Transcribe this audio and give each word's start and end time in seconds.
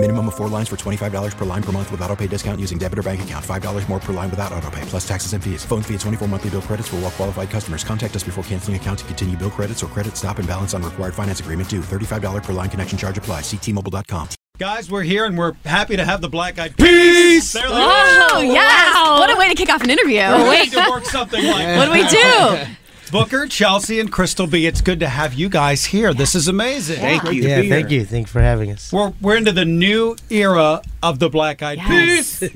Minimum 0.00 0.28
of 0.28 0.34
four 0.36 0.46
lines 0.48 0.68
for 0.68 0.76
$25 0.76 1.36
per 1.36 1.44
line 1.44 1.60
per 1.62 1.72
month 1.72 1.90
with 1.90 2.00
auto 2.02 2.14
pay 2.14 2.28
discount 2.28 2.60
using 2.60 2.78
debit 2.78 3.00
or 3.00 3.02
bank 3.02 3.20
account. 3.22 3.44
$5 3.44 3.88
more 3.88 3.98
per 3.98 4.12
line 4.12 4.30
without 4.30 4.52
auto 4.52 4.70
pay, 4.70 4.82
plus 4.82 5.06
taxes 5.06 5.32
and 5.32 5.42
fees. 5.42 5.64
Phone 5.64 5.82
fee 5.82 5.94
at 5.94 6.00
24 6.00 6.28
monthly 6.28 6.50
bill 6.50 6.62
credits 6.62 6.86
for 6.86 6.94
all 6.96 7.02
well 7.02 7.10
qualified 7.10 7.50
customers. 7.50 7.82
Contact 7.82 8.14
us 8.14 8.22
before 8.22 8.44
canceling 8.44 8.76
account 8.76 9.00
to 9.00 9.04
continue 9.06 9.36
bill 9.36 9.50
credits 9.50 9.82
or 9.82 9.88
credit 9.88 10.16
stop 10.16 10.38
and 10.38 10.46
balance 10.46 10.72
on 10.72 10.84
required 10.84 11.14
finance 11.14 11.40
agreement 11.40 11.68
due. 11.68 11.80
$35 11.80 12.44
per 12.44 12.52
line 12.52 12.70
connection 12.70 12.96
charge 12.96 13.18
apply. 13.18 13.40
Ctmobile.com. 13.40 14.28
Guys, 14.60 14.88
we're 14.88 15.02
here 15.02 15.24
and 15.26 15.36
we're 15.36 15.54
happy 15.64 15.96
to 15.96 16.04
have 16.04 16.20
the 16.20 16.28
Black 16.28 16.60
Eyed 16.60 16.76
Peas. 16.76 17.52
There 17.52 17.66
they 17.68 17.74
Oh, 17.74 18.30
are. 18.36 18.44
yes. 18.44 18.94
What 19.18 19.30
a 19.30 19.36
way 19.36 19.48
to 19.48 19.54
kick 19.56 19.68
off 19.68 19.82
an 19.82 19.90
interview. 19.90 20.20
We're 20.20 20.48
waiting 20.48 20.80
to 20.80 20.90
work 20.90 21.06
something 21.06 21.44
like 21.44 21.76
What 21.76 21.86
do 21.86 21.92
we 21.92 22.06
do? 22.08 22.58
Booker, 23.10 23.46
Chelsea, 23.46 24.00
and 24.00 24.10
Crystal 24.12 24.46
B. 24.46 24.66
It's 24.66 24.80
good 24.80 25.00
to 25.00 25.08
have 25.08 25.34
you 25.34 25.48
guys 25.48 25.84
here. 25.84 26.12
This 26.14 26.34
is 26.34 26.48
amazing. 26.48 26.96
Thank 27.00 27.24
you. 27.24 27.42
Yeah, 27.42 27.62
thank 27.62 27.90
you. 27.90 28.04
Thank 28.04 28.26
you 28.26 28.30
for 28.32 28.40
having 28.40 28.70
us. 28.72 28.92
We're, 28.92 29.12
we're 29.20 29.36
into 29.36 29.52
the 29.52 29.64
new 29.64 30.16
era 30.30 30.82
of 31.02 31.18
the 31.18 31.28
Black 31.28 31.62
Eyed 31.62 31.78
Peas. 31.78 32.40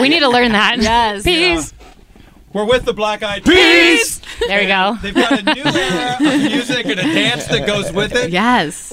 We 0.00 0.08
need 0.08 0.20
to 0.20 0.28
learn 0.28 0.52
that. 0.52 0.78
Yes. 0.78 1.24
Peas. 1.24 1.74
We're 2.52 2.64
with 2.64 2.84
the 2.86 2.94
Black 2.94 3.22
Eyed 3.22 3.44
Peas. 3.44 4.20
There 4.46 4.62
you 4.62 4.68
go. 4.68 4.96
They've 5.02 5.14
got 5.14 5.32
a 5.38 5.54
new 5.54 5.62
era 5.62 6.14
of 6.14 6.40
music 6.42 6.86
and 6.86 6.98
a 6.98 7.02
dance 7.02 7.46
that 7.48 7.66
goes 7.66 7.92
with 7.92 8.14
it. 8.14 8.30
Yes. 8.30 8.92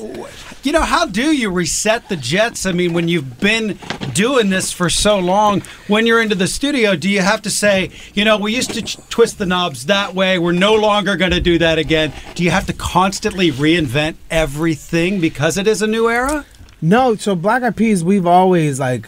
You 0.63 0.71
know, 0.71 0.81
how 0.81 1.05
do 1.05 1.31
you 1.31 1.49
reset 1.49 2.09
the 2.09 2.17
Jets? 2.17 2.65
I 2.65 2.73
mean, 2.73 2.93
when 2.93 3.07
you've 3.07 3.39
been 3.39 3.77
doing 4.13 4.49
this 4.49 4.71
for 4.73 4.89
so 4.89 5.19
long, 5.19 5.61
when 5.87 6.05
you're 6.05 6.21
into 6.21 6.35
the 6.35 6.47
studio, 6.47 6.95
do 6.95 7.09
you 7.09 7.21
have 7.21 7.41
to 7.43 7.49
say, 7.49 7.91
you 8.13 8.25
know, 8.25 8.37
we 8.37 8.53
used 8.53 8.73
to 8.73 8.81
ch- 8.81 8.97
twist 9.09 9.37
the 9.37 9.45
knobs 9.45 9.85
that 9.85 10.13
way, 10.15 10.37
we're 10.37 10.51
no 10.51 10.73
longer 10.73 11.15
going 11.15 11.31
to 11.31 11.39
do 11.39 11.57
that 11.59 11.77
again? 11.77 12.11
Do 12.33 12.43
you 12.43 12.51
have 12.51 12.65
to 12.65 12.73
constantly 12.73 13.51
reinvent 13.51 14.15
everything 14.29 15.21
because 15.21 15.57
it 15.57 15.67
is 15.67 15.81
a 15.81 15.87
new 15.87 16.09
era? 16.09 16.45
No, 16.81 17.15
so 17.15 17.35
Black 17.35 17.63
Eyed 17.63 17.77
Peas, 17.77 18.03
we've 18.03 18.25
always 18.25 18.79
like 18.79 19.07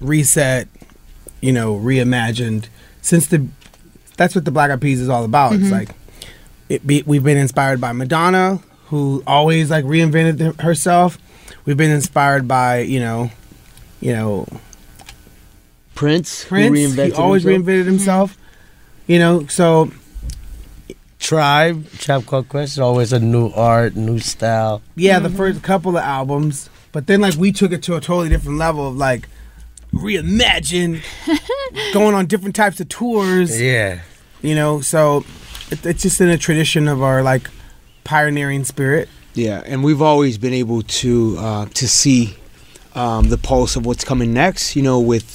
reset, 0.00 0.66
you 1.40 1.52
know, 1.52 1.76
reimagined 1.78 2.66
since 3.06 3.26
the. 3.28 3.46
That's 4.16 4.34
what 4.34 4.44
the 4.46 4.50
Black 4.50 4.70
Eyed 4.70 4.80
Peas 4.80 5.00
is 5.00 5.08
all 5.10 5.24
about. 5.24 5.52
It's 5.52 5.64
Mhm. 5.64 5.70
like, 5.72 5.90
it 6.70 6.86
be, 6.86 7.02
we've 7.06 7.22
been 7.22 7.36
inspired 7.36 7.80
by 7.80 7.92
Madonna, 7.92 8.60
who 8.86 9.22
always 9.26 9.70
like 9.70 9.84
reinvented 9.84 10.38
th- 10.38 10.56
herself. 10.60 11.18
We've 11.66 11.76
been 11.76 11.90
inspired 11.90 12.48
by 12.48 12.78
you 12.80 12.98
know, 13.00 13.30
you 14.00 14.12
know, 14.14 14.46
Prince. 15.94 16.42
who 16.42 16.48
Prince. 16.48 16.94
He 16.94 17.12
always 17.12 17.42
himself. 17.42 17.66
reinvented 17.66 17.84
himself. 17.86 18.38
You 19.06 19.18
know, 19.18 19.46
so 19.48 19.90
Tribe, 21.18 21.90
Tribe 21.98 22.26
Called 22.26 22.48
Quest, 22.48 22.72
is 22.74 22.78
always 22.78 23.12
a 23.12 23.20
new 23.20 23.48
art, 23.50 23.96
new 23.96 24.18
style. 24.18 24.82
Yeah, 24.96 25.18
the 25.18 25.30
first 25.30 25.62
couple 25.62 25.96
of 25.96 26.02
albums, 26.02 26.68
but 26.92 27.06
then 27.06 27.20
like 27.20 27.34
we 27.34 27.52
took 27.52 27.72
it 27.72 27.82
to 27.84 27.94
a 27.96 28.00
totally 28.00 28.28
different 28.28 28.58
level 28.58 28.86
of 28.88 28.96
like 28.96 29.28
reimagine, 29.92 31.02
going 31.92 32.14
on 32.14 32.26
different 32.26 32.54
types 32.54 32.80
of 32.80 32.88
tours. 32.88 33.60
Yeah. 33.60 34.00
you 34.42 34.54
know, 34.54 34.80
so 34.80 35.24
it, 35.70 35.84
it's 35.84 36.02
just 36.02 36.20
in 36.20 36.28
a 36.28 36.38
tradition 36.38 36.88
of 36.88 37.02
our 37.02 37.22
like 37.22 37.50
pioneering 38.04 38.64
spirit. 38.64 39.08
Yeah, 39.34 39.62
and 39.66 39.84
we've 39.84 40.00
always 40.02 40.38
been 40.38 40.54
able 40.54 40.82
to 40.82 41.36
uh, 41.38 41.66
to 41.74 41.88
see 41.88 42.36
um, 42.94 43.28
the 43.28 43.36
pulse 43.38 43.76
of 43.76 43.84
what's 43.84 44.04
coming 44.04 44.32
next. 44.32 44.76
You 44.76 44.82
know, 44.82 44.98
with 45.00 45.34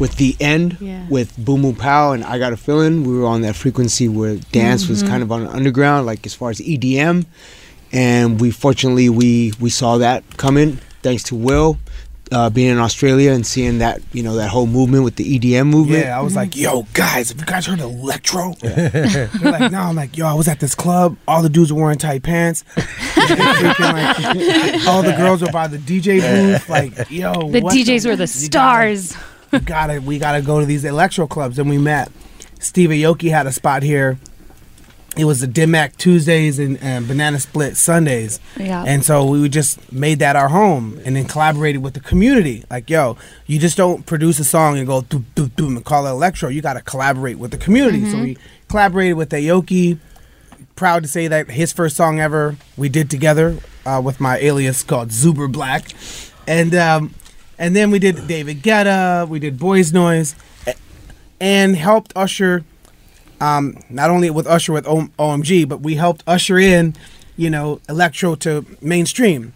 with 0.00 0.16
the 0.16 0.36
end, 0.40 0.78
Yeah. 0.80 1.06
with 1.08 1.36
Boom 1.36 1.62
Boom 1.62 1.76
Pow, 1.76 2.10
and 2.12 2.24
I 2.24 2.38
Got 2.40 2.52
a 2.52 2.56
Feeling, 2.56 3.04
we 3.04 3.16
were 3.16 3.26
on 3.26 3.42
that 3.42 3.54
frequency 3.54 4.08
where 4.08 4.36
dance 4.50 4.88
was 4.88 5.02
Mhm. 5.04 5.08
kind 5.08 5.22
of 5.22 5.30
on 5.30 5.44
the 5.44 5.50
underground, 5.50 6.06
like 6.06 6.26
as 6.26 6.34
far 6.34 6.50
as 6.50 6.60
EDM, 6.60 7.24
and 7.92 8.40
we 8.40 8.50
fortunately 8.50 9.08
we 9.08 9.52
we 9.60 9.70
saw 9.70 9.98
that 9.98 10.24
coming 10.36 10.80
thanks 11.02 11.22
to 11.24 11.36
Will. 11.36 11.78
Uh, 12.32 12.50
being 12.50 12.70
in 12.72 12.78
Australia 12.78 13.30
and 13.30 13.46
seeing 13.46 13.78
that, 13.78 14.00
you 14.12 14.20
know, 14.20 14.34
that 14.34 14.48
whole 14.48 14.66
movement 14.66 15.04
with 15.04 15.14
the 15.14 15.38
EDM 15.38 15.68
movement. 15.68 16.04
Yeah, 16.06 16.18
I 16.18 16.22
was 16.22 16.34
like, 16.34 16.56
yo, 16.56 16.82
guys, 16.92 17.28
have 17.28 17.38
you 17.38 17.46
guys 17.46 17.66
heard 17.66 17.78
of 17.78 17.88
electro? 17.88 18.52
They're 18.62 19.30
like, 19.42 19.70
no, 19.70 19.78
I'm 19.78 19.94
like, 19.94 20.16
yo, 20.16 20.26
I 20.26 20.34
was 20.34 20.48
at 20.48 20.58
this 20.58 20.74
club. 20.74 21.16
All 21.28 21.40
the 21.40 21.48
dudes 21.48 21.72
were 21.72 21.80
wearing 21.82 21.98
tight 21.98 22.24
pants. 22.24 22.64
Freaking, 22.74 23.78
like, 24.76 24.86
all 24.88 25.02
the 25.04 25.12
girls 25.16 25.40
were 25.40 25.52
by 25.52 25.68
the 25.68 25.78
DJ 25.78 26.20
booth. 26.20 26.68
Like, 26.68 27.10
yo, 27.12 27.48
The 27.48 27.60
what 27.60 27.72
DJs 27.74 28.06
were 28.08 28.16
the 28.16 28.24
you 28.24 28.48
gotta- 28.48 28.96
stars. 28.98 29.16
we 29.52 29.58
gotta 29.60 30.00
we 30.00 30.18
gotta 30.18 30.42
go 30.42 30.58
to 30.58 30.66
these 30.66 30.84
electro 30.84 31.28
clubs 31.28 31.58
and 31.60 31.70
we 31.70 31.78
met 31.78 32.10
steve 32.58 32.90
aoki 32.90 33.30
had 33.30 33.46
a 33.46 33.52
spot 33.52 33.82
here 33.84 34.18
it 35.16 35.24
was 35.24 35.40
the 35.40 35.46
Dim 35.46 35.70
Mak 35.70 35.96
tuesdays 35.96 36.58
and, 36.58 36.78
and 36.82 37.08
banana 37.08 37.38
split 37.40 37.76
sundays. 37.76 38.38
Yeah. 38.58 38.84
and 38.86 39.04
so 39.04 39.24
we 39.24 39.48
just 39.48 39.90
made 39.92 40.18
that 40.18 40.36
our 40.36 40.48
home 40.48 41.00
and 41.04 41.16
then 41.16 41.24
collaborated 41.26 41.82
with 41.82 41.94
the 41.94 42.00
community. 42.00 42.64
Like 42.70 42.90
yo 42.90 43.16
you 43.46 43.58
just 43.58 43.76
don't 43.76 44.04
produce 44.06 44.38
a 44.38 44.44
song 44.44 44.76
and 44.78 44.86
go 44.86 45.02
doop 45.02 45.24
doop 45.34 45.50
doop 45.50 45.68
and 45.68 45.84
call 45.84 46.06
it 46.06 46.10
electro. 46.10 46.48
You 46.48 46.60
gotta 46.62 46.82
collaborate 46.82 47.38
with 47.38 47.50
the 47.50 47.58
community. 47.58 48.04
So 48.10 48.16
Mhm. 48.18 48.22
we 48.24 48.38
collaborated 48.68 49.16
with 49.16 49.30
aoki. 49.30 49.98
Proud 50.74 51.02
to 51.04 51.08
say 51.08 51.26
that 51.28 51.50
his 51.50 51.72
first 51.72 51.96
song 51.96 52.20
ever 52.20 52.56
we 52.76 52.88
did 52.90 53.08
together 53.10 53.56
uh, 53.86 54.00
with 54.04 54.20
my 54.20 54.36
alias 54.38 54.82
called 54.82 55.08
Zuper 55.08 55.50
Blahq. 55.50 56.30
And 56.46 56.74
um, 56.74 57.14
and 57.58 57.74
then 57.74 57.90
we 57.90 57.98
did 57.98 58.26
David 58.28 58.62
Guetta, 58.62 59.26
we 59.26 59.38
did 59.38 59.58
Boys 59.58 59.92
Noize, 59.92 60.34
and 61.40 61.76
helped 61.76 62.12
usher, 62.14 62.64
um, 63.40 63.76
not 63.90 64.10
only 64.10 64.30
with 64.30 64.46
Usher 64.46 64.72
with 64.72 64.86
o- 64.86 65.08
OMG, 65.18 65.68
but 65.68 65.80
we 65.80 65.94
helped 65.96 66.22
usher 66.26 66.58
in, 66.58 66.94
you 67.36 67.50
know, 67.50 67.80
electro 67.88 68.34
to 68.36 68.64
mainstream 68.80 69.52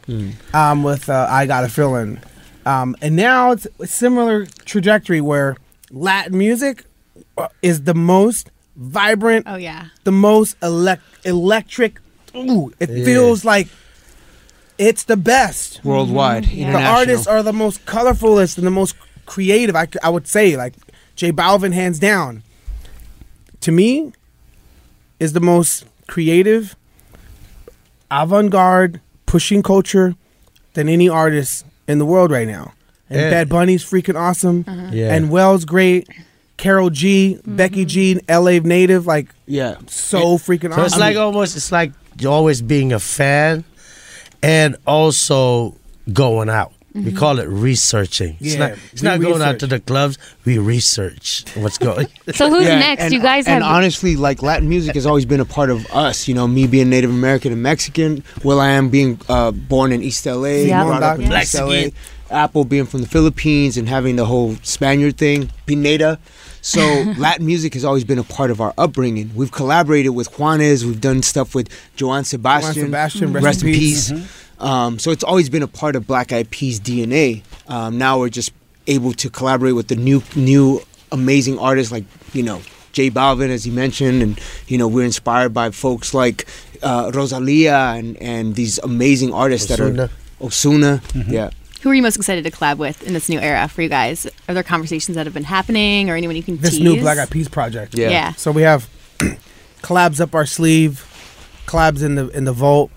um, 0.55 0.83
with 0.83 1.09
uh, 1.09 1.27
I 1.31 1.47
Got 1.47 1.65
a 1.65 1.69
Feeling. 1.69 2.21
Um, 2.67 2.95
and 3.01 3.17
now 3.17 3.53
it's 3.53 3.67
a 3.79 3.87
similar 3.87 4.45
trajectory 4.67 5.21
where 5.21 5.57
Latin 5.91 6.37
music 6.37 6.85
uh, 7.39 7.49
is 7.63 7.85
the 7.85 7.95
most 7.95 8.51
vibrant, 8.77 9.47
Oh 9.49 9.57
yeah. 9.57 9.87
the 10.05 10.13
most 10.13 10.61
elec- 10.61 11.01
electric. 11.25 11.99
Ooh, 12.37 12.73
it 12.79 12.91
Yeah. 12.91 13.05
feels 13.05 13.45
like 13.45 13.69
it's 14.79 15.05
the 15.05 15.17
best 15.17 15.81
Worldwide, 15.85 16.45
the 16.45 16.65
artists 16.75 17.27
are 17.27 17.43
the 17.43 17.53
most 17.53 17.85
colorfulest 17.87 18.57
and 18.59 18.67
the 18.67 18.71
most 18.71 18.95
creative. 19.27 19.75
I, 19.77 19.89
I 20.03 20.09
would 20.11 20.27
say 20.27 20.57
like 20.57 20.75
J 21.17 21.33
Balvin, 21.33 21.73
hands 21.73 21.99
down. 21.99 22.43
To 23.63 23.73
me, 23.73 24.13
is 25.19 25.33
the 25.35 25.41
most 25.41 25.85
creative, 26.09 26.77
avant-garde, 28.11 29.01
pushing 29.27 29.63
culture 29.63 30.15
than 30.75 30.89
any 30.89 31.09
artist 31.09 31.65
in 31.87 31.99
the 31.99 32.07
world 32.07 32.31
right 32.31 32.49
now. 32.49 32.73
And 33.09 33.21
Yeah. 33.21 33.31
Bad 33.31 33.49
Bunny's 33.49 33.85
freaking 33.85 34.19
awesome. 34.19 34.65
Uh-huh. 34.67 34.91
Yeah. 34.93 35.17
Anuel's 35.17 35.65
great. 35.65 36.09
Karol 36.57 36.91
G, 36.91 37.37
mm-hmm. 37.39 37.57
Becky 37.57 37.85
G, 37.87 38.21
LA 38.29 38.59
native, 38.59 39.07
like 39.07 39.35
yeah, 39.47 39.77
so 39.87 40.37
freaking 40.37 40.75
So 40.75 40.83
awesome. 40.83 40.85
it's 40.85 40.99
like 40.99 41.17
almost 41.17 41.57
it's 41.57 41.73
like 41.73 41.93
always 42.27 42.61
being 42.61 42.93
a 42.93 43.01
fan 43.01 43.65
and 44.43 44.77
also 44.87 45.75
going 46.13 46.51
out. 46.51 46.73
We 46.95 47.03
Mhm. 47.13 47.17
call 47.17 47.39
it 47.39 47.49
researching. 47.49 48.37
It's 48.41 48.55
Yeah, 48.55 48.59
not, 48.69 48.79
it's 48.93 49.03
not 49.03 49.21
going 49.21 49.43
out 49.43 49.61
to 49.61 49.67
the 49.69 49.79
clubs. 49.79 50.19
We 50.45 50.59
research 50.59 51.45
what's 51.55 51.79
going. 51.89 52.09
So 52.35 52.51
who's 52.51 52.65
Yeah, 52.67 52.81
next? 52.81 53.05
And, 53.05 53.13
you 53.13 53.21
guys 53.21 53.47
and 53.47 53.63
have. 53.63 53.73
honestly, 53.77 54.17
like 54.17 54.43
Latin 54.43 54.69
music 54.69 54.95
has 54.97 55.07
always 55.07 55.25
been 55.25 55.39
a 55.41 55.45
part 55.45 55.71
of 55.71 55.87
us. 55.93 56.27
You 56.27 56.35
know, 56.35 56.49
me 56.49 56.67
being 56.67 56.89
Native 56.91 57.11
American 57.11 57.53
and 57.53 57.63
Mexican, 57.63 58.25
Will 58.43 58.61
I 58.61 58.71
am 58.71 58.89
being 58.89 59.21
uh, 59.29 59.53
born 59.53 59.93
in 59.93 60.03
East 60.03 60.27
LA, 60.27 60.67
Yeah. 60.67 60.83
brought 60.85 61.03
up 61.05 61.19
in 61.21 61.29
Black 61.29 61.45
East 61.45 61.55
LA. 61.55 61.91
Apple 62.33 62.65
being 62.65 62.87
from 62.87 63.01
the 63.03 63.09
Philippines 63.09 63.77
and 63.77 63.89
having 63.89 64.15
the 64.17 64.25
whole 64.25 64.57
Spaniard 64.63 65.17
thing, 65.17 65.51
Pineda. 65.67 66.19
So 66.63 66.81
Latin 67.19 67.45
music 67.47 67.75
has 67.75 67.85
always 67.85 68.05
been 68.05 68.19
a 68.19 68.23
part 68.25 68.51
of 68.51 68.61
our 68.61 68.73
upbringing. 68.79 69.31
We've 69.35 69.51
collaborated 69.51 70.13
with 70.13 70.31
Juanes. 70.33 70.85
We've 70.85 71.01
done 71.01 71.23
stuff 71.23 71.55
with 71.55 71.69
Joan 71.97 72.25
Sebastian. 72.25 72.85
Sebastian, 72.87 73.33
rest 73.33 73.45
rest 73.45 73.63
in 73.63 73.69
in 73.69 73.75
peace. 73.75 74.11
peace. 74.13 74.23
Um, 74.61 74.99
so 74.99 75.11
it's 75.11 75.25
always 75.25 75.49
been 75.49 75.63
a 75.63 75.69
part 75.69 75.97
of 75.97 76.07
Black 76.07 76.33
Eyed 76.33 76.51
Peas 76.51 76.79
DNA. 76.79 77.43
Um, 77.69 77.99
now 77.99 78.19
we're 78.19 78.29
just 78.29 78.53
able 78.87 79.13
to 79.15 79.31
collaborate 79.31 79.75
with 79.75 79.89
the 79.89 79.97
new, 79.97 80.23
new 80.37 80.83
amazing 81.13 81.59
artists 81.59 81.93
like 81.93 82.05
you 82.33 82.43
know 82.43 82.61
J 82.93 83.11
Balvin, 83.11 83.49
as 83.51 83.65
he 83.65 83.71
mentioned, 83.71 84.23
and 84.23 84.41
you 84.67 84.79
know 84.79 84.89
we're 84.89 85.05
inspired 85.05 85.55
by 85.55 85.71
folks 85.71 86.15
like 86.15 86.47
uh, 86.83 87.11
Rosalia 87.15 87.95
and 87.97 88.17
and 88.19 88.55
these 88.55 88.79
amazing 88.79 89.33
artists 89.33 89.69
that 89.69 89.79
Ozuna. 89.79 90.11
are 90.41 90.47
Ozuna. 90.47 91.31
Yeah. 91.31 91.51
Who 91.83 91.89
are 91.89 91.95
you 91.95 92.03
most 92.03 92.17
excited 92.17 92.45
to 92.45 92.51
collab 92.51 92.77
with 92.77 93.03
in 93.05 93.15
this 93.15 93.31
new 93.31 93.41
era 93.41 93.67
for 93.67 93.81
you 93.81 93.89
guys? 93.89 94.27
Are 94.49 94.53
there 94.53 94.63
conversations 94.63 95.15
that 95.15 95.25
have 95.27 95.33
been 95.33 95.45
happening 95.45 96.11
or 96.11 96.15
anyone 96.15 96.37
you 96.37 96.43
can 96.43 96.59
this 96.59 96.73
tease? 96.73 96.81
new 96.81 97.01
Black 97.01 97.17
Eyed 97.17 97.31
Peas 97.31 97.49
project. 97.49 97.97
Yeah. 97.97 98.11
Yeah. 98.11 98.33
So 98.35 98.53
we 98.53 98.63
have 98.63 98.89
collabs 99.83 100.21
up 100.21 100.35
our 100.35 100.45
sleeve, 100.45 101.07
collabs 101.67 102.03
in 102.03 102.17
the 102.17 102.29
in 102.29 102.45
the 102.45 102.53
vault 102.53 102.91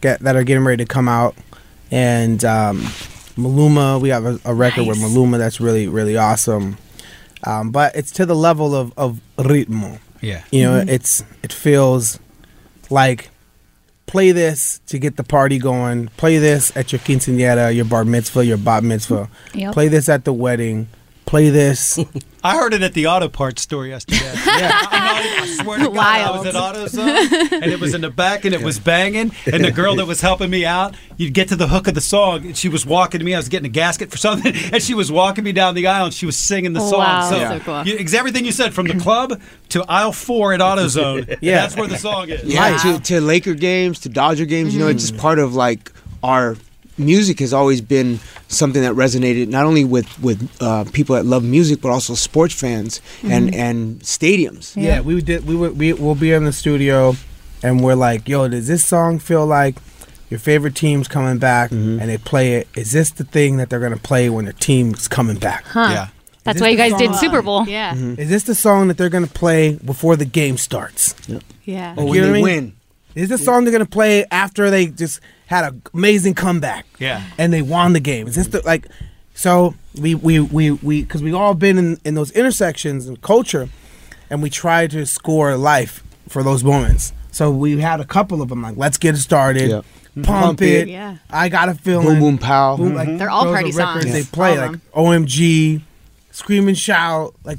get, 0.00 0.20
that 0.20 0.36
are 0.36 0.44
getting 0.44 0.64
ready 0.64 0.84
to 0.84 0.88
come 0.88 1.08
out, 1.08 1.34
and 1.90 2.44
um, 2.44 2.80
Maluma. 3.36 4.00
We 4.00 4.08
have 4.10 4.24
a, 4.26 4.38
a 4.44 4.54
record 4.54 4.86
with 4.86 4.98
Maluma 4.98 5.38
that's 5.38 5.60
really 5.60 5.88
really 5.88 6.16
awesome. 6.16 6.76
Um, 7.44 7.70
but 7.70 7.96
it's 7.96 8.10
to 8.12 8.26
the 8.26 8.36
level 8.36 8.74
of 8.74 8.92
of 8.96 9.20
ritmo. 9.38 9.98
Yeah. 10.20 10.42
You 10.50 10.64
know, 10.64 10.80
Mhm. 10.84 10.88
it's 10.88 11.24
it 11.42 11.52
feels 11.52 12.18
like 12.90 13.30
play 14.06 14.32
this 14.32 14.80
to 14.88 14.98
get 14.98 15.16
the 15.16 15.24
party 15.24 15.58
going. 15.58 16.08
Play 16.16 16.38
this 16.38 16.76
at 16.76 16.92
your 16.92 16.98
quinceañera, 16.98 17.74
your 17.74 17.84
bar 17.86 18.04
mitzvah, 18.04 18.44
your 18.44 18.56
bat 18.58 18.82
mitzvah. 18.84 19.28
Yep. 19.54 19.72
Play 19.72 19.88
this 19.88 20.08
at 20.08 20.24
the 20.24 20.32
wedding. 20.32 20.88
Play 21.30 21.50
this. 21.50 21.96
I 22.42 22.56
heard 22.56 22.74
it 22.74 22.82
at 22.82 22.92
the 22.92 23.06
auto 23.06 23.28
parts 23.28 23.62
store 23.62 23.86
yesterday. 23.86 24.18
yeah. 24.46 24.72
I 24.72 25.58
swear 25.62 25.78
to 25.78 25.84
God, 25.84 25.96
I 25.96 26.36
was 26.36 26.44
at 26.44 26.54
AutoZone 26.54 27.52
and 27.52 27.70
it 27.70 27.78
was 27.78 27.94
in 27.94 28.00
the 28.00 28.10
back 28.10 28.44
and 28.44 28.52
it 28.52 28.60
was 28.60 28.80
banging. 28.80 29.30
And 29.46 29.64
the 29.64 29.70
girl 29.70 29.94
that 29.94 30.06
was 30.06 30.20
helping 30.20 30.50
me 30.50 30.66
out, 30.66 30.96
you'd 31.18 31.32
get 31.32 31.46
to 31.50 31.54
the 31.54 31.68
hook 31.68 31.86
of 31.86 31.94
the 31.94 32.00
song 32.00 32.46
and 32.46 32.56
she 32.56 32.68
was 32.68 32.84
walking 32.84 33.20
to 33.20 33.24
me. 33.24 33.32
I 33.32 33.36
was 33.36 33.48
getting 33.48 33.66
a 33.66 33.72
gasket 33.72 34.10
for 34.10 34.16
something 34.16 34.52
and 34.72 34.82
she 34.82 34.92
was 34.92 35.12
walking 35.12 35.44
me 35.44 35.52
down 35.52 35.76
the 35.76 35.86
aisle 35.86 36.06
and 36.06 36.14
she 36.14 36.26
was 36.26 36.36
singing 36.36 36.72
the 36.72 36.80
oh, 36.80 36.90
song. 36.90 36.98
Wow. 36.98 37.30
So, 37.30 37.38
So 37.38 37.60
cool. 37.60 37.86
you, 37.86 38.18
everything 38.18 38.44
you 38.44 38.50
said 38.50 38.74
from 38.74 38.88
the 38.88 38.98
club 38.98 39.40
to 39.68 39.84
aisle 39.84 40.10
four 40.10 40.52
at 40.52 40.58
AutoZone. 40.58 41.38
Yeah. 41.40 41.60
That's 41.60 41.76
where 41.76 41.86
the 41.86 41.96
song 41.96 42.28
is. 42.28 42.42
Yeah, 42.42 42.76
to, 42.78 42.98
to 42.98 43.20
Laker 43.20 43.54
games, 43.54 44.00
to 44.00 44.08
Dodger 44.08 44.46
games, 44.46 44.74
you 44.74 44.80
know, 44.80 44.88
it's 44.88 45.08
just 45.08 45.16
part 45.16 45.38
of 45.38 45.54
like 45.54 45.92
our 46.24 46.56
music 46.98 47.40
has 47.40 47.52
always 47.52 47.80
been 47.80 48.18
something 48.48 48.82
that 48.82 48.92
resonated 48.94 49.48
not 49.48 49.64
only 49.64 49.84
with 49.84 50.06
with 50.20 50.50
uh, 50.60 50.84
people 50.92 51.16
that 51.16 51.24
love 51.26 51.42
music, 51.44 51.80
but 51.80 51.90
also 51.90 52.14
sports 52.14 52.54
fans 52.54 53.00
and 53.22 53.50
Mhm. 53.50 53.56
and 53.56 54.00
stadiums. 54.00 54.72
Yeah, 54.76 55.00
we 55.00 55.20
did. 55.22 55.46
We 55.46 55.56
would. 55.56 55.78
We 55.78 55.92
will 55.92 56.14
be 56.14 56.32
in 56.32 56.44
the 56.44 56.52
studio, 56.52 57.16
and 57.62 57.80
we're 57.82 57.94
like, 57.94 58.28
"Yo, 58.28 58.48
does 58.48 58.66
this 58.66 58.84
song 58.84 59.18
feel 59.18 59.46
like 59.46 59.76
your 60.30 60.40
favorite 60.40 60.74
team's 60.74 61.08
coming 61.08 61.38
back?" 61.38 61.70
And 61.70 62.00
they 62.00 62.18
play 62.18 62.54
it. 62.54 62.68
Is 62.76 62.92
this 62.92 63.10
the 63.10 63.24
thing 63.24 63.56
that 63.56 63.70
they're 63.70 63.80
gonna 63.80 63.96
play 63.96 64.28
when 64.28 64.44
their 64.44 64.54
team's 64.54 65.08
coming 65.08 65.36
back? 65.36 65.64
Huh. 65.66 65.88
Yeah. 65.90 66.06
That's 66.42 66.60
why 66.60 66.68
you 66.70 66.76
the 66.76 66.88
guys 66.88 66.98
did 66.98 67.14
Super 67.16 67.42
Bowl. 67.42 67.66
Yeah. 67.68 67.94
Is 67.94 68.30
this 68.30 68.44
the 68.44 68.54
song 68.54 68.88
that 68.88 68.96
they're 68.96 69.10
gonna 69.10 69.26
play 69.26 69.78
before 69.84 70.16
the 70.16 70.24
game 70.24 70.56
starts? 70.56 71.14
Yeah. 71.64 71.90
Like, 71.96 71.98
Or 71.98 72.02
you 72.02 72.08
when 72.10 72.20
know 72.22 72.26
they 72.28 72.32
mean? 72.32 72.42
win. 72.42 72.72
Is 73.14 73.28
this 73.28 73.44
song 73.44 73.64
they're 73.64 73.72
gonna 73.72 73.86
play 73.86 74.24
after 74.30 74.70
they 74.70 74.86
just 74.86 75.20
had 75.46 75.64
an 75.64 75.82
amazing 75.94 76.34
comeback? 76.34 76.86
Yeah. 76.98 77.22
and 77.38 77.52
they 77.52 77.62
won 77.62 77.92
the 77.92 78.00
game. 78.00 78.26
Is 78.28 78.34
this 78.36 78.48
the 78.48 78.62
like? 78.64 78.86
So 79.34 79.74
we 80.00 80.14
we 80.14 80.38
we 80.40 80.70
we 80.72 81.02
because 81.02 81.22
we've 81.22 81.34
all 81.34 81.54
been 81.54 81.78
in 81.78 81.98
in 82.04 82.14
those 82.14 82.30
intersections 82.32 83.06
in 83.08 83.16
culture, 83.18 83.68
and 84.28 84.42
we 84.42 84.50
try 84.50 84.86
to 84.88 85.06
score 85.06 85.56
life 85.56 86.02
for 86.28 86.42
those 86.42 86.62
moments. 86.62 87.12
So 87.32 87.50
we 87.50 87.80
had 87.80 88.00
a 88.00 88.04
couple 88.04 88.42
of 88.42 88.48
them 88.48 88.62
like 88.62 88.76
"Let's 88.76 88.98
Get 88.98 89.14
It 89.14 89.18
Started," 89.18 89.70
Yeah. 89.70 89.80
"Pump, 90.14 90.26
Pump 90.26 90.62
It," 90.62 90.82
It. 90.82 90.88
Yeah. 90.88 91.16
"I 91.30 91.48
Got 91.48 91.68
a 91.70 91.74
Feeling," 91.74 92.06
Boom 92.06 92.20
Boom 92.20 92.38
Pow. 92.38 92.76
Boom, 92.76 92.92
Mm-hmm. 92.94 93.16
They're 93.16 93.30
all 93.30 93.44
party 93.44 93.72
records 93.72 94.04
songs. 94.06 94.12
They 94.12 94.22
play 94.24 94.58
All 94.58 94.64
of 94.64 94.72
like 94.72 94.80
OMG, 94.94 95.80
"Scream 96.32 96.68
and 96.68 96.76
Shout." 96.78 97.34
Like 97.44 97.58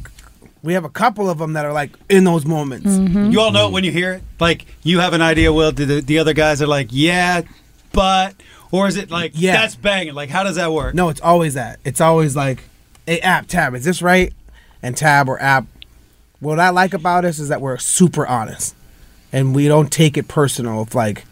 we 0.63 0.73
have 0.73 0.85
a 0.85 0.89
couple 0.89 1.29
of 1.29 1.37
them 1.39 1.53
that 1.53 1.65
are 1.65 1.73
like 1.73 1.91
in 2.09 2.23
those 2.23 2.45
moments. 2.45 2.87
Mm-hmm. 2.87 3.31
You 3.31 3.39
all 3.41 3.51
know 3.51 3.67
it 3.67 3.71
when 3.73 3.83
you 3.83 3.91
hear 3.91 4.13
it. 4.13 4.23
Like 4.39 4.65
you 4.83 4.99
have 4.99 5.13
an 5.13 5.21
idea. 5.21 5.51
Well, 5.51 5.71
the, 5.71 6.01
the 6.01 6.19
other 6.19 6.33
guys 6.33 6.61
are 6.61 6.67
like, 6.67 6.89
yeah, 6.91 7.41
but, 7.93 8.35
or 8.71 8.87
is 8.87 8.95
it 8.95 9.09
like, 9.11 9.31
Yeah. 9.35 9.53
that's 9.53 9.75
banging? 9.75 10.13
Like, 10.13 10.29
how 10.29 10.43
does 10.43 10.55
that 10.57 10.71
work? 10.71 10.93
No, 10.95 11.09
it's 11.09 11.21
always 11.21 11.55
that. 11.55 11.79
It's 11.83 11.99
always 11.99 12.35
like, 12.35 12.63
hey, 13.05 13.19
app, 13.21 13.47
tab, 13.47 13.73
is 13.75 13.83
this 13.83 14.01
right? 14.01 14.33
And 14.83 14.95
tab 14.95 15.27
or 15.29 15.41
app. 15.41 15.65
What 16.39 16.59
I 16.59 16.69
like 16.69 16.93
about 16.93 17.25
us 17.25 17.37
is 17.39 17.49
that 17.49 17.59
we're 17.61 17.77
super 17.77 18.25
honest. 18.25 18.75
And 19.33 19.55
we 19.55 19.67
don't 19.67 19.91
take 19.91 20.17
it 20.17 20.27
personal. 20.27 20.81
If 20.83 20.93
like, 20.95 21.23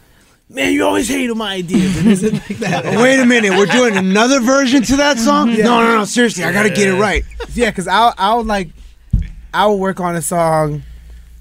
man, 0.48 0.72
you 0.72 0.84
always 0.84 1.08
hate 1.08 1.30
on 1.30 1.38
my 1.38 1.54
ideas. 1.54 1.96
It 1.98 2.06
isn't 2.06 2.32
like 2.34 2.58
that. 2.60 2.84
Wait 2.84 3.20
a 3.20 3.26
minute, 3.26 3.50
we're 3.50 3.66
doing 3.66 3.96
another 3.96 4.40
version 4.40 4.82
to 4.82 4.96
that 4.96 5.18
song? 5.18 5.48
No, 5.54 5.80
no, 5.82 5.98
no, 5.98 6.04
seriously, 6.04 6.44
I 6.44 6.52
gotta 6.52 6.70
get 6.70 6.88
it 6.88 6.94
right. 6.98 7.24
Yeah, 7.54 7.70
because 7.70 7.86
I'll, 7.88 8.14
I'll 8.18 8.44
like, 8.44 8.70
I'll 9.52 9.78
work 9.78 10.00
on 10.00 10.16
a 10.16 10.22
song. 10.22 10.82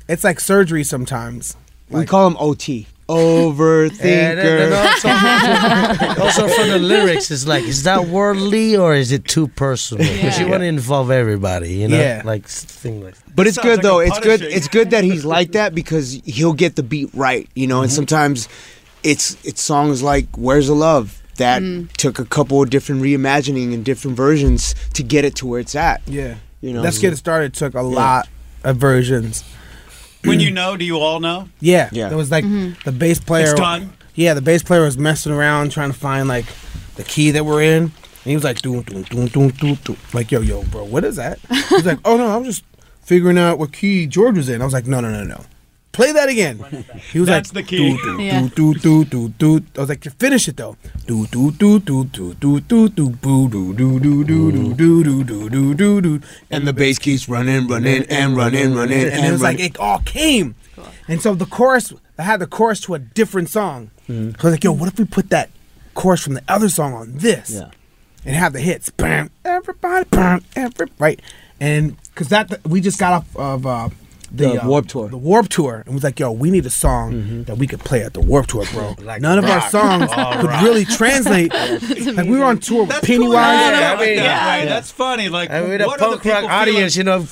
It's 0.07 0.23
like 0.23 0.39
surgery 0.39 0.83
sometimes. 0.83 1.55
we 1.89 2.05
call 2.05 2.29
them 2.29 2.37
OT. 2.39 2.87
Overthinker. 3.07 3.99
And, 4.03 4.39
and 4.39 4.73
also, 4.73 6.21
also 6.23 6.47
for 6.47 6.65
the 6.67 6.77
lyrics, 6.79 7.31
it's 7.31 7.47
like, 7.47 7.63
is 7.63 7.83
that 7.83 8.05
worldly 8.07 8.77
or 8.77 8.93
is 8.93 9.11
it 9.11 9.25
too 9.25 9.47
personal? 9.47 10.05
Because 10.07 10.37
you 10.39 10.45
Yeah. 10.45 10.51
want 10.51 10.61
to 10.61 10.67
involve 10.67 11.09
everybody, 11.09 11.73
you 11.73 11.87
know, 11.87 11.97
Yeah. 11.99 12.21
like 12.23 12.45
thing 12.47 13.03
like. 13.03 13.15
But 13.35 13.47
it's 13.47 13.55
Sounds 13.55 13.65
good 13.67 13.77
like 13.77 13.83
though. 13.83 13.99
a 13.99 14.05
It's 14.07 14.19
good. 14.19 14.39
punishing. 14.41 14.57
It's 14.57 14.67
good 14.67 14.89
that 14.91 15.03
he's 15.03 15.25
like 15.25 15.53
that 15.53 15.73
because 15.73 16.21
he'll 16.25 16.53
get 16.53 16.75
the 16.75 16.83
beat 16.83 17.09
right, 17.13 17.49
you 17.55 17.65
know. 17.67 17.77
Mm-hmm. 17.77 17.83
And 17.83 17.91
sometimes 17.91 18.47
it's 19.03 19.37
it's 19.43 19.61
songs 19.61 20.03
like 20.03 20.27
"Where's 20.37 20.67
the 20.67 20.75
Love" 20.75 21.19
that 21.37 21.63
took 21.97 22.19
a 22.19 22.25
couple 22.25 22.61
of 22.61 22.69
different 22.69 23.01
reimagining 23.01 23.73
and 23.73 23.83
different 23.85 24.17
versions 24.17 24.75
to 24.93 25.01
get 25.03 25.23
it 25.25 25.35
to 25.37 25.47
where 25.47 25.59
it's 25.61 25.73
at. 25.73 26.01
Yeah. 26.05 26.35
You 26.61 26.73
know, 26.73 26.81
Let's 26.81 26.97
Get 26.99 27.13
It 27.13 27.17
Started 27.17 27.53
took 27.53 27.73
a 27.73 27.81
lot 27.81 28.27
of 28.63 28.77
versions. 28.77 29.43
When 30.23 30.39
you 30.39 30.51
know, 30.51 30.75
do 30.75 30.83
you 30.83 30.97
all 30.97 31.19
know? 31.19 31.47
Yeah. 31.61 31.89
Yeah. 31.91 32.11
It 32.11 32.15
was 32.15 32.29
like 32.29 32.43
mm-hmm. 32.43 32.81
the 32.83 32.91
bass 32.91 33.19
player. 33.19 33.51
It's 33.51 33.53
done? 33.53 33.93
Yeah, 34.15 34.33
the 34.33 34.41
bass 34.41 34.63
player 34.63 34.81
was 34.81 34.97
messing 34.97 35.31
around 35.31 35.71
trying 35.71 35.91
to 35.91 35.97
find 35.97 36.27
like 36.27 36.45
the 36.95 37.03
key 37.03 37.31
that 37.31 37.45
we're 37.45 37.63
in. 37.63 37.83
And 37.83 37.93
he 38.25 38.35
was 38.35 38.43
like, 38.43 38.61
doom, 38.61 38.81
doom, 38.81 39.03
doom, 39.03 39.27
doom, 39.27 39.49
doom, 39.51 39.75
doom. 39.75 39.97
Like, 40.13 40.29
yo, 40.29 40.41
yo, 40.41 40.63
bro, 40.63 40.83
what 40.83 41.05
is 41.05 41.15
that? 41.15 41.39
He's 41.69 41.85
like, 41.85 41.99
oh, 42.03 42.17
no, 42.17 42.35
I'm 42.35 42.43
just 42.43 42.65
figuring 43.01 43.37
out 43.37 43.57
what 43.57 43.71
key 43.71 44.07
George 44.07 44.35
was 44.35 44.49
in. 44.49 44.61
I 44.61 44.65
was 44.65 44.73
like, 44.73 44.85
no, 44.85 44.99
no, 44.99 45.09
no, 45.09 45.23
no. 45.23 45.45
Play 45.91 46.11
that 46.13 46.29
again. 46.29 46.57
He 47.11 47.19
was 47.19 47.27
That's 47.27 47.53
like, 47.53 47.65
the 47.65 47.69
key. 47.69 47.97
Do, 47.97 48.17
do, 48.17 48.23
Yeah. 48.23 48.47
do, 48.55 48.73
do, 48.75 49.05
do, 49.05 49.29
do, 49.29 49.59
do. 49.59 49.65
I 49.75 49.79
was 49.81 49.89
like, 49.89 50.03
finish 50.03 50.47
it 50.47 50.55
though. 50.57 50.77
Do, 51.07 51.25
do, 51.27 51.51
do, 51.51 51.79
do, 51.79 52.05
do, 52.05 52.33
do, 52.35 52.59
do, 52.61 52.89
do, 52.89 53.09
boo, 53.09 53.49
do, 53.49 53.73
do, 53.73 53.99
do, 53.99 54.23
do, 54.23 54.51
do, 54.51 54.73
do, 54.75 55.03
do, 55.03 55.23
do, 55.23 55.49
do, 55.49 55.73
do, 55.73 56.01
do. 56.01 56.21
and 56.51 56.67
the 56.67 56.73
bass 56.73 56.99
keeps 56.99 57.27
running, 57.27 57.67
running, 57.67 58.03
and 58.09 58.37
running, 58.37 58.75
running, 58.75 59.07
And 59.09 59.25
it 59.25 59.31
was 59.31 59.41
like, 59.41 59.57
running. 59.57 59.71
it 59.71 59.77
all 59.79 59.99
came. 59.99 60.55
And 61.07 61.21
so 61.21 61.33
the 61.35 61.45
chorus, 61.47 61.91
I 62.17 62.23
had 62.23 62.39
the 62.39 62.47
chorus 62.47 62.79
to 62.81 62.93
a 62.93 62.99
different 62.99 63.49
song. 63.49 63.89
Mm-hmm. 64.07 64.31
So 64.31 64.35
I 64.39 64.43
was 64.43 64.53
like, 64.53 64.63
yo, 64.63 64.71
what 64.71 64.87
if 64.93 64.99
we 64.99 65.05
put 65.05 65.29
that 65.31 65.49
chorus 65.95 66.23
from 66.23 66.35
the 66.35 66.43
other 66.47 66.69
song 66.69 66.93
on 66.93 67.17
this? 67.17 67.51
Yeah. 67.51 67.71
And 68.25 68.35
have 68.35 68.53
the 68.53 68.59
hits. 68.59 68.89
Bam, 68.91 69.31
everybody, 69.43 70.07
bam, 70.09 70.43
every, 70.55 70.87
right? 70.99 71.19
And 71.59 71.97
because 72.03 72.29
that, 72.29 72.65
we 72.65 72.79
just 72.79 72.99
got 72.99 73.13
off 73.13 73.35
of 73.35 73.65
uh, 73.65 73.89
the, 74.31 74.49
The 74.49 74.63
uh, 74.63 74.67
Warped 74.67 74.89
Tour. 74.89 75.09
The 75.09 75.17
Warp 75.17 75.49
Tour. 75.49 75.83
And 75.85 75.93
was 75.95 76.03
like, 76.03 76.19
yo, 76.19 76.31
we 76.31 76.51
need 76.51 76.65
a 76.65 76.69
song 76.69 77.13
Mm-hmm. 77.13 77.43
that 77.43 77.57
we 77.57 77.65
could 77.67 77.79
play 77.79 78.03
at 78.03 78.13
the 78.13 78.21
Warp 78.21 78.47
Tour, 78.47 78.65
bro. 78.73 78.95
Like 79.01 79.21
None 79.21 79.39
of 79.39 79.45
our 79.45 79.61
songs 79.69 80.09
All 80.15 80.33
could 80.37 80.45
rock. 80.49 80.63
really 80.63 80.85
translate. 80.85 81.51
like 81.53 82.27
we 82.27 82.37
were 82.37 82.43
on 82.45 82.59
tour 82.59 82.81
with 82.81 82.89
That's 82.89 83.05
Pennywise. 83.07 83.29
cool. 83.33 83.35
Yeah, 83.35 83.79
Yeah, 83.79 83.89
I 83.91 83.93
I 83.95 84.05
mean, 84.05 84.15
that 84.17 84.23
yeah. 84.23 84.59
way. 84.63 84.65
That's 84.69 84.91
funny. 84.91 85.29
Like, 85.29 85.49
And 85.49 85.67
with 85.69 85.81
a 85.81 85.85
what 85.87 86.01
are 86.01 86.11
the 86.11 86.17
punk 86.17 86.25
rock 86.25 86.35
people 86.43 86.49
audience, 86.55 86.95
you 86.95 87.03
know, 87.03 87.25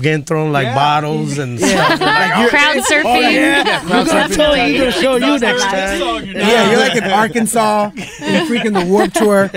getting 0.00 0.24
thrown 0.24 0.52
like 0.52 0.64
Yeah. 0.66 0.74
bottles 0.74 1.38
and 1.38 1.58
stuff. 1.60 2.00
Like, 2.00 2.36
you're- 2.38 2.50
Crowd 2.50 2.76
surfing. 2.90 3.32
yeah, 3.32 3.82
We're 3.84 4.04
gonna 4.04 4.34
tell 4.34 4.56
you. 4.56 4.72
We're 4.74 4.78
gonna 4.78 4.92
show 4.92 5.16
you 5.16 5.38
next 5.38 5.62
time. 5.62 6.00
time. 6.00 6.26
Yeah, 6.26 6.70
you're 6.70 6.80
like 6.80 6.96
in 6.96 7.04
Arkansas 7.04 7.90
in 7.94 8.46
freaking 8.48 8.72
the 8.78 8.84
Warp 8.90 9.12
Tour, 9.12 9.50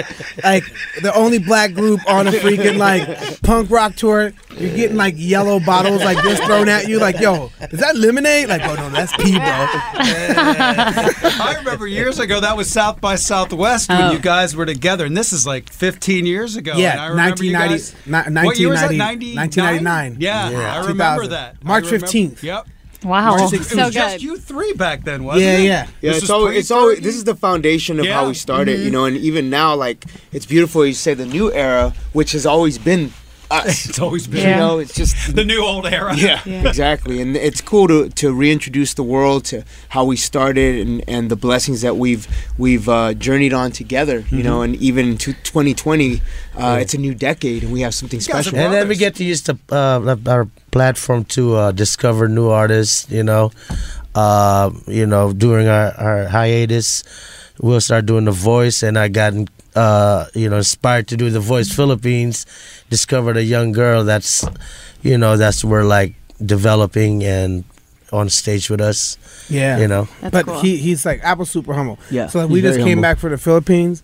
like 0.44 0.64
the 1.02 1.14
only 1.16 1.40
black 1.40 1.74
group 1.74 2.00
on 2.08 2.28
a 2.28 2.32
freaking 2.32 2.78
like 2.78 3.42
punk 3.42 3.70
rock 3.70 3.96
tour. 3.96 4.34
You're 4.60 4.76
getting 4.76 4.98
like 4.98 5.14
yellow 5.18 5.60
bottles 5.60 6.04
like 6.04 6.22
this 6.24 6.40
thrown 6.40 6.68
at 6.68 6.88
you. 6.88 7.00
Like, 7.00 7.20
yo, 7.20 7.52
is 7.62 7.80
that 7.80 7.96
lemonade? 7.96 8.50
Like, 8.50 8.62
oh 8.64 8.76
no, 8.76 8.90
that's 8.90 9.16
pee, 9.18 9.34
bro. 9.38 9.42
I 10.50 11.56
remember 11.60 11.88
years 11.88 12.20
ago 12.20 12.40
that 12.40 12.58
was 12.58 12.70
South 12.70 13.00
by 13.00 13.16
Southwest 13.16 13.90
when 13.90 14.02
Oh. 14.02 14.12
you 14.12 14.20
guys 14.20 14.56
were 14.56 14.66
together, 14.66 15.06
and 15.06 15.16
this 15.16 15.32
is 15.34 15.46
like 15.46 15.70
15 15.72 16.26
years 16.26 16.56
ago. 16.56 16.72
and 16.72 16.80
I 16.80 16.84
Yeah, 16.84 17.08
remember 17.10 17.44
you 17.44 17.54
1990, 17.54 17.74
guys- 18.08 18.34
ni- 18.42 18.46
What 18.48 18.60
year 18.60 18.70
was 18.70 18.80
that? 18.82 18.92
1990 18.92 19.36
99? 19.36 19.84
1999. 19.84 20.18
Yeah, 20.20 20.50
Yeah. 20.50 20.74
I 20.76 20.80
remember 20.88 21.24
2000. 21.24 21.30
that. 21.32 21.56
I 21.64 21.68
March 21.68 21.86
remember- 21.86 22.08
15th. 22.08 22.44
Yep. 22.44 22.68
Wow. 23.04 23.38
March 23.38 23.40
So 23.42 23.48
16th. 23.58 23.72
It 23.80 23.86
was 23.86 23.94
just 23.94 24.16
good. 24.16 24.24
you 24.24 24.38
three 24.38 24.74
back 24.74 25.04
then, 25.04 25.24
wasn't 25.24 25.46
Yeah, 25.46 25.58
it? 25.58 25.64
yeah. 25.66 25.88
Yeah, 26.02 26.12
This 26.14 26.24
it's 26.24 26.32
always, 26.32 26.58
it's 26.58 26.72
always 26.72 27.00
this 27.02 27.16
is 27.16 27.26
the 27.26 27.36
foundation 27.36 28.00
of 28.00 28.06
Yeah. 28.08 28.14
how 28.16 28.28
we 28.28 28.34
started, 28.34 28.78
Mm-hmm. 28.78 28.86
you 28.86 28.92
know, 28.92 29.06
and 29.06 29.18
even 29.18 29.52
now, 29.52 29.76
like 29.76 30.04
it's 30.34 30.48
beautiful. 30.48 30.84
You 30.86 30.94
say 30.94 31.14
the 31.14 31.26
new 31.28 31.54
era, 31.54 31.94
which 32.14 32.32
has 32.32 32.46
always 32.48 32.80
been 32.80 33.14
us. 33.52 33.88
It's 33.90 34.00
always 34.00 34.28
been 34.28 34.50
You 34.50 34.56
know, 34.56 34.80
it's 34.80 34.94
just 34.94 35.36
the 35.36 35.44
new 35.44 35.64
old 35.64 35.86
era. 35.86 36.16
yeah, 36.16 36.42
exactly. 36.48 37.22
And 37.22 37.36
it's 37.36 37.62
cool 37.62 37.88
to, 37.88 38.10
to 38.10 38.34
reintroduce 38.34 38.94
the 38.94 39.04
world 39.04 39.46
to 39.46 39.64
how 39.90 40.06
we 40.06 40.16
started 40.18 40.88
and, 40.88 41.04
and 41.08 41.30
the 41.32 41.36
blessings 41.36 41.82
that 41.82 41.98
we've 41.98 42.28
we've 42.58 42.88
uh, 42.90 43.14
journeyed 43.14 43.54
on 43.54 43.72
together. 43.72 44.24
You 44.30 44.44
know, 44.44 44.62
and 44.62 44.76
even 44.76 45.18
to 45.20 45.34
2020, 45.34 46.22
uh, 46.58 46.78
it's 46.82 46.94
a 46.94 46.98
new 46.98 47.14
decade, 47.14 47.64
and 47.64 47.72
we 47.72 47.82
have 47.82 47.94
something 47.94 48.20
special. 48.20 48.56
And 48.56 48.74
then 48.74 48.88
we 48.88 48.96
get 48.96 49.16
to 49.16 49.24
use 49.24 49.44
the 49.44 49.58
uh, 49.72 50.16
our 50.30 50.48
platform 50.72 51.26
to 51.26 51.56
uh, 51.56 51.72
discover 51.72 52.28
new 52.28 52.50
artists. 52.50 53.10
You 53.10 53.24
know, 53.24 53.52
uh, 54.16 54.72
you 54.88 55.06
know, 55.06 55.34
during 55.34 55.68
our, 55.68 55.92
our 55.98 56.26
hiatus, 56.26 57.04
we'll 57.62 57.82
start 57.82 58.06
doing 58.06 58.26
the 58.26 58.32
voice, 58.32 58.84
and 58.84 58.98
I 58.98 59.08
got 59.08 59.34
uh, 59.78 60.26
you 60.34 60.50
know 60.50 60.58
inspired 60.58 61.08
to 61.10 61.16
do 61.18 61.30
the 61.30 61.40
voice 61.40 61.70
Philippines. 61.72 62.46
Discovered 62.90 63.38
a 63.38 63.44
young 63.44 63.72
girl 63.74 64.04
that's, 64.04 64.44
you 65.04 65.18
know, 65.18 65.38
that's 65.38 65.64
we're 65.64 65.84
like 65.86 66.14
developing 66.44 67.24
and 67.24 67.64
on 68.12 68.30
stage 68.30 68.70
with 68.70 68.82
us. 68.82 69.18
Yeah, 69.50 69.78
you 69.78 69.88
know. 69.88 70.08
but 70.32 70.48
he 70.64 70.78
he's 70.78 71.06
like 71.06 71.20
Apple 71.24 71.46
super 71.46 71.74
humble. 71.74 72.00
Yeah, 72.10 72.28
So 72.28 72.40
like, 72.40 72.50
we 72.50 72.62
just 72.62 72.80
came 72.80 72.98
humble. 72.98 73.02
back 73.04 73.18
for 73.20 73.30
the 73.30 73.38
Philippines. 73.38 74.04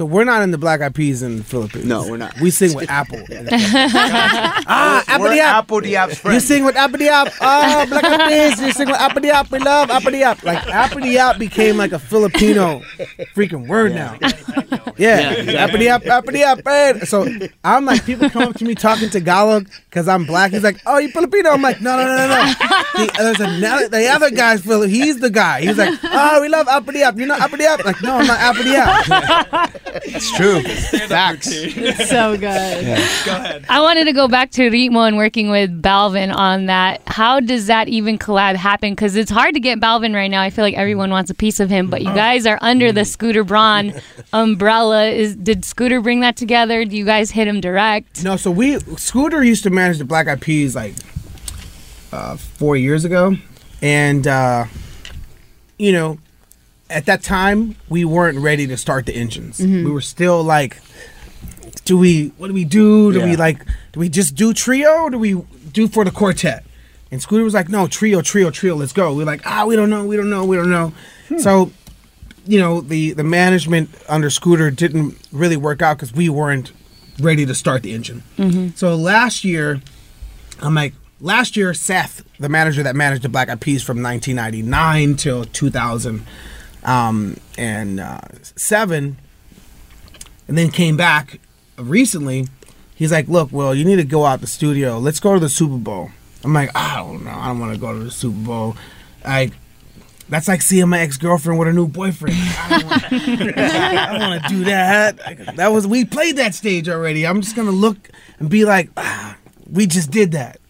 So 0.00 0.06
we're 0.06 0.24
not 0.24 0.40
in 0.40 0.50
the 0.50 0.56
Black 0.56 0.80
Eyed 0.80 0.94
Peas 0.94 1.22
in 1.22 1.36
the 1.36 1.44
Philippines. 1.44 1.84
No, 1.84 2.08
we're 2.08 2.16
not. 2.16 2.40
We 2.40 2.50
sing 2.50 2.74
with 2.74 2.88
Apple. 2.90 3.22
ah, 3.52 5.04
Apple 5.06 5.24
We're 5.24 5.34
the 5.34 5.40
App. 5.40 5.56
Apple 5.56 5.80
the 5.82 5.96
App's 5.96 6.24
You 6.24 6.40
sing 6.40 6.64
with 6.64 6.74
Apple 6.74 6.98
the 6.98 7.10
App. 7.10 7.30
Ah, 7.38 7.84
Black 7.86 8.04
Eyed 8.04 8.26
Peas. 8.30 8.62
You 8.62 8.72
sing 8.72 8.86
with 8.86 8.96
Apple 8.96 9.20
the 9.20 9.28
App. 9.28 9.50
We 9.50 9.58
love 9.58 9.90
Apple 9.90 10.12
the 10.12 10.22
App. 10.22 10.42
Like 10.42 10.66
Apple 10.68 11.02
the 11.02 11.18
App 11.18 11.38
became 11.38 11.76
like 11.76 11.92
a 11.92 11.98
Filipino 11.98 12.80
freaking 13.36 13.68
word 13.68 13.92
now. 13.92 14.16
Yeah, 14.96 15.34
Apple 15.58 15.78
the 15.78 15.88
App. 15.90 16.06
Apple 16.06 16.32
the 16.32 16.44
App. 16.44 17.06
So 17.06 17.28
I'm 17.62 17.84
like, 17.84 18.06
people 18.06 18.30
come 18.30 18.44
up 18.44 18.56
to 18.56 18.64
me 18.64 18.74
talking 18.74 19.10
Tagalog 19.10 19.68
because 19.90 20.06
I'm 20.06 20.24
black. 20.24 20.52
He's 20.52 20.62
like, 20.62 20.80
oh, 20.86 20.98
you 20.98 21.08
Filipino? 21.08 21.50
I'm 21.50 21.62
like, 21.62 21.80
no, 21.80 21.96
no, 21.96 22.06
no, 22.06 22.16
no, 22.16 22.28
no. 22.28 22.54
The, 22.94 23.12
there's 23.18 23.40
another, 23.40 23.88
the 23.88 24.06
other 24.08 24.30
guy's 24.30 24.62
Philip. 24.62 24.88
He's 24.88 25.18
the 25.18 25.30
guy. 25.30 25.62
He's 25.62 25.76
like, 25.76 25.98
oh, 26.04 26.40
we 26.40 26.48
love 26.48 26.68
Apple 26.68 26.92
the 26.92 27.02
App. 27.02 27.16
You're 27.16 27.26
not 27.26 27.40
Apple 27.40 27.58
the 27.58 27.66
App. 27.66 27.84
Like, 27.84 28.00
no, 28.00 28.16
I'm 28.16 28.26
not 28.26 28.38
Apple 28.38 28.62
the 28.62 28.76
App. 28.76 29.72
It's 30.04 30.30
true. 30.36 30.62
Facts. 31.08 31.50
so 32.08 32.36
good. 32.36 32.84
Go 33.24 33.32
ahead. 33.32 33.66
I 33.68 33.80
wanted 33.80 34.04
to 34.04 34.12
go 34.12 34.28
back 34.28 34.50
to 34.52 34.70
Ritmo 34.70 35.08
and 35.08 35.16
working 35.16 35.50
with 35.50 35.82
Balvin 35.82 36.34
on 36.34 36.66
that. 36.66 37.02
How 37.06 37.40
does 37.40 37.66
that 37.66 37.88
even 37.88 38.18
collab 38.18 38.54
happen? 38.54 38.92
Because 38.92 39.16
it's 39.16 39.30
hard 39.30 39.54
to 39.54 39.60
get 39.60 39.80
Balvin 39.80 40.14
right 40.14 40.30
now. 40.30 40.42
I 40.42 40.50
feel 40.50 40.64
like 40.64 40.74
everyone 40.74 41.10
wants 41.10 41.30
a 41.30 41.34
piece 41.34 41.58
of 41.58 41.68
him, 41.68 41.90
but 41.90 42.02
you 42.02 42.08
uh-huh. 42.08 42.16
guys 42.16 42.46
are 42.46 42.58
under 42.60 42.92
the 42.92 43.00
mm-hmm. 43.00 43.06
Scooter 43.06 43.44
Braun 43.44 43.94
umbrella. 44.32 45.06
Is 45.06 45.34
did 45.34 45.64
Scooter 45.64 46.00
bring 46.00 46.20
that 46.20 46.36
together? 46.36 46.84
Do 46.84 46.96
you 46.96 47.04
guys 47.04 47.30
hit 47.32 47.48
him 47.48 47.60
direct? 47.60 48.22
No, 48.22 48.36
so 48.36 48.50
we 48.50 48.78
Scooter 48.96 49.42
used 49.42 49.64
to 49.64 49.70
manage 49.80 49.98
the 49.98 50.04
Black 50.04 50.28
Eyed 50.28 50.40
Peas 50.40 50.76
like 50.76 50.94
uh, 52.12 52.36
four 52.36 52.76
years 52.76 53.04
ago, 53.04 53.36
and 53.80 54.26
uh, 54.26 54.66
you 55.78 55.92
know, 55.92 56.18
at 56.90 57.06
that 57.06 57.22
time 57.22 57.76
we 57.88 58.04
weren't 58.04 58.38
ready 58.38 58.66
to 58.66 58.76
start 58.76 59.06
the 59.06 59.14
engines. 59.14 59.58
Mhm. 59.58 59.84
We 59.84 59.90
were 59.90 60.00
still 60.02 60.42
like, 60.42 60.80
do 61.84 61.96
we? 61.96 62.32
What 62.36 62.48
do 62.48 62.54
we 62.54 62.64
do? 62.64 63.12
Do 63.12 63.22
we 63.22 63.36
like? 63.36 63.64
Do 63.92 64.00
we 64.00 64.08
just 64.08 64.34
do 64.34 64.52
trio? 64.52 64.90
Or 65.04 65.10
do 65.10 65.18
we 65.18 65.32
do 65.72 65.88
for 65.88 66.04
the 66.04 66.10
quartet? 66.10 66.64
And 67.12 67.20
Scooter 67.20 67.42
was 67.42 67.54
like, 67.54 67.68
no, 67.68 67.88
trio, 67.88 68.20
trio, 68.22 68.50
trio. 68.50 68.76
Let's 68.76 68.92
go. 68.92 69.12
We're 69.14 69.26
like, 69.26 69.42
ah, 69.44 69.64
we 69.66 69.74
don't 69.74 69.90
know, 69.90 70.04
we 70.04 70.16
don't 70.16 70.30
know, 70.30 70.44
we 70.44 70.56
don't 70.56 70.70
know. 70.70 70.92
So 71.38 71.72
you 72.46 72.58
know 72.60 72.80
the 72.82 73.12
the 73.14 73.24
management 73.24 73.88
under 74.08 74.28
Scooter 74.30 74.70
didn't 74.70 75.16
really 75.32 75.56
work 75.56 75.80
out 75.82 75.96
because 75.96 76.12
we 76.12 76.28
weren't 76.28 76.72
ready 77.18 77.44
to 77.46 77.54
start 77.54 77.82
the 77.82 77.92
engine. 77.94 78.22
Mhm. 78.38 78.76
So 78.76 78.94
last 78.94 79.44
year, 79.44 79.80
I'm 80.60 80.74
like 80.74 80.94
last 81.20 81.56
year 81.56 81.74
Seth, 81.74 82.22
the 82.38 82.48
manager 82.48 82.82
that 82.82 82.94
managed 82.96 83.22
the 83.22 83.28
Black 83.28 83.48
Eyed 83.48 83.60
Peas 83.60 83.82
from 83.82 84.02
1999 84.02 85.16
till 85.16 85.44
2000 85.44 86.24
um, 86.82 87.36
and 87.58 88.00
uh, 88.00 88.20
seven, 88.56 89.16
and 90.48 90.56
then 90.56 90.70
came 90.70 90.96
back 90.96 91.38
recently. 91.78 92.46
He's 92.94 93.12
like, 93.12 93.28
"Look, 93.28 93.50
well, 93.52 93.74
you 93.74 93.84
need 93.84 93.96
to 93.96 94.04
go 94.04 94.24
out 94.26 94.40
the 94.40 94.46
studio. 94.46 94.98
Let's 94.98 95.20
go 95.20 95.34
to 95.34 95.40
the 95.40 95.48
Super 95.48 95.76
Bowl." 95.76 96.10
I'm 96.44 96.54
like, 96.54 96.70
"I 96.74 96.96
don't 96.96 97.24
know. 97.24 97.30
I 97.30 97.48
don't 97.48 97.58
want 97.60 97.74
to 97.74 97.78
go 97.80 97.92
to 97.92 98.04
the 98.04 98.10
Super 98.10 98.38
Bowl." 98.38 98.76
Like, 99.24 99.52
that's 100.30 100.48
like 100.48 100.62
seeing 100.62 100.88
my 100.88 101.00
ex 101.00 101.16
girlfriend 101.16 101.58
with 101.58 101.68
a 101.68 101.72
new 101.72 101.86
boyfriend. 101.88 102.36
I 102.38 104.08
don't 104.10 104.20
want 104.20 104.42
to 104.44 104.48
do 104.48 104.64
that. 104.64 105.56
That 105.56 105.72
was 105.72 105.86
we 105.86 106.04
played 106.04 106.36
that 106.36 106.54
stage 106.54 106.88
already. 106.88 107.26
I'm 107.26 107.40
just 107.40 107.56
gonna 107.56 107.70
look 107.72 108.10
and 108.38 108.48
be 108.48 108.64
like, 108.64 108.90
ah, 108.96 109.36
we 109.70 109.86
just 109.86 110.10
did 110.10 110.32
that. 110.32 110.60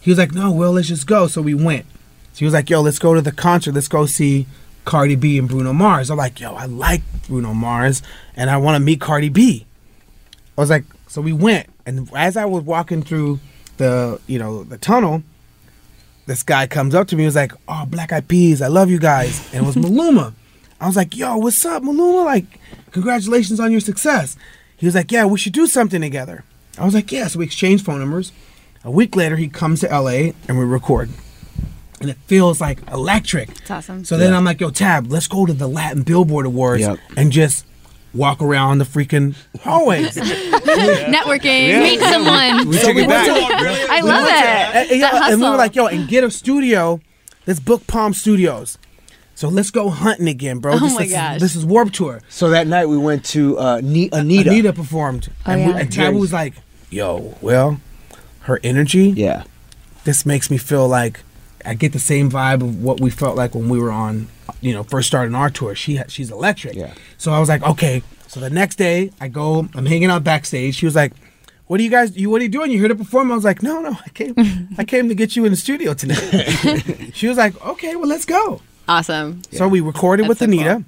He 0.00 0.10
was 0.10 0.18
like, 0.18 0.32
no, 0.32 0.50
well, 0.50 0.72
let's 0.72 0.88
just 0.88 1.06
go. 1.06 1.26
So 1.28 1.40
we 1.40 1.54
went. 1.54 1.86
So 2.32 2.40
he 2.40 2.44
was 2.44 2.54
like, 2.54 2.68
yo, 2.68 2.80
let's 2.80 2.98
go 2.98 3.14
to 3.14 3.22
the 3.22 3.32
concert. 3.32 3.74
Let's 3.74 3.88
go 3.88 4.06
see 4.06 4.46
Cardi 4.84 5.14
B 5.14 5.38
and 5.38 5.48
Bruno 5.48 5.72
Mars. 5.72 6.10
I'm 6.10 6.18
like, 6.18 6.40
yo, 6.40 6.54
I 6.54 6.64
like 6.64 7.02
Bruno 7.28 7.54
Mars 7.54 8.02
and 8.34 8.50
I 8.50 8.56
want 8.56 8.76
to 8.76 8.80
meet 8.80 9.00
Cardi 9.00 9.28
B. 9.28 9.66
I 10.56 10.60
was 10.60 10.70
like, 10.70 10.84
so 11.06 11.20
we 11.20 11.32
went. 11.32 11.68
And 11.86 12.10
as 12.14 12.36
I 12.36 12.44
was 12.44 12.64
walking 12.64 13.02
through 13.02 13.40
the, 13.76 14.20
you 14.26 14.38
know, 14.38 14.64
the 14.64 14.78
tunnel, 14.78 15.22
this 16.26 16.42
guy 16.42 16.66
comes 16.66 16.94
up 16.94 17.08
to 17.08 17.16
me. 17.16 17.22
He 17.22 17.26
was 17.26 17.36
like, 17.36 17.52
"Oh, 17.68 17.84
Black 17.86 18.12
Eyed 18.12 18.28
Peas, 18.28 18.62
I 18.62 18.68
love 18.68 18.90
you 18.90 18.98
guys." 18.98 19.42
And 19.52 19.64
it 19.64 19.66
was 19.66 19.76
Maluma. 19.84 20.34
I 20.80 20.86
was 20.86 20.96
like, 20.96 21.16
"Yo, 21.16 21.36
what's 21.36 21.64
up, 21.64 21.82
Maluma? 21.82 22.24
Like, 22.24 22.46
congratulations 22.92 23.60
on 23.60 23.70
your 23.72 23.80
success." 23.80 24.36
He 24.76 24.86
was 24.86 24.94
like, 24.94 25.10
"Yeah, 25.12 25.26
we 25.26 25.38
should 25.38 25.52
do 25.52 25.66
something 25.66 26.00
together." 26.00 26.44
I 26.78 26.84
was 26.84 26.94
like, 26.94 27.10
"Yeah." 27.12 27.26
So 27.28 27.38
we 27.40 27.44
exchanged 27.44 27.84
phone 27.84 27.98
numbers. 28.00 28.32
A 28.84 28.90
week 28.90 29.14
later, 29.16 29.36
he 29.36 29.48
comes 29.48 29.80
to 29.80 29.88
LA 29.88 30.32
and 30.48 30.58
we 30.58 30.64
record, 30.64 31.10
and 32.00 32.08
it 32.08 32.16
feels 32.26 32.60
like 32.60 32.78
electric. 32.90 33.50
It's 33.50 33.70
awesome. 33.70 34.04
So 34.04 34.16
then 34.16 34.32
I'm 34.32 34.44
like, 34.44 34.60
"Yo, 34.60 34.70
Tab, 34.70 35.10
let's 35.10 35.28
go 35.28 35.44
to 35.46 35.52
the 35.52 35.66
Latin 35.68 36.02
Billboard 36.02 36.46
Awards 36.46 36.80
Yep. 36.82 36.98
and 37.16 37.30
just 37.30 37.66
walk 38.14 38.42
around 38.42 38.78
the 38.78 38.84
freaking 38.84 39.34
hallways." 39.62 40.16
Networking. 40.16 41.82
Meet 41.82 42.00
someone. 42.00 42.68
We 42.68 42.78
took 42.78 42.96
it 42.96 43.08
back. 43.08 43.28
I 43.90 44.00
love 44.00 44.26
it. 44.26 44.32
And, 44.32 44.90
and, 44.92 45.02
That 45.02 45.12
yeah, 45.12 45.32
and 45.32 45.40
we 45.40 45.48
were 45.48 45.56
like, 45.56 45.74
yo, 45.74 45.86
and 45.86 46.08
get 46.08 46.24
a 46.24 46.30
studio. 46.30 47.00
Let's 47.46 47.60
book 47.60 47.86
Palm 47.86 48.12
Studios. 48.12 48.78
So 49.34 49.48
let's 49.48 49.70
go 49.70 49.88
hunting 49.88 50.28
again, 50.28 50.58
bro. 50.58 50.74
Oh 50.74 50.78
this, 50.78 50.94
my 50.94 51.04
this 51.04 51.12
gosh. 51.12 51.36
Is, 51.36 51.42
this 51.42 51.56
is 51.56 51.64
Warp 51.64 51.92
Tour. 51.92 52.20
So 52.28 52.50
that 52.50 52.66
night 52.66 52.86
we 52.86 52.98
went 52.98 53.24
to 53.26 53.58
uh, 53.58 53.80
Anitta. 53.80 54.10
Anitta 54.10 54.74
performed. 54.74 55.30
Oh, 55.46 55.52
and, 55.52 55.66
we, 55.66 55.80
and 55.80 55.90
Taboo 55.90 56.18
was 56.18 56.32
like, 56.32 56.52
yo, 56.90 57.38
well, 57.40 57.80
her 58.40 58.60
energy. 58.62 59.14
Yeah. 59.16 59.44
This 60.04 60.26
makes 60.26 60.50
me 60.50 60.58
feel 60.58 60.86
like 60.86 61.20
I 61.64 61.74
get 61.74 61.92
the 61.92 61.98
same 61.98 62.30
vibe 62.30 62.62
of 62.62 62.82
what 62.82 63.00
we 63.00 63.10
felt 63.10 63.36
like 63.36 63.54
when 63.54 63.68
we 63.68 63.78
were 63.78 63.90
on, 63.90 64.28
you 64.60 64.72
know, 64.72 64.82
first 64.82 65.08
starting 65.08 65.34
our 65.34 65.50
tour. 65.50 65.74
She 65.74 66.00
she's 66.08 66.30
electric. 66.30 66.74
Yeah. 66.74 66.94
So 67.18 67.32
I 67.32 67.40
was 67.40 67.48
like, 67.48 67.62
okay. 67.62 68.02
So 68.26 68.40
the 68.40 68.50
next 68.50 68.76
day, 68.76 69.10
I 69.20 69.28
go. 69.28 69.68
I'm 69.74 69.86
hanging 69.86 70.10
out 70.10 70.22
backstage. 70.22 70.76
She 70.76 70.86
was 70.86 70.94
like, 70.94 71.12
"What 71.66 71.80
are 71.80 71.82
you 71.82 71.90
guys? 71.90 72.16
You 72.16 72.30
what 72.30 72.40
are 72.40 72.44
you 72.44 72.50
doing? 72.50 72.70
You 72.70 72.78
here 72.78 72.88
to 72.88 72.94
perform?" 72.94 73.32
I 73.32 73.34
was 73.34 73.44
like, 73.44 73.62
"No, 73.62 73.80
no. 73.80 73.96
I 74.06 74.08
came. 74.10 74.34
I 74.78 74.84
came 74.84 75.08
to 75.08 75.14
get 75.16 75.34
you 75.34 75.44
in 75.44 75.50
the 75.50 75.56
studio 75.56 75.94
tonight." 75.94 77.10
she 77.12 77.26
was 77.26 77.36
like, 77.36 77.60
"Okay, 77.66 77.96
well, 77.96 78.08
let's 78.08 78.24
go." 78.24 78.60
Awesome. 78.88 79.42
So 79.52 79.66
we 79.66 79.80
recorded 79.80 80.28
with 80.28 80.38
so 80.38 80.46
Anitta. 80.46 80.84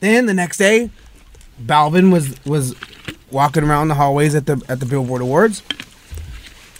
Then 0.00 0.26
the 0.26 0.34
next 0.34 0.58
day, 0.58 0.90
Balvin 1.62 2.12
was 2.12 2.34
was 2.44 2.74
walking 3.30 3.64
around 3.64 3.88
the 3.88 3.94
hallways 3.94 4.34
at 4.34 4.44
the 4.44 4.62
at 4.68 4.80
the 4.80 4.86
Billboard 4.86 5.22
Awards. 5.22 5.62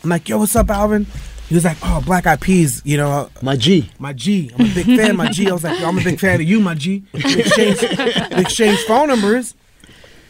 I'm 0.03 0.11
like, 0.11 0.29
"Yo, 0.29 0.37
what's 0.39 0.55
up, 0.57 0.69
Alvin?" 0.71 1.07
He 1.49 1.55
was 1.55 1.65
like, 1.65 1.77
"Oh, 1.83 2.01
Black 2.05 2.27
Eyed 2.27 2.41
Peas, 2.41 2.81
you 2.85 2.97
know, 2.97 3.29
my 3.43 3.57
G, 3.57 3.91
my 3.99 4.13
G. 4.13 4.51
I'm 4.59 4.67
a 4.71 4.75
big 4.75 4.87
fan, 4.87 5.17
my 5.17 5.29
G." 5.29 5.49
I 5.49 5.53
was 5.53 5.63
like, 5.65 5.79
Yo, 5.79 5.87
"I'm 5.89 5.99
a 5.99 6.03
big 6.05 6.19
fan 6.19 6.37
of 6.37 6.43
you, 6.49 6.59
my 6.61 6.75
G." 6.75 7.05
We 7.13 7.21
exchanged, 7.21 8.81
we 8.83 8.87
phone 8.87 9.09
numbers, 9.09 9.55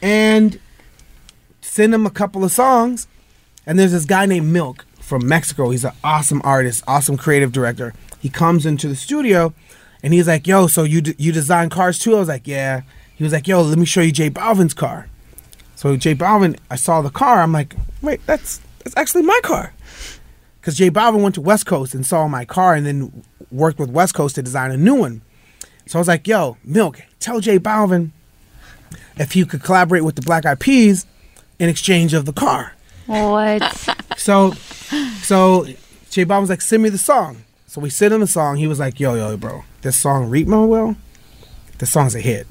and 0.02 0.58
send 1.60 1.94
him 1.94 2.04
a 2.06 2.10
couple 2.10 2.44
of 2.44 2.50
songs. 2.52 3.06
And 3.66 3.78
there's 3.78 3.92
this 3.92 4.04
guy 4.04 4.26
named 4.26 4.52
Milk 4.52 4.84
from 5.00 5.26
Mexico. 5.26 5.70
He's 5.70 5.84
an 5.84 5.92
awesome 6.02 6.40
artist, 6.44 6.82
awesome 6.86 7.16
creative 7.16 7.52
director. 7.52 7.94
He 8.20 8.28
comes 8.28 8.66
into 8.66 8.88
the 8.88 8.96
studio, 8.96 9.54
and 10.02 10.12
he's 10.12 10.26
like, 10.26 10.46
"Yo, 10.46 10.66
so 10.66 10.82
you 10.82 11.00
d- 11.00 11.14
you 11.16 11.30
design 11.32 11.70
cars 11.70 11.98
too?" 11.98 12.16
I 12.16 12.18
was 12.18 12.28
like, 12.28 12.46
"Yeah." 12.48 12.82
He 13.14 13.22
was 13.22 13.32
like, 13.32 13.46
"Yo, 13.46 13.62
let 13.62 13.78
me 13.78 13.84
show 13.86 14.00
you 14.00 14.10
J 14.12 14.30
Balvin's 14.30 14.74
car." 14.74 15.08
So 15.76 15.96
J 15.96 16.14
Balvin, 16.14 16.58
I 16.70 16.76
saw 16.76 17.00
the 17.02 17.10
car. 17.10 17.40
I'm 17.40 17.52
like, 17.52 17.74
"Wait, 18.02 18.20
that's 18.26 18.60
that's 18.82 18.96
actually 18.96 19.22
my 19.22 19.38
car." 19.44 19.72
Because 20.64 20.78
J 20.78 20.90
Balvin 20.90 21.22
went 21.22 21.34
to 21.34 21.42
West 21.42 21.66
Coast 21.66 21.94
and 21.94 22.06
saw 22.06 22.26
my 22.26 22.46
car, 22.46 22.74
and 22.74 22.86
then 22.86 23.22
worked 23.52 23.78
with 23.78 23.90
West 23.90 24.14
Coast 24.14 24.36
to 24.36 24.42
design 24.42 24.70
a 24.70 24.78
new 24.78 24.94
one. 24.94 25.20
So 25.84 25.98
I 25.98 26.00
was 26.00 26.08
like, 26.08 26.26
"Yo, 26.26 26.56
Milk, 26.64 27.02
tell 27.20 27.38
J 27.38 27.58
Balvin 27.58 28.12
if 29.18 29.36
you 29.36 29.44
could 29.44 29.62
collaborate 29.62 30.04
with 30.04 30.16
the 30.16 30.22
Black 30.22 30.46
Eyed 30.46 30.60
Peas 30.60 31.04
in 31.58 31.68
exchange 31.68 32.14
of 32.14 32.24
the 32.24 32.32
car." 32.32 32.72
What? 33.06 33.90
So, 34.16 34.52
so 35.20 35.66
J 36.08 36.24
Balvin 36.24 36.40
was 36.40 36.50
like, 36.50 36.62
"Send 36.62 36.82
me 36.82 36.88
the 36.88 36.96
song." 36.96 37.44
So 37.66 37.82
we 37.82 37.90
sent 37.90 38.14
him 38.14 38.20
the 38.20 38.26
song. 38.26 38.56
He 38.56 38.66
was 38.66 38.78
like, 38.78 38.98
"Yo, 38.98 39.14
yo, 39.16 39.36
bro, 39.36 39.64
this 39.82 40.00
song 40.00 40.30
Ritmo 40.30 40.66
will, 40.66 40.96
this 41.76 41.92
song's 41.92 42.14
a 42.14 42.20
hit. 42.20 42.46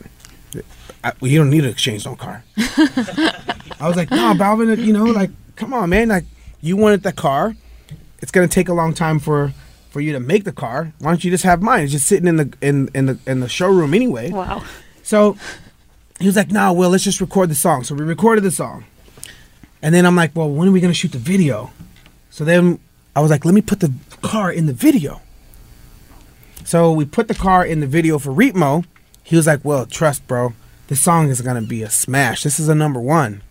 I, 1.04 1.14
you 1.22 1.40
don't 1.40 1.50
need 1.50 1.62
to 1.62 1.70
exchange 1.70 2.06
no 2.06 2.16
car." 2.16 2.44
I 2.58 3.88
was 3.88 3.96
like, 3.96 4.12
"No, 4.12 4.36
Balvin, 4.36 4.78
you 4.86 4.94
know, 4.94 5.06
like, 5.06 5.32
come 5.56 5.74
on, 5.74 5.90
man, 5.90 6.10
like, 6.10 6.26
you 6.62 6.78
wanted 6.78 7.02
the 7.02 7.12
car. 7.12 7.56
It's 8.24 8.32
gonna 8.32 8.48
take 8.48 8.70
a 8.70 8.74
long 8.74 8.94
time 8.96 9.20
for." 9.20 9.54
For 9.92 10.02
you 10.02 10.12
to 10.14 10.20
make 10.20 10.44
the 10.44 10.52
car, 10.52 10.92
why 10.98 11.12
don't 11.12 11.24
you 11.24 11.30
just 11.30 11.44
have 11.44 11.62
mine? 11.62 11.84
It's 11.84 11.92
just 11.92 12.08
sitting 12.08 12.28
in 12.28 12.38
the 12.38 12.52
in, 12.62 12.90
in 12.96 13.06
the 13.06 13.20
in 13.28 13.42
the 13.42 13.48
showroom 13.48 13.94
anyway. 13.94 14.32
Wow. 14.32 14.64
So 15.04 15.38
he 16.20 16.26
was 16.26 16.36
like, 16.36 16.52
"Nah, 16.52 16.72
well, 16.72 16.90
let's 16.90 17.04
just 17.04 17.22
record 17.22 17.52
the 17.52 17.54
song." 17.54 17.84
So 17.84 17.94
we 17.94 18.04
recorded 18.04 18.44
the 18.44 18.50
song, 18.50 18.86
and 19.84 19.94
then 19.94 20.08
I'm 20.08 20.16
like, 20.16 20.32
"Well, 20.36 20.50
when 20.50 20.68
are 20.68 20.72
we 20.72 20.82
gonna 20.82 20.96
shoot 20.96 21.12
the 21.12 21.20
video?" 21.20 21.70
So 22.32 22.44
then 22.44 22.80
I 23.16 23.20
was 23.20 23.30
like, 23.30 23.46
"Let 23.46 23.54
me 23.54 23.62
put 23.62 23.82
the 23.82 23.94
car 24.24 24.52
in 24.52 24.66
the 24.66 24.74
video." 24.74 25.22
So 26.66 26.92
we 26.92 27.06
put 27.06 27.28
the 27.28 27.36
car 27.36 27.64
in 27.64 27.80
the 27.80 27.86
video 27.86 28.18
for 28.18 28.32
Ritmo. 28.32 28.86
He 29.24 29.36
was 29.36 29.46
like, 29.46 29.64
"Well, 29.64 29.86
trust, 29.86 30.26
bro, 30.26 30.54
this 30.88 31.02
song 31.02 31.30
is 31.30 31.42
gonna 31.42 31.62
be 31.62 31.84
a 31.84 31.90
smash. 31.92 32.42
This 32.42 32.60
is 32.60 32.68
a 32.68 32.74
number 32.74 33.00
one." 33.00 33.44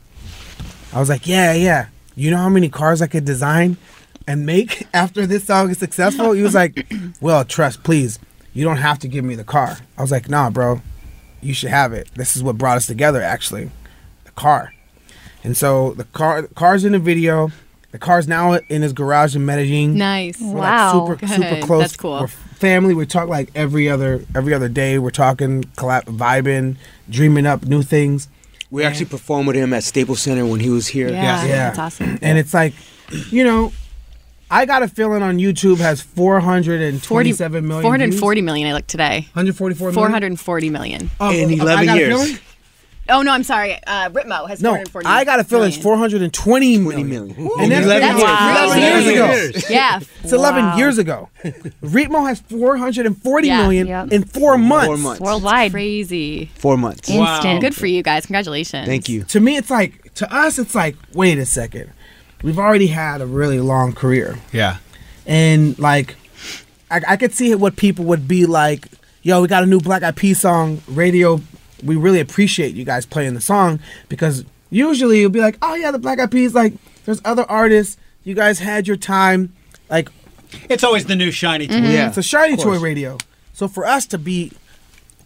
I 0.93 0.99
was 0.99 1.09
like, 1.09 1.29
"Yeah, 1.29 1.52
yeah. 1.52 1.87
You 2.17 2.33
know 2.33 2.38
how 2.38 2.49
many 2.49 2.69
cars 2.69 3.00
I 3.00 3.07
could 3.07 3.25
design 3.25 3.76
and 4.26 4.47
make 4.47 4.87
after 4.95 5.26
this 5.26 5.45
song 5.45 5.71
is 5.71 5.79
successful? 5.79 6.33
He 6.33 6.43
was 6.43 6.55
like, 6.55 6.87
"Well, 7.21 7.45
trust, 7.45 7.83
please. 7.83 8.19
You 8.55 8.64
don't 8.64 8.76
have 8.79 8.99
to 9.00 9.09
give 9.09 9.25
me 9.25 9.35
the 9.35 9.45
car." 9.45 9.79
I 9.99 10.02
was 10.02 10.11
like, 10.11 10.29
"Nah, 10.29 10.50
bro. 10.50 10.81
You 11.41 11.55
should 11.55 11.71
have 11.71 11.93
it. 11.93 12.09
This 12.14 12.37
is 12.37 12.43
what 12.43 12.59
brought 12.59 12.76
us 12.76 12.87
together, 12.87 13.21
actually, 13.23 13.71
the 14.25 14.31
car." 14.33 14.73
And 15.45 15.57
so 15.57 15.93
the 15.95 16.05
car, 16.05 16.43
the 16.43 16.49
car's 16.55 16.85
in 16.85 16.93
the 16.93 16.99
video. 16.99 17.50
The 17.91 17.99
car's 17.99 18.26
now 18.26 18.55
in 18.55 18.81
his 18.81 18.93
garage 18.95 19.37
in 19.37 19.45
Medellin. 19.45 19.99
Nice. 19.99 20.41
We're 20.41 20.55
Wow. 20.61 21.05
like 21.07 21.21
super 21.21 21.26
super 21.35 21.67
close. 21.67 21.81
That's 21.83 21.97
cool. 21.97 22.21
We're 22.21 22.26
family. 22.29 22.95
We 22.95 23.05
talk 23.07 23.29
like 23.29 23.50
every 23.55 23.88
other 23.91 24.25
every 24.35 24.55
other 24.55 24.69
day. 24.69 24.99
We're 24.99 25.11
talking, 25.11 25.64
collab, 25.76 26.05
vibing, 26.05 26.76
dreaming 27.11 27.45
up 27.45 27.64
new 27.67 27.83
things. 27.83 28.29
We 28.71 28.85
actually 28.85 29.07
performed 29.07 29.47
with 29.49 29.57
him 29.57 29.75
at 29.75 29.85
Staples 29.85 30.23
Center 30.23 30.47
when 30.47 30.61
he 30.61 30.71
was 30.71 30.87
here. 30.87 31.11
Yeah, 31.11 31.45
Yeah, 31.45 31.47
that's 31.73 31.79
awesome. 31.79 32.19
And 32.23 32.38
it's 32.38 32.55
like, 32.55 32.73
you 33.31 33.45
know, 33.45 33.71
I 34.54 34.66
got 34.66 34.82
a 34.82 34.88
feeling 34.88 35.23
on 35.23 35.38
YouTube 35.38 35.78
has 35.78 36.02
427 36.02 37.66
million. 37.66 37.82
440 37.82 38.42
million 38.42 38.68
I 38.68 38.75
looked 38.75 38.88
today. 38.88 39.21
144 39.32 39.92
million? 39.92 39.94
440 40.37 40.71
million. 40.71 41.11
Oh, 41.18 41.30
In 41.30 41.49
oh, 41.59 41.64
11 41.64 41.68
I 41.71 41.85
got 41.87 41.97
a 41.97 41.99
years. 41.99 42.23
feeling? 42.23 42.38
Oh 43.09 43.23
no, 43.23 43.32
I'm 43.32 43.42
sorry. 43.42 43.75
Uh, 43.87 44.11
Ritmo 44.11 44.47
has 44.49 44.62
No, 44.62 44.71
440 44.75 45.06
I 45.09 45.25
got 45.25 45.40
a 45.40 45.44
feeling 45.44 45.68
it's 45.68 45.82
million. 45.82 46.30
420 46.30 46.78
million. 46.78 47.30
And 47.59 47.73
that's, 47.73 47.85
11 47.87 47.87
that's 47.87 48.21
years. 48.21 48.76
11 48.76 48.82
years 48.82 49.56
ago. 49.64 49.75
Yeah. 49.75 50.00
It's 50.23 50.32
11 50.32 50.64
Wow. 50.64 50.76
years 50.76 50.99
ago. 50.99 51.28
Ritmo 51.82 52.28
has 52.28 52.40
440 52.40 53.49
Yeah. 53.49 53.62
million 53.62 53.87
Yep. 53.88 54.12
in 54.12 54.25
four 54.25 54.56
months. 54.59 55.02
months. 55.02 55.21
Worldwide. 55.21 55.73
Crazy. 55.73 56.50
Four 56.54 56.76
months. 56.76 57.09
Instant. 57.11 57.61
Good 57.62 57.75
for 57.75 57.87
you 57.87 58.02
guys. 58.02 58.26
Congratulations. 58.26 58.87
Thank 58.87 59.09
you. 59.09 59.25
To 59.25 59.40
me, 59.40 59.56
it's 59.56 59.71
like, 59.71 60.14
to 60.14 60.32
us, 60.32 60.59
it's 60.59 60.75
like, 60.75 60.94
wait 61.14 61.38
a 61.38 61.47
second. 61.47 61.90
We've 62.42 62.58
already 62.58 62.88
had 62.88 63.20
a 63.20 63.26
really 63.26 63.61
long 63.61 63.92
career. 63.92 64.38
Yeah. 64.52 64.78
And 65.26 65.78
like, 65.78 66.16
I, 66.90 67.00
I 67.08 67.16
could 67.16 67.32
see 67.32 67.54
what 67.54 67.76
people 67.76 68.04
would 68.06 68.26
be 68.26 68.46
like. 68.46 68.88
Yo, 69.22 69.40
we 69.40 69.49
got 69.49 69.62
a 69.62 69.66
new 69.66 69.80
Black 69.80 70.02
Eyed 70.02 70.16
Peas 70.16 70.40
song. 70.40 70.82
Radio, 70.88 71.40
we 71.84 71.94
really 71.94 72.18
appreciate 72.18 72.75
you 72.75 72.84
guys 72.84 73.06
playing 73.06 73.34
the 73.34 73.40
song 73.40 73.78
because 74.08 74.44
usually 74.70 75.20
you'll 75.20 75.30
be 75.30 75.40
like, 75.40 75.56
oh 75.62 75.75
yeah, 75.75 75.92
the 75.92 75.99
Black 75.99 76.18
Eyed 76.18 76.30
Peas. 76.30 76.54
Like, 76.54 76.75
there's 77.04 77.20
other 77.25 77.44
artists. 77.49 77.96
You 78.25 78.34
guys 78.34 78.58
had 78.58 78.88
your 78.88 78.96
time. 78.96 79.52
Like, 79.88 80.08
It's 80.68 80.82
always 80.82 81.06
the 81.06 81.16
new 81.16 81.30
shiny 81.30 81.68
mm-hmm. 81.68 81.84
toy. 81.84 81.92
Yeah. 81.92 82.08
it's 82.08 82.18
a 82.18 82.22
shiny 82.22 82.56
toy 82.56 82.78
radio. 82.78 83.18
So 83.52 83.68
for 83.68 83.87
us 83.87 84.06
to 84.06 84.18
be 84.18 84.52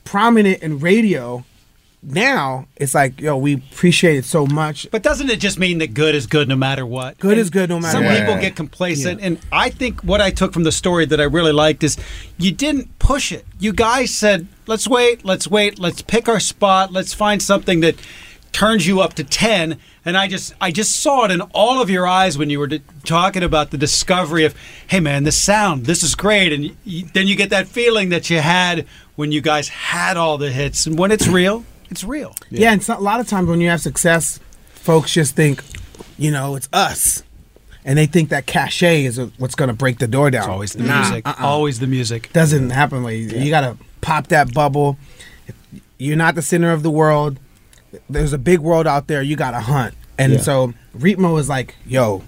prominent 0.05 0.63
in 0.63 0.79
radio 0.79 1.45
now, 2.09 2.69
it's 2.77 2.95
like, 2.95 3.21
yo, 3.21 3.37
we 3.37 3.55
appreciate 3.55 4.17
it 4.17 4.25
so 4.25 4.47
much. 4.47 4.87
But 4.93 5.03
doesn't 5.03 5.29
it 5.29 5.41
just 5.41 5.59
mean 5.59 5.79
that 5.79 5.93
good 5.93 6.15
is 6.15 6.27
good 6.27 6.49
no 6.49 6.55
matter 6.55 6.87
what? 6.87 7.19
Good 7.19 7.33
And 7.33 7.41
is 7.41 7.51
good 7.51 7.69
no 7.69 7.81
matter 7.81 7.93
Some 7.93 8.05
what. 8.05 8.19
people 8.19 8.37
get 8.39 8.55
complacent, 8.55 9.21
and 9.21 9.39
I 9.51 9.71
think 9.71 10.03
what 10.03 10.21
I 10.21 10.31
took 10.31 10.53
from 10.53 10.63
the 10.63 10.73
story 10.73 11.05
that 11.07 11.21
I 11.21 11.25
really 11.25 11.53
liked 11.53 11.83
is 11.83 11.97
you 12.39 12.53
didn't 12.53 12.99
push 13.01 13.33
it. 13.33 13.45
You 13.59 13.73
guys 13.73 14.15
said, 14.15 14.47
"Let's 14.67 14.87
wait, 14.87 15.25
let's 15.25 15.49
wait, 15.49 15.79
let's 15.81 16.01
pick 16.03 16.29
our 16.29 16.39
spot, 16.41 16.93
let's 16.93 17.13
find 17.13 17.43
something 17.43 17.81
that 17.81 17.97
turns 18.53 18.87
you 18.87 19.01
up 19.01 19.15
to 19.15 19.25
10." 19.25 19.77
And 20.05 20.17
I 20.17 20.29
just 20.29 20.55
I 20.61 20.71
just 20.71 21.01
saw 21.01 21.25
it 21.25 21.33
in 21.33 21.41
all 21.41 21.83
of 21.83 21.91
your 21.91 22.07
eyes 22.07 22.39
when 22.39 22.51
you 22.51 22.61
were 22.61 22.69
d- 22.69 22.83
talking 23.05 23.43
about 23.43 23.73
the 23.73 23.79
discovery 23.79 24.45
of, 24.45 24.55
"Hey 24.87 25.01
man, 25.01 25.25
this 25.25 25.37
sound, 25.43 25.87
this 25.87 26.05
is 26.05 26.15
great." 26.15 26.53
And 26.53 26.77
you, 26.85 27.07
then 27.13 27.27
you 27.27 27.35
get 27.35 27.51
that 27.51 27.67
feeling 27.67 28.11
that 28.11 28.31
you 28.31 28.39
had 28.41 28.87
when 29.17 29.33
you 29.33 29.41
guys 29.41 29.69
had 29.69 30.17
all 30.17 30.39
the 30.39 30.53
hits, 30.53 30.87
and 30.87 30.97
when 30.97 31.11
it's 31.11 31.27
real, 31.27 31.65
it's 31.91 32.05
real. 32.05 32.35
Yeah, 32.51 32.73
and 32.73 32.83
so, 32.83 32.99
a 32.99 33.01
lot 33.01 33.21
of 33.21 33.29
times 33.29 33.49
when 33.49 33.61
you 33.61 33.69
have 33.71 33.81
success, 33.81 34.39
folks 34.71 35.13
just 35.13 35.35
think, 35.37 35.63
you 36.19 36.31
know, 36.31 36.57
it's 36.57 36.69
us, 36.73 37.23
and 37.85 37.99
they 37.99 38.07
think 38.07 38.29
that 38.31 38.47
cachet 38.47 39.05
is 39.05 39.19
what's 39.39 39.55
going 39.55 39.69
to 39.69 39.75
break 39.75 39.99
the 39.99 40.07
door 40.09 40.31
down. 40.31 40.43
It's 40.43 40.49
always 40.49 40.73
the 40.73 40.83
Nah, 40.85 41.01
music. 41.03 41.27
uh-uh. 41.29 41.45
Always 41.47 41.79
the 41.79 41.87
music. 41.87 42.33
Doesn't 42.33 42.71
happen. 42.71 43.03
Like 43.03 43.17
you 43.17 43.51
got 43.51 43.63
to 43.63 43.77
pop 44.01 44.29
that 44.29 44.53
bubble. 44.55 44.97
You're 45.99 46.17
not 46.17 46.35
the 46.35 46.43
center 46.43 46.73
of 46.73 46.83
the 46.83 46.91
world. 46.91 47.39
There's 48.11 48.33
a 48.33 48.39
big 48.39 48.59
world 48.61 48.87
out 48.87 49.07
there. 49.07 49.23
You 49.23 49.37
got 49.37 49.53
to 49.53 49.61
hunt. 49.61 49.95
And 50.19 50.35
Yeah. 50.35 50.41
so 50.41 50.75
Ritmo 50.97 51.39
is 51.41 51.49
like, 51.49 51.75
yo, 51.87 52.23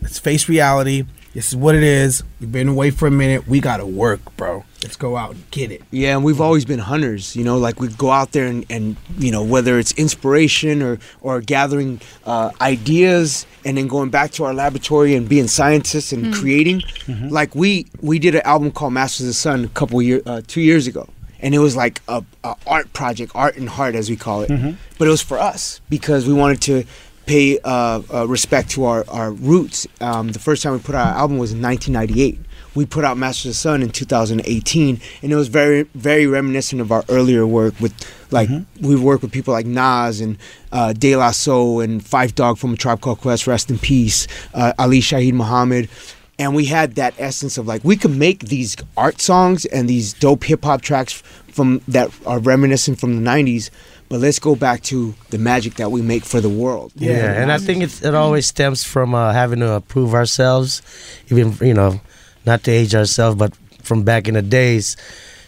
let's 0.00 0.18
face 0.18 0.48
reality. 0.48 1.04
This 1.34 1.48
is 1.48 1.56
what 1.56 1.74
it 1.74 1.82
is. 1.82 2.22
We've 2.40 2.50
been 2.52 2.68
away 2.68 2.90
for 2.90 3.06
a 3.06 3.10
minute. 3.10 3.46
We 3.48 3.60
got 3.60 3.78
to 3.78 3.86
work, 3.86 4.20
bro. 4.36 4.64
Let's 4.84 4.96
go 4.96 5.16
out 5.16 5.30
and 5.34 5.50
get 5.50 5.72
it. 5.72 5.82
Yeah, 5.90 6.14
and 6.14 6.22
we've 6.22 6.40
always 6.42 6.64
been 6.66 6.78
hunters. 6.78 7.34
You 7.34 7.42
know, 7.42 7.56
like 7.58 7.80
we 7.80 7.88
go 7.88 8.10
out 8.10 8.32
there 8.32 8.46
and, 8.46 8.64
and 8.68 8.96
you 9.18 9.32
know 9.32 9.42
whether 9.42 9.78
it's 9.78 9.92
inspiration 9.92 10.82
or 10.82 10.98
or 11.22 11.40
gathering 11.40 12.00
uh, 12.26 12.50
ideas 12.60 13.46
and 13.64 13.76
then 13.78 13.88
going 13.88 14.10
back 14.10 14.30
to 14.32 14.44
our 14.44 14.52
laboratory 14.52 15.14
and 15.14 15.26
being 15.28 15.48
scientists 15.48 16.12
and 16.12 16.32
creating. 16.34 16.82
Like 17.30 17.54
we 17.54 17.86
we 18.02 18.18
did 18.18 18.34
an 18.34 18.42
album 18.44 18.70
called 18.70 18.92
Masters 18.92 19.20
of 19.22 19.28
the 19.28 19.34
Sun 19.34 19.64
a 19.64 19.68
couple 19.68 20.00
year 20.02 20.20
uh, 20.26 20.42
two 20.46 20.60
years 20.60 20.86
ago, 20.86 21.08
and 21.40 21.54
it 21.54 21.60
was 21.60 21.74
like 21.76 22.02
a, 22.08 22.22
a 22.44 22.54
art 22.66 22.92
project, 22.92 23.32
art 23.34 23.56
and 23.56 23.68
heart 23.68 23.94
as 23.94 24.10
we 24.10 24.16
call 24.16 24.42
it. 24.42 24.50
But 24.98 25.08
it 25.08 25.10
was 25.10 25.22
for 25.22 25.38
us 25.38 25.80
because 25.88 26.26
we 26.26 26.34
wanted 26.34 26.60
to 26.62 26.84
pay 27.26 27.58
uh, 27.64 28.02
uh, 28.12 28.28
respect 28.28 28.68
to 28.72 28.84
our, 28.84 29.02
our 29.08 29.32
roots. 29.32 29.86
Um, 30.02 30.28
the 30.32 30.38
first 30.38 30.62
time 30.62 30.74
we 30.74 30.78
put 30.80 30.94
out 30.94 31.06
our 31.08 31.18
album 31.20 31.38
was 31.38 31.52
in 31.52 31.62
1998. 31.62 32.38
We 32.74 32.86
put 32.86 33.04
out 33.04 33.16
Master 33.16 33.48
of 33.48 33.50
the 33.50 33.58
Sun 33.58 33.82
in 33.82 33.90
2018, 33.90 35.00
and 35.22 35.32
it 35.32 35.36
was 35.36 35.48
very, 35.48 35.82
very 35.94 36.26
reminiscent 36.26 36.80
of 36.80 36.90
our 36.90 37.04
earlier 37.08 37.46
work 37.46 37.74
with, 37.80 37.94
like, 38.30 38.48
we 38.80 38.96
worked 38.96 39.22
with 39.22 39.32
people 39.32 39.52
like 39.54 39.66
Nas 39.66 40.20
and 40.20 40.38
uh, 40.72 40.92
De 40.92 41.14
La 41.16 41.30
Soul 41.30 41.80
and 41.80 42.02
Phife 42.02 42.34
Dawg 42.34 42.58
from 42.58 42.74
A 42.74 42.76
Tribe 42.76 43.00
Called 43.00 43.20
Quest, 43.20 43.46
rest 43.46 43.70
in 43.70 43.78
peace, 43.78 44.26
uh, 44.54 44.72
Ali 44.78 45.00
Shaheed 45.00 45.34
Muhammad. 45.34 45.88
And 46.36 46.52
we 46.54 46.64
had 46.64 46.96
that 46.96 47.14
essence 47.16 47.58
of 47.58 47.68
like 47.68 47.84
we 47.84 47.96
could 47.96 48.10
make 48.10 48.40
these 48.40 48.74
art 48.96 49.20
songs 49.20 49.66
and 49.66 49.88
these 49.88 50.12
dope 50.12 50.42
hip 50.42 50.64
hop 50.64 50.82
tracks 50.82 51.22
from 51.46 51.80
that 51.86 52.10
are 52.26 52.40
reminiscent 52.40 52.98
from 52.98 53.22
the 53.22 53.30
90s, 53.30 53.70
but 54.08 54.20
let's 54.20 54.40
go 54.40 54.56
back 54.56 54.82
to 54.82 55.14
the 55.30 55.38
magic 55.38 55.74
that 55.74 55.92
we 55.92 56.02
make 56.02 56.24
for 56.24 56.40
the 56.40 56.48
world. 56.48 56.92
Yeah, 56.96 57.40
and 57.40 57.52
I 57.52 57.58
think 57.58 57.84
it's, 57.84 58.02
it 58.02 58.14
always 58.14 58.46
stems 58.46 58.82
from 58.82 59.14
uh, 59.14 59.32
having 59.32 59.60
to 59.60 59.80
prove 59.86 60.12
ourselves, 60.14 60.82
even 61.30 61.56
you 61.60 61.74
know, 61.74 62.00
not 62.46 62.62
to 62.64 62.70
age 62.70 62.94
ourselves, 62.94 63.36
but 63.36 63.54
from 63.82 64.02
back 64.02 64.28
in 64.28 64.34
the 64.34 64.42
days, 64.42 64.96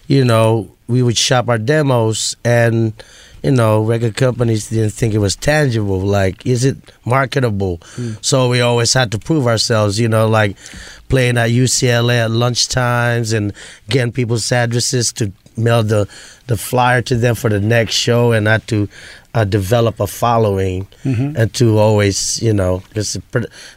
you 0.07 0.25
know, 0.25 0.71
we 0.89 1.03
would 1.03 1.17
shop 1.17 1.49
our 1.49 1.59
demos, 1.59 2.37
and 2.45 2.93
you 3.43 3.51
know, 3.53 3.83
record 3.83 4.17
companies 4.17 4.69
didn't 4.71 4.91
think 4.91 5.15
it 5.15 5.19
was 5.19 5.37
tangible. 5.37 6.01
Like, 6.01 6.47
is 6.47 6.65
it 6.65 6.77
marketable? 7.05 7.81
Hmm. 7.95 8.13
So 8.21 8.49
we 8.49 8.61
always 8.61 8.93
had 8.93 9.13
to 9.13 9.19
prove 9.19 9.47
ourselves. 9.47 9.99
You 9.99 10.09
know, 10.09 10.29
like 10.29 10.57
playing 11.09 11.39
at 11.39 11.51
UCLA 11.51 12.25
at 12.25 12.31
lunchtimes 12.31 13.37
and 13.37 13.53
getting 13.89 14.13
people's 14.13 14.51
addresses 14.51 15.13
to 15.15 15.33
mail 15.57 15.83
the 15.83 16.09
the 16.47 16.57
flyer 16.57 17.03
to 17.03 17.17
them 17.17 17.35
for 17.35 17.51
the 17.51 17.61
next 17.61 17.95
show, 17.95 18.33
and 18.33 18.45
not 18.45 18.67
to 18.69 18.89
uh, 19.37 19.45
develop 19.45 20.01
a 20.01 20.07
following 20.07 20.89
and 21.05 21.53
to 21.53 21.77
always, 21.79 22.43
you 22.43 22.55
know, 22.55 22.83
because 22.89 23.19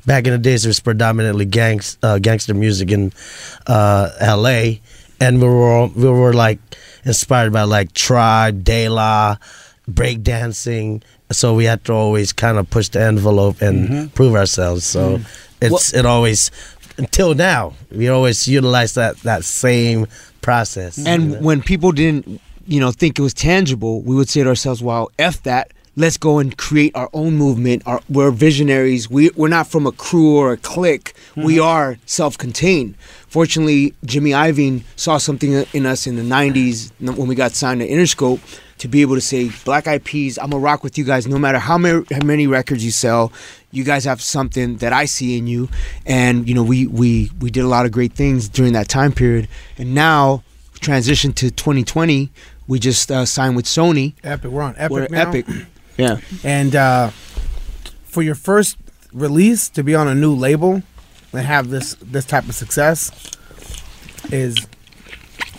back 0.06 0.26
in 0.26 0.32
the 0.32 0.38
days 0.38 0.66
it 0.66 0.70
was 0.70 0.80
predominantly 0.80 1.44
gangs, 1.44 1.98
uh, 2.02 2.18
gangster 2.18 2.54
music 2.54 2.90
in 2.92 3.12
uh, 3.68 4.10
L.A. 4.22 4.80
and 5.20 5.42
we 5.42 5.48
were 5.48 5.70
all, 5.70 5.88
we 5.90 6.10
were 6.10 6.34
like 6.34 6.60
inspired 7.04 7.52
by 7.52 7.64
like 7.64 7.92
Tribe, 7.94 8.64
De 8.64 8.88
La, 8.88 9.36
breakdancing. 9.92 11.04
So 11.30 11.54
we 11.54 11.66
had 11.66 11.84
to 11.86 11.94
always 11.94 12.32
kind 12.32 12.58
of 12.58 12.70
push 12.70 12.88
the 12.88 13.02
envelope 13.02 13.62
and 13.62 14.14
prove 14.16 14.36
ourselves. 14.36 14.86
So 14.86 15.20
it's 15.62 15.94
it 15.94 16.06
always 16.06 16.52
until 16.98 17.34
now 17.36 17.74
we 17.92 18.08
always 18.08 18.48
utilize 18.48 18.94
that 18.94 19.18
that 19.18 19.44
same 19.44 20.08
process. 20.42 20.98
And 21.06 21.24
you 21.24 21.30
know? 21.30 21.42
when 21.42 21.62
people 21.62 21.92
didn't, 21.92 22.42
you 22.70 22.80
know, 22.80 22.92
think 22.92 23.18
it 23.18 23.22
was 23.22 23.34
tangible, 23.34 24.02
we 24.02 24.16
would 24.16 24.30
say 24.30 24.44
to 24.44 24.50
ourselves, 24.50 24.82
"Well, 24.82 25.12
f 25.18 25.42
that. 25.44 25.72
Let's 25.96 26.18
go 26.18 26.38
and 26.38 26.56
create 26.56 26.96
our 26.96 27.10
own 27.14 27.36
movement. 27.36 27.84
Our, 27.86 28.00
we're 28.08 28.32
visionaries. 28.32 29.10
We 29.10 29.32
we're 29.36 29.50
not 29.50 29.68
from 29.68 29.88
a 29.88 29.92
crew 29.92 30.38
or 30.38 30.54
a 30.54 30.58
clique. 30.58 31.14
We 31.36 31.56
mm-hmm. 31.56 31.64
are 31.64 31.98
self-contained." 32.06 32.96
Fortunately, 33.28 33.94
Jimmy 34.06 34.32
Iovine 34.32 34.84
saw 34.96 35.18
something 35.18 35.66
in 35.74 35.86
us 35.86 36.06
in 36.06 36.16
the 36.16 36.22
'90s 36.22 36.92
when 37.00 37.28
we 37.28 37.36
got 37.36 37.54
signed 37.54 37.82
to 37.82 37.90
Interscope 37.90 38.40
to 38.78 38.88
be 38.88 39.02
able 39.02 39.16
to 39.16 39.22
say, 39.22 39.52
"Black 39.66 39.88
Eyed 39.88 40.04
Peas, 40.04 40.38
I'm 40.38 40.52
gonna 40.52 40.62
rock 40.62 40.84
with 40.84 40.96
you 40.98 41.04
guys, 41.04 41.28
no 41.28 41.40
matter 41.40 41.58
how 41.58 41.78
many 41.78 42.06
how 42.12 42.24
many 42.24 42.46
records 42.46 42.86
you 42.86 42.92
sell. 42.92 43.34
You 43.72 43.84
guys 43.84 44.06
have 44.06 44.22
something 44.22 44.78
that 44.78 44.94
I 44.94 45.06
see 45.06 45.38
in 45.40 45.48
you." 45.48 45.70
And 46.06 46.48
you 46.48 46.54
know, 46.54 46.64
we 46.64 46.86
we 46.86 47.32
we 47.42 47.50
did 47.50 47.64
a 47.64 47.68
lot 47.68 47.88
of 47.88 47.92
great 47.92 48.14
things 48.14 48.48
during 48.48 48.74
that 48.74 48.88
time 48.88 49.12
period. 49.12 49.48
And 49.80 49.96
now, 49.96 50.44
transition 50.80 51.34
to 51.34 51.52
2020, 51.52 52.32
we 52.70 52.80
just 52.80 53.12
uh, 53.12 53.26
signed 53.26 53.56
with 53.58 53.66
Sony. 53.66 54.14
Epic. 54.24 54.50
We're 54.52 54.62
on 54.62 54.76
Epic 54.78 54.92
We're 54.92 55.08
now. 55.10 55.30
Epic. 55.30 55.46
Yeah. 55.98 56.22
And 56.46 56.78
uh, 56.78 57.10
for 58.06 58.24
your 58.24 58.36
first 58.36 58.78
release 59.12 59.68
to 59.68 59.84
be 59.84 59.96
on 59.96 60.08
a 60.08 60.16
new 60.16 60.34
label 60.34 60.82
and 61.34 61.46
have 61.46 61.70
this 61.70 61.96
this 61.96 62.24
type 62.24 62.48
of 62.48 62.56
success 62.56 63.12
is 64.32 64.56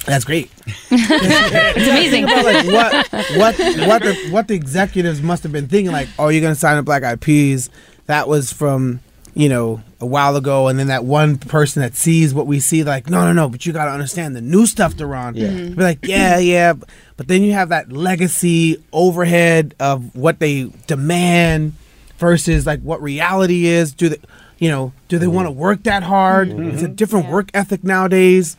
that's 0.06 0.24
great. 0.24 0.50
It's 0.90 1.88
amazing. 1.88 2.24
About 2.24 2.44
like 2.46 2.66
what 2.68 3.12
what 3.36 3.58
what 3.86 4.02
the 4.02 4.28
what 4.30 4.48
the 4.48 4.54
executives 4.54 5.20
must 5.20 5.42
have 5.42 5.52
been 5.52 5.68
thinking 5.68 5.92
like, 5.92 6.08
oh, 6.18 6.28
you're 6.28 6.40
gonna 6.40 6.54
sign 6.54 6.78
a 6.78 6.82
Black 6.82 7.02
Eyed 7.02 7.20
Peas. 7.20 7.68
That 8.06 8.26
was 8.26 8.50
from 8.50 9.00
you 9.34 9.48
know, 9.48 9.80
a 10.00 10.06
while 10.06 10.36
ago, 10.36 10.68
and 10.68 10.78
then 10.78 10.88
that 10.88 11.04
one 11.04 11.38
person 11.38 11.82
that 11.82 11.94
sees 11.94 12.34
what 12.34 12.46
we 12.46 12.58
see, 12.58 12.82
like, 12.84 13.08
no, 13.08 13.24
no, 13.24 13.32
no, 13.32 13.48
but 13.48 13.64
you 13.64 13.72
got 13.72 13.84
to 13.84 13.90
understand 13.92 14.34
the 14.34 14.40
new 14.40 14.66
stuff 14.66 14.96
they're 14.96 15.14
on. 15.14 15.36
Yeah. 15.36 15.48
Mm-hmm. 15.48 15.74
Be 15.74 15.82
like, 15.82 15.98
yeah, 16.06 16.38
yeah, 16.38 16.72
but 17.16 17.28
then 17.28 17.42
you 17.42 17.52
have 17.52 17.68
that 17.68 17.92
legacy 17.92 18.82
overhead 18.92 19.74
of 19.78 20.14
what 20.16 20.38
they 20.40 20.70
demand 20.86 21.74
versus 22.18 22.66
like 22.66 22.80
what 22.80 23.00
reality 23.02 23.66
is. 23.66 23.92
Do 23.92 24.08
they, 24.10 24.18
you 24.58 24.68
know, 24.68 24.92
do 25.08 25.18
they 25.18 25.26
mm-hmm. 25.26 25.34
want 25.34 25.46
to 25.46 25.52
work 25.52 25.84
that 25.84 26.02
hard? 26.02 26.48
Mm-hmm. 26.48 26.70
It's 26.70 26.82
a 26.82 26.88
different 26.88 27.28
work 27.28 27.50
ethic 27.54 27.84
nowadays. 27.84 28.56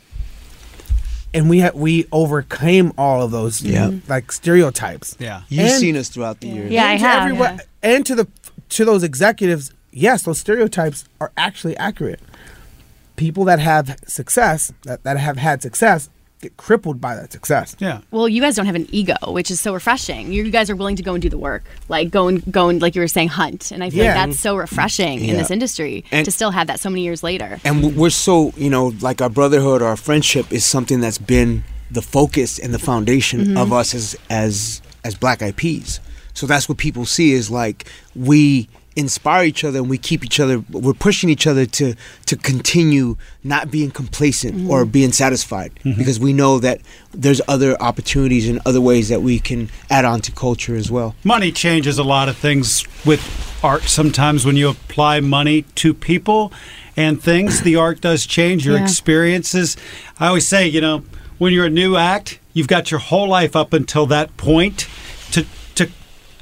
And 1.33 1.49
we 1.49 1.61
ha- 1.61 1.71
we 1.73 2.07
overcame 2.11 2.91
all 2.97 3.21
of 3.21 3.31
those, 3.31 3.61
Yeah. 3.61 3.91
like 4.09 4.31
stereotypes. 4.33 5.15
Yeah. 5.19 5.43
You've 5.47 5.67
And- 5.67 5.79
seen 5.79 5.95
us 5.95 6.09
throughout 6.09 6.41
the 6.41 6.47
years. 6.47 6.71
Yeah, 6.71 6.87
I 6.89 6.97
to 6.97 7.03
have. 7.03 7.23
everyone- 7.23 7.59
And 7.81 8.05
to 8.05 8.15
the 8.15 8.27
to 8.69 8.85
those 8.85 9.03
executives, 9.03 9.71
yes, 9.91 10.23
those 10.23 10.39
stereotypes 10.39 11.05
are 11.19 11.31
actually 11.37 11.75
accurate. 11.77 12.19
People 13.15 13.43
that 13.45 13.59
have 13.59 13.97
success, 14.07 14.71
that, 14.83 15.03
that 15.03 15.17
have 15.17 15.37
had 15.37 15.61
success, 15.61 16.09
get 16.41 16.57
crippled 16.57 16.99
by 16.99 17.13
that 17.15 17.31
success. 17.31 17.75
Yeah. 17.77 18.01
Well, 18.09 18.27
you 18.27 18.41
guys 18.41 18.55
don't 18.55 18.65
have 18.65 18.73
an 18.73 18.87
ego, 18.91 19.13
which 19.27 19.51
is 19.51 19.59
so 19.59 19.75
refreshing. 19.75 20.31
You 20.33 20.49
guys 20.49 20.71
are 20.71 20.75
willing 20.75 20.95
to 20.95 21.03
go 21.03 21.13
and 21.13 21.21
do 21.21 21.29
the 21.29 21.37
work, 21.37 21.63
like 21.87 22.09
go 22.09 22.27
and 22.27 22.41
go 22.51 22.69
and 22.69 22.81
like 22.81 22.95
you 22.95 23.01
were 23.01 23.07
saying, 23.07 23.27
hunt. 23.27 23.69
And 23.71 23.83
I 23.83 23.91
feel 23.91 24.05
Yeah. 24.05 24.15
like 24.15 24.29
that's 24.29 24.39
so 24.39 24.55
refreshing 24.55 25.23
in 25.23 25.37
this 25.37 25.51
industry 25.51 26.03
And- 26.11 26.25
to 26.25 26.31
still 26.31 26.49
have 26.49 26.65
that 26.65 26.79
so 26.79 26.89
many 26.89 27.03
years 27.03 27.21
later. 27.21 27.59
and 27.63 27.95
we're 27.95 28.09
so 28.09 28.53
you 28.57 28.71
know 28.71 28.87
like 29.01 29.21
our 29.21 29.29
brotherhood 29.29 29.83
our 29.83 29.95
friendship 29.95 30.51
is 30.51 30.65
something 30.65 30.99
that's 30.99 31.19
been 31.19 31.63
the 31.91 32.01
focus 32.01 32.57
and 32.57 32.73
the 32.73 32.79
foundation 32.79 33.45
Mhm. 33.47 33.61
of 33.61 33.71
us 33.71 33.93
as 33.93 34.15
as 34.31 34.81
as 35.03 35.13
Black 35.13 35.43
Eyed 35.43 35.57
Peas. 35.57 35.99
so 36.33 36.47
that's 36.47 36.67
what 36.67 36.79
people 36.79 37.05
see 37.05 37.33
is 37.33 37.51
like 37.51 37.85
we 38.15 38.67
inspire 38.95 39.45
each 39.45 39.63
other 39.63 39.79
and 39.79 39.89
we 39.89 39.97
keep 39.97 40.23
each 40.23 40.39
other 40.39 40.59
we're 40.69 40.93
pushing 40.93 41.29
each 41.29 41.47
other 41.47 41.65
to 41.65 41.95
to 42.25 42.35
continue 42.35 43.15
not 43.43 43.71
being 43.71 43.89
complacent 43.89 44.53
mm-hmm. 44.53 44.69
or 44.69 44.83
being 44.83 45.13
satisfied 45.13 45.71
mm-hmm. 45.75 45.97
because 45.97 46.19
we 46.19 46.33
know 46.33 46.59
that 46.59 46.81
there's 47.13 47.39
other 47.47 47.81
opportunities 47.81 48.49
and 48.49 48.59
other 48.65 48.81
ways 48.81 49.07
that 49.07 49.21
we 49.21 49.39
can 49.39 49.69
add 49.89 50.03
on 50.03 50.19
to 50.19 50.31
culture 50.31 50.75
as 50.75 50.91
well 50.91 51.15
Money 51.23 51.51
changes 51.51 51.97
a 51.97 52.03
lot 52.03 52.27
of 52.27 52.35
things 52.35 52.83
with 53.05 53.21
art. 53.63 53.83
Sometimes 53.83 54.45
when 54.45 54.55
you 54.55 54.69
apply 54.69 55.19
money 55.19 55.63
to 55.75 55.93
people 55.93 56.51
and 56.97 57.21
things, 57.21 57.61
the 57.61 57.75
art 57.75 58.01
does 58.01 58.25
change 58.25 58.65
your 58.65 58.77
Yeah. 58.77 58.83
experiences. 58.83 59.77
I 60.19 60.27
always 60.27 60.47
say, 60.47 60.67
you 60.67 60.81
know, 60.81 61.03
when 61.37 61.53
you're 61.53 61.65
a 61.65 61.69
new 61.69 61.95
act, 61.95 62.39
you've 62.53 62.67
got 62.67 62.91
your 62.91 62.99
whole 62.99 63.27
life 63.27 63.55
up 63.55 63.73
until 63.73 64.05
that 64.07 64.35
point 64.37 64.79
to 64.79 64.85
to 64.85 64.87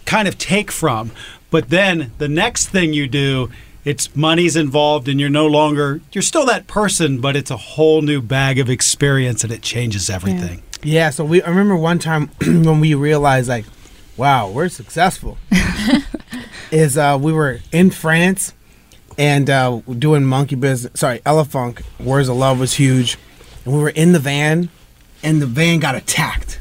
kind 0.09 0.27
of 0.27 0.37
take 0.39 0.71
from. 0.71 1.11
But 1.51 1.69
then 1.69 2.11
the 2.17 2.27
next 2.27 2.67
thing 2.67 2.93
you 2.93 3.07
do, 3.07 3.49
it's 3.85 4.15
money's 4.15 4.55
involved 4.55 5.07
and 5.07 5.19
you're 5.19 5.29
no 5.29 5.45
longer 5.45 6.01
you're 6.11 6.21
still 6.23 6.45
that 6.47 6.67
person, 6.67 7.21
but 7.21 7.35
it's 7.35 7.51
a 7.51 7.57
whole 7.57 8.01
new 8.01 8.21
bag 8.21 8.59
of 8.59 8.69
experience 8.69 9.43
and 9.43 9.53
it 9.53 9.61
changes 9.61 10.09
everything. 10.09 10.63
Yeah, 10.81 11.11
so 11.11 11.23
we 11.23 11.41
I 11.43 11.49
remember 11.49 11.75
one 11.75 11.99
time 11.99 12.27
when 12.41 12.79
we 12.79 12.93
realized 12.95 13.49
like, 13.49 13.65
wow, 14.17 14.49
we're 14.49 14.69
successful. 14.69 15.37
is 16.71 16.97
uh 16.97 17.17
we 17.21 17.31
were 17.31 17.59
in 17.71 17.91
France 17.91 18.53
and 19.17 19.49
uh 19.49 19.81
doing 19.97 20.25
monkey 20.25 20.55
business 20.55 20.99
sorry, 20.99 21.19
Elephunk, 21.19 21.83
Words 21.99 22.29
of 22.29 22.35
Love 22.37 22.59
was 22.59 22.73
huge. 22.73 23.17
And 23.63 23.75
we 23.75 23.79
were 23.79 23.89
in 23.89 24.11
the 24.13 24.19
van 24.19 24.69
and 25.21 25.39
the 25.41 25.47
van 25.47 25.79
got 25.79 25.95
attacked. 25.95 26.59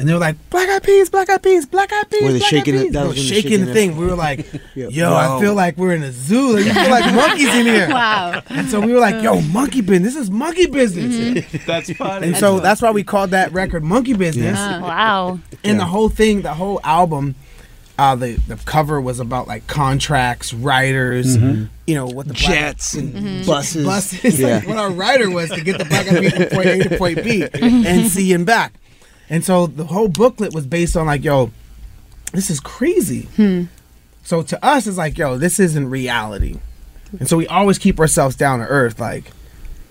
And 0.00 0.08
they 0.08 0.14
were 0.14 0.18
like, 0.18 0.36
Black 0.48 0.68
Eyed 0.70 0.82
Peas, 0.82 1.10
Black 1.10 1.28
Eyed 1.28 1.42
Peas, 1.42 1.66
Black 1.66 1.92
Eyed 1.92 2.08
Peas. 2.10 2.22
Were 2.22 2.32
they 2.32 2.38
Black 2.38 2.50
shaking 2.50 2.74
Eyed 2.74 2.86
it- 2.86 2.92
that 2.94 3.06
was 3.06 3.16
were 3.16 3.22
shaking 3.22 3.42
shaking 3.50 3.64
the 3.66 3.70
it? 3.70 3.74
thing. 3.74 3.96
We 3.98 4.06
were 4.06 4.14
like, 4.16 4.46
Yeah. 4.74 4.88
yo, 4.88 5.14
I 5.14 5.38
feel 5.40 5.54
like 5.54 5.76
we're 5.76 5.94
in 5.94 6.02
a 6.02 6.10
zoo. 6.10 6.54
Like, 6.56 6.64
you 6.64 6.72
feel 6.72 6.90
like 6.90 7.14
monkeys 7.14 7.54
in 7.54 7.66
here. 7.66 7.88
Wow. 7.90 8.42
And 8.48 8.68
so 8.70 8.80
we 8.80 8.92
were 8.94 8.98
like, 9.00 9.22
yo, 9.22 9.40
monkey 9.42 9.82
business. 9.82 10.14
This 10.14 10.22
is 10.24 10.30
monkey 10.30 10.66
business. 10.66 11.46
That's 11.66 11.92
funny. 11.92 12.28
And 12.28 12.36
so 12.36 12.60
that's 12.60 12.80
why 12.80 12.90
we 12.92 13.04
called 13.04 13.30
that 13.32 13.52
record 13.52 13.84
Monkey 13.84 14.14
Business. 14.14 14.56
Yeah. 14.58 14.80
Wow. 14.80 15.38
And 15.64 15.78
the 15.78 15.84
whole 15.84 16.08
thing, 16.08 16.42
the 16.42 16.54
whole 16.54 16.80
album, 16.82 17.34
uh, 17.98 18.16
the 18.16 18.36
the 18.48 18.56
cover 18.64 18.98
was 19.02 19.20
about 19.20 19.46
like 19.46 19.66
contracts, 19.66 20.54
writers, 20.54 21.36
Mhm. 21.36 21.68
you 21.86 21.94
know, 21.94 22.06
what 22.06 22.26
the 22.26 22.32
black- 22.32 22.46
Jets 22.46 22.94
and 22.94 23.12
Mhm. 23.14 23.46
buses. 23.46 23.84
buses, 23.84 24.40
Yeah. 24.40 24.56
like 24.56 24.66
what 24.68 24.78
our 24.78 24.90
writer 24.90 25.28
was 25.30 25.50
to 25.50 25.60
get 25.60 25.76
the 25.76 25.84
black 25.84 26.06
guy 26.06 26.30
from 26.30 26.46
point 26.46 26.66
A 26.66 26.88
to 26.88 26.96
point 26.96 27.22
B 27.22 27.44
and 27.52 28.10
C 28.10 28.32
and 28.32 28.46
back. 28.46 28.72
And 29.30 29.44
so 29.44 29.66
the 29.68 29.84
whole 29.84 30.08
booklet 30.08 30.52
was 30.52 30.66
based 30.66 30.96
on 30.96 31.06
like, 31.06 31.24
yo, 31.24 31.52
this 32.32 32.50
is 32.50 32.60
crazy. 32.60 33.22
Hmm. 33.36 33.64
So 34.24 34.42
to 34.42 34.64
us, 34.64 34.86
it's 34.86 34.98
like, 34.98 35.16
yo, 35.16 35.38
this 35.38 35.58
isn't 35.58 35.88
reality. 35.88 36.58
And 37.18 37.28
so 37.28 37.36
we 37.36 37.46
always 37.46 37.78
keep 37.78 37.98
ourselves 37.98 38.36
down 38.36 38.60
to 38.60 38.66
earth, 38.66 39.00
like, 39.00 39.32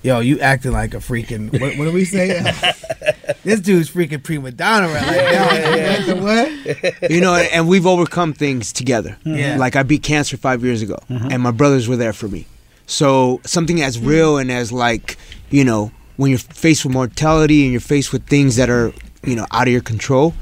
yo, 0.01 0.19
you 0.19 0.39
acting 0.39 0.71
like 0.71 0.93
a 0.93 0.97
freaking 0.97 1.51
what, 1.59 1.77
what 1.77 1.85
do 1.85 1.91
we 1.91 2.05
say? 2.05 2.41
this 3.43 3.59
dude's 3.59 3.89
freaking 3.89 4.23
prima 4.23 4.51
donna 4.51 4.87
right 4.87 5.05
now. 5.05 6.05
The 6.05 6.95
what? 7.01 7.11
you 7.11 7.21
know, 7.21 7.35
and 7.35 7.67
we've 7.67 7.85
overcome 7.85 8.33
things 8.33 8.71
together. 8.71 9.17
Hmm. 9.23 9.35
Yeah. 9.35 9.57
Like 9.57 9.75
I 9.75 9.83
beat 9.83 10.03
cancer 10.03 10.37
five 10.37 10.63
years 10.63 10.81
ago, 10.81 10.99
uh-huh. 11.09 11.29
and 11.31 11.41
my 11.41 11.51
brothers 11.51 11.87
were 11.87 11.97
there 11.97 12.13
for 12.13 12.27
me. 12.27 12.45
So 12.85 13.41
something 13.45 13.81
as 13.81 13.97
hmm. 13.97 14.07
real 14.07 14.37
and 14.37 14.51
as 14.51 14.71
like, 14.71 15.17
you 15.49 15.63
know, 15.63 15.91
when 16.17 16.31
you're 16.31 16.39
faced 16.39 16.83
with 16.83 16.93
mortality 16.93 17.63
and 17.63 17.71
you're 17.71 17.81
faced 17.81 18.11
with 18.11 18.25
things 18.27 18.57
that 18.57 18.69
are, 18.69 18.91
you 19.23 19.35
know, 19.35 19.45
out 19.51 19.67
of 19.67 19.71
your 19.73 19.81
control, 19.81 20.33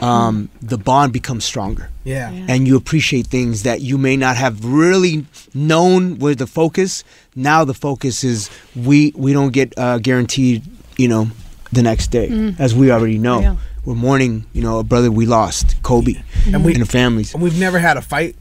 um, 0.00 0.48
the 0.62 0.78
bond 0.78 1.12
becomes 1.12 1.44
stronger. 1.44 1.90
Yeah. 2.04 2.30
Yeah. 2.30 2.46
And 2.48 2.66
you 2.68 2.76
appreciate 2.76 3.26
things 3.26 3.64
that 3.64 3.80
you 3.80 3.98
may 3.98 4.16
not 4.16 4.36
have 4.36 4.64
really 4.64 5.26
known 5.54 6.18
were 6.18 6.34
the 6.34 6.46
focus. 6.46 7.02
Now 7.34 7.64
the 7.64 7.74
focus 7.74 8.22
is 8.24 8.48
we 8.76 9.12
we 9.16 9.32
don't 9.32 9.52
get 9.52 9.76
uh, 9.76 9.98
guaranteed, 9.98 10.62
you 10.96 11.08
know, 11.08 11.28
the 11.72 11.82
next 11.82 12.08
day, 12.10 12.28
Mm. 12.28 12.58
as 12.60 12.74
we 12.74 12.90
already 12.90 13.18
know. 13.18 13.40
Yeah. 13.40 13.56
We're 13.84 13.94
mourning, 13.94 14.44
you 14.52 14.62
know, 14.62 14.78
a 14.78 14.84
brother 14.84 15.10
we 15.10 15.24
lost, 15.26 15.76
Kobe, 15.82 16.14
And 16.46 16.64
we- 16.64 16.74
and 16.74 16.82
the 16.82 16.86
families. 16.86 17.32
And 17.34 17.42
we've 17.42 17.58
never 17.58 17.78
had 17.78 17.96
a 17.96 18.02
fight. 18.02 18.36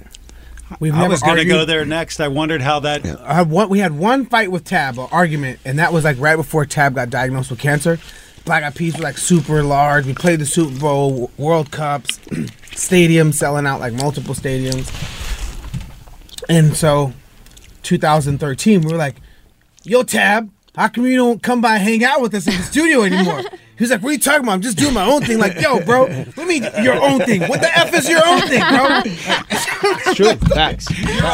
We've 0.82 0.94
I 0.94 0.98
never 0.98 1.12
was 1.12 1.22
going 1.22 1.38
to 1.38 1.46
go 1.46 1.64
there 1.64 1.86
next. 1.86 2.20
I 2.20 2.28
wondered 2.28 2.62
how 2.62 2.82
that 2.82 3.06
I 3.26 3.36
had 3.36 3.50
one, 3.50 3.70
we 3.70 3.80
had 3.80 3.94
one 3.98 4.26
fight 4.26 4.52
with 4.52 4.66
Tab, 4.66 5.00
an 5.00 5.08
argument, 5.12 5.60
and 5.64 5.80
that 5.80 5.94
was 5.94 6.04
like 6.04 6.18
right 6.20 6.36
before 6.36 6.66
Tab 6.66 6.94
got 6.96 7.10
diagnosed 7.10 7.50
with 7.50 7.60
cancer. 7.60 8.00
Black 8.48 8.64
Eyed 8.64 8.76
Peas 8.76 8.96
were 8.96 9.04
like 9.04 9.18
super 9.18 9.62
large. 9.62 10.06
We 10.06 10.14
played 10.14 10.40
the 10.40 10.46
Super 10.46 10.80
Bowl, 10.80 11.30
World 11.38 11.70
Cups, 11.70 12.18
stadiums 12.72 13.34
selling 13.34 13.68
out 13.68 13.82
like 13.82 13.92
multiple 13.92 14.34
stadiums. 14.34 14.88
And 16.48 16.76
so, 16.76 17.12
2013, 17.84 18.84
we 18.84 18.92
were 18.92 18.98
like, 18.98 19.18
"Yo, 19.84 20.02
Tab, 20.02 20.50
how 20.78 20.88
come 20.88 21.06
you 21.06 21.18
don't 21.18 21.44
come 21.44 21.60
by 21.60 21.76
and 21.76 21.84
hang 21.84 22.06
out 22.06 22.22
with 22.22 22.34
us 22.34 22.48
in 22.48 22.56
the 22.56 22.64
studio 22.64 23.04
anymore?" 23.04 23.44
He 23.78 23.84
was 23.84 23.92
like, 23.92 24.02
"What 24.02 24.10
are 24.10 24.14
you 24.14 24.20
talking 24.20 24.42
about? 24.42 24.54
I'm 24.54 24.62
just 24.62 24.78
doing 24.78 24.94
my 24.94 25.06
own 25.06 25.22
thing." 25.22 25.38
Like, 25.38 25.60
yo, 25.62 25.80
bro, 25.80 26.08
what 26.08 26.36
do 26.36 26.42
you 26.42 26.48
mean 26.48 26.64
your 26.82 26.96
own 27.02 27.20
thing? 27.20 27.42
What 27.44 27.62
the 27.62 27.78
f 27.78 27.94
is 27.94 28.10
your 28.10 28.26
own 28.26 28.42
thing, 28.42 28.60
bro? 28.60 29.02
It's 29.06 30.16
true. 30.16 30.36
Facts. 30.54 30.88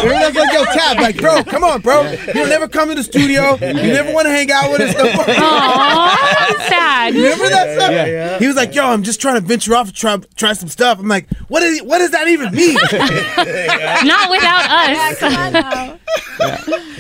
We're 0.04 0.14
like, 0.14 0.34
yo, 0.34 0.66
Tab, 0.66 0.98
like, 0.98 1.18
bro, 1.18 1.44
come 1.44 1.64
on, 1.64 1.82
bro. 1.82 2.10
You 2.12 2.34
don't 2.34 2.50
never 2.50 2.68
come 2.68 2.90
to 2.90 2.96
the 2.96 3.04
studio. 3.04 3.58
You 3.62 3.74
never 3.74 4.12
want 4.14 4.26
to 4.26 4.32
hang 4.32 4.52
out 4.52 4.72
with 4.72 4.82
us. 4.82 4.94
Aww, 4.96 6.68
sad. 6.68 7.14
Remember 7.14 7.50
that 7.50 7.78
stuff? 7.78 7.92
Yeah, 7.92 8.06
yeah. 8.06 8.40
He 8.40 8.48
was 8.48 8.56
like, 8.56 8.76
yo, 8.76 8.86
I'm 8.86 9.04
just 9.04 9.22
trying 9.22 9.36
to 9.36 9.42
venture 9.42 9.76
off 9.76 9.88
and 9.88 9.96
try, 9.96 10.18
try 10.36 10.54
some 10.54 10.70
stuff. 10.70 11.00
I'm 11.00 11.08
like, 11.08 11.30
what, 11.48 11.64
is, 11.64 11.82
what 11.84 12.00
does 12.00 12.12
that 12.12 12.28
even 12.28 12.54
mean? 12.54 12.74
Not 14.06 14.30
without 14.30 14.70
us. 14.70 16.00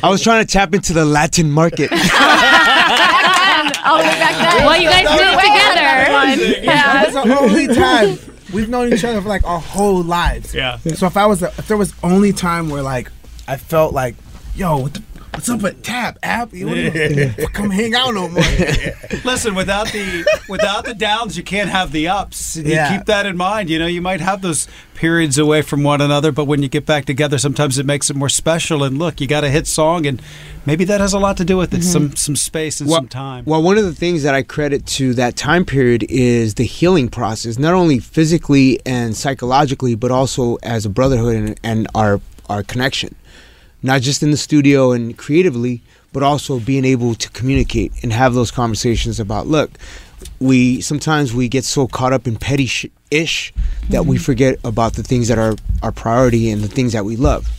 I 0.04 0.10
was 0.10 0.22
trying 0.22 0.46
to 0.46 0.52
tap 0.52 0.74
into 0.74 0.94
the 0.94 1.06
Latin 1.06 1.52
market. 1.52 1.90
Oh, 3.86 4.00
back 4.00 4.36
then. 4.36 4.66
Well, 4.66 4.82
you 4.82 4.90
guys 4.90 5.08
So 5.08 5.18
did 5.18 5.28
it 5.28 5.40
together. 5.40 5.50
ahead 5.50 5.78
of 5.78 6.38
everyone. 6.38 6.64
Yeah. 6.64 7.04
That's 7.04 7.14
the 7.14 7.38
only 7.40 7.68
time 7.68 8.18
we've 8.54 8.70
known 8.70 8.94
each 8.94 9.04
other 9.04 9.22
for 9.22 9.30
like 9.30 9.44
our 9.46 9.60
whole 9.60 10.04
lives. 10.04 10.54
Yeah. 10.54 10.78
So 10.96 11.08
if 11.08 11.18
I 11.18 11.26
was, 11.26 11.42
if 11.44 11.68
there 11.68 11.78
was 11.78 11.94
only 12.04 12.34
time 12.34 12.70
where 12.70 12.82
like 12.82 13.12
I 13.48 13.58
felt 13.58 13.94
like, 13.94 14.16
yo, 14.56 14.78
what 14.78 14.94
the, 14.94 15.04
what's 15.34 15.50
up 15.50 15.62
with 15.62 15.84
Tab? 15.84 16.18
App? 16.24 16.54
You 16.54 16.92
don't 16.92 17.54
come 17.54 17.70
hang 17.70 17.94
out 17.96 18.14
no 18.14 18.30
more. 18.30 18.44
Listen, 19.24 19.56
without 19.56 19.88
the 19.88 20.26
without 20.48 20.86
the 20.86 20.94
downs, 20.94 21.36
you 21.38 21.44
can't 21.44 21.70
have 21.70 21.92
the 21.92 22.08
ups. 22.08 22.56
And 22.56 22.68
Yeah. 22.68 22.96
Keep 22.96 23.08
that 23.08 23.26
in 23.26 23.36
mind. 23.36 23.70
You 23.70 23.80
know, 23.80 23.88
you 23.88 24.02
might 24.02 24.22
have 24.22 24.42
those 24.42 24.68
periods 24.94 25.38
away 25.38 25.62
from 25.62 25.84
one 25.84 26.02
another, 26.02 26.32
but 26.32 26.46
when 26.46 26.62
you 26.62 26.70
get 26.70 26.86
back 26.86 27.06
together, 27.06 27.38
sometimes 27.38 27.78
it 27.78 27.86
makes 27.86 28.10
it 28.10 28.16
more 28.16 28.30
special. 28.30 28.84
And 28.84 28.98
look, 29.00 29.20
you 29.20 29.28
got 29.28 29.44
a 29.44 29.50
hit 29.50 29.68
song, 29.68 30.06
and 30.06 30.22
maybe 30.66 30.86
that 30.86 31.02
has 31.02 31.14
a 31.14 31.20
lot 31.20 31.38
to 31.38 31.46
do 31.46 31.58
with 31.58 31.74
it. 31.74 31.84
Some 31.84 32.10
mm-hmm. 32.10 32.16
some 32.16 32.36
space 32.36 32.80
and 32.80 32.90
some 32.90 33.08
time. 33.08 33.46
Well, 33.46 33.62
one 33.62 33.78
of 33.78 33.86
the 33.86 33.96
things 33.96 34.24
that 34.24 34.36
I 34.36 34.44
credit 34.44 34.86
to 34.98 35.14
that 35.16 35.36
time 35.36 35.66
period 35.66 36.06
is 36.10 36.56
the 36.56 36.66
healing 36.66 37.10
process, 37.10 37.58
not 37.58 37.74
only 37.74 38.00
physically 38.00 38.80
and 38.86 39.16
psychologically, 39.16 39.96
but 39.96 40.12
also 40.12 40.58
as 40.64 40.86
a 40.86 40.90
brotherhood 40.90 41.36
and, 41.36 41.60
and 41.64 41.88
our 41.96 42.22
our 42.50 42.62
connection, 42.64 43.16
not 43.84 44.02
just 44.02 44.24
in 44.24 44.32
the 44.32 44.38
studio 44.38 44.92
and 44.92 45.18
creatively, 45.18 45.82
but 46.14 46.24
also 46.24 46.60
being 46.60 46.86
able 46.86 47.16
to 47.16 47.30
communicate 47.32 47.92
and 48.04 48.14
have 48.14 48.34
those 48.34 48.52
conversations 48.52 49.20
about 49.20 49.48
look. 49.48 49.72
We 50.40 50.82
sometimes 50.82 51.34
we 51.34 51.50
get 51.50 51.66
so 51.66 51.88
caught 51.88 52.14
up 52.14 52.28
in 52.28 52.36
petty 52.38 52.66
sh- 52.66 52.86
ish 53.12 53.54
that 53.90 54.06
we 54.06 54.18
forget 54.18 54.58
about 54.64 54.94
the 54.94 55.04
things 55.04 55.28
that 55.28 55.38
are 55.38 55.56
our 55.82 55.92
priority 55.92 56.50
and 56.50 56.62
the 56.62 56.68
things 56.68 56.94
that 56.94 57.04
we 57.06 57.16
love. 57.16 57.50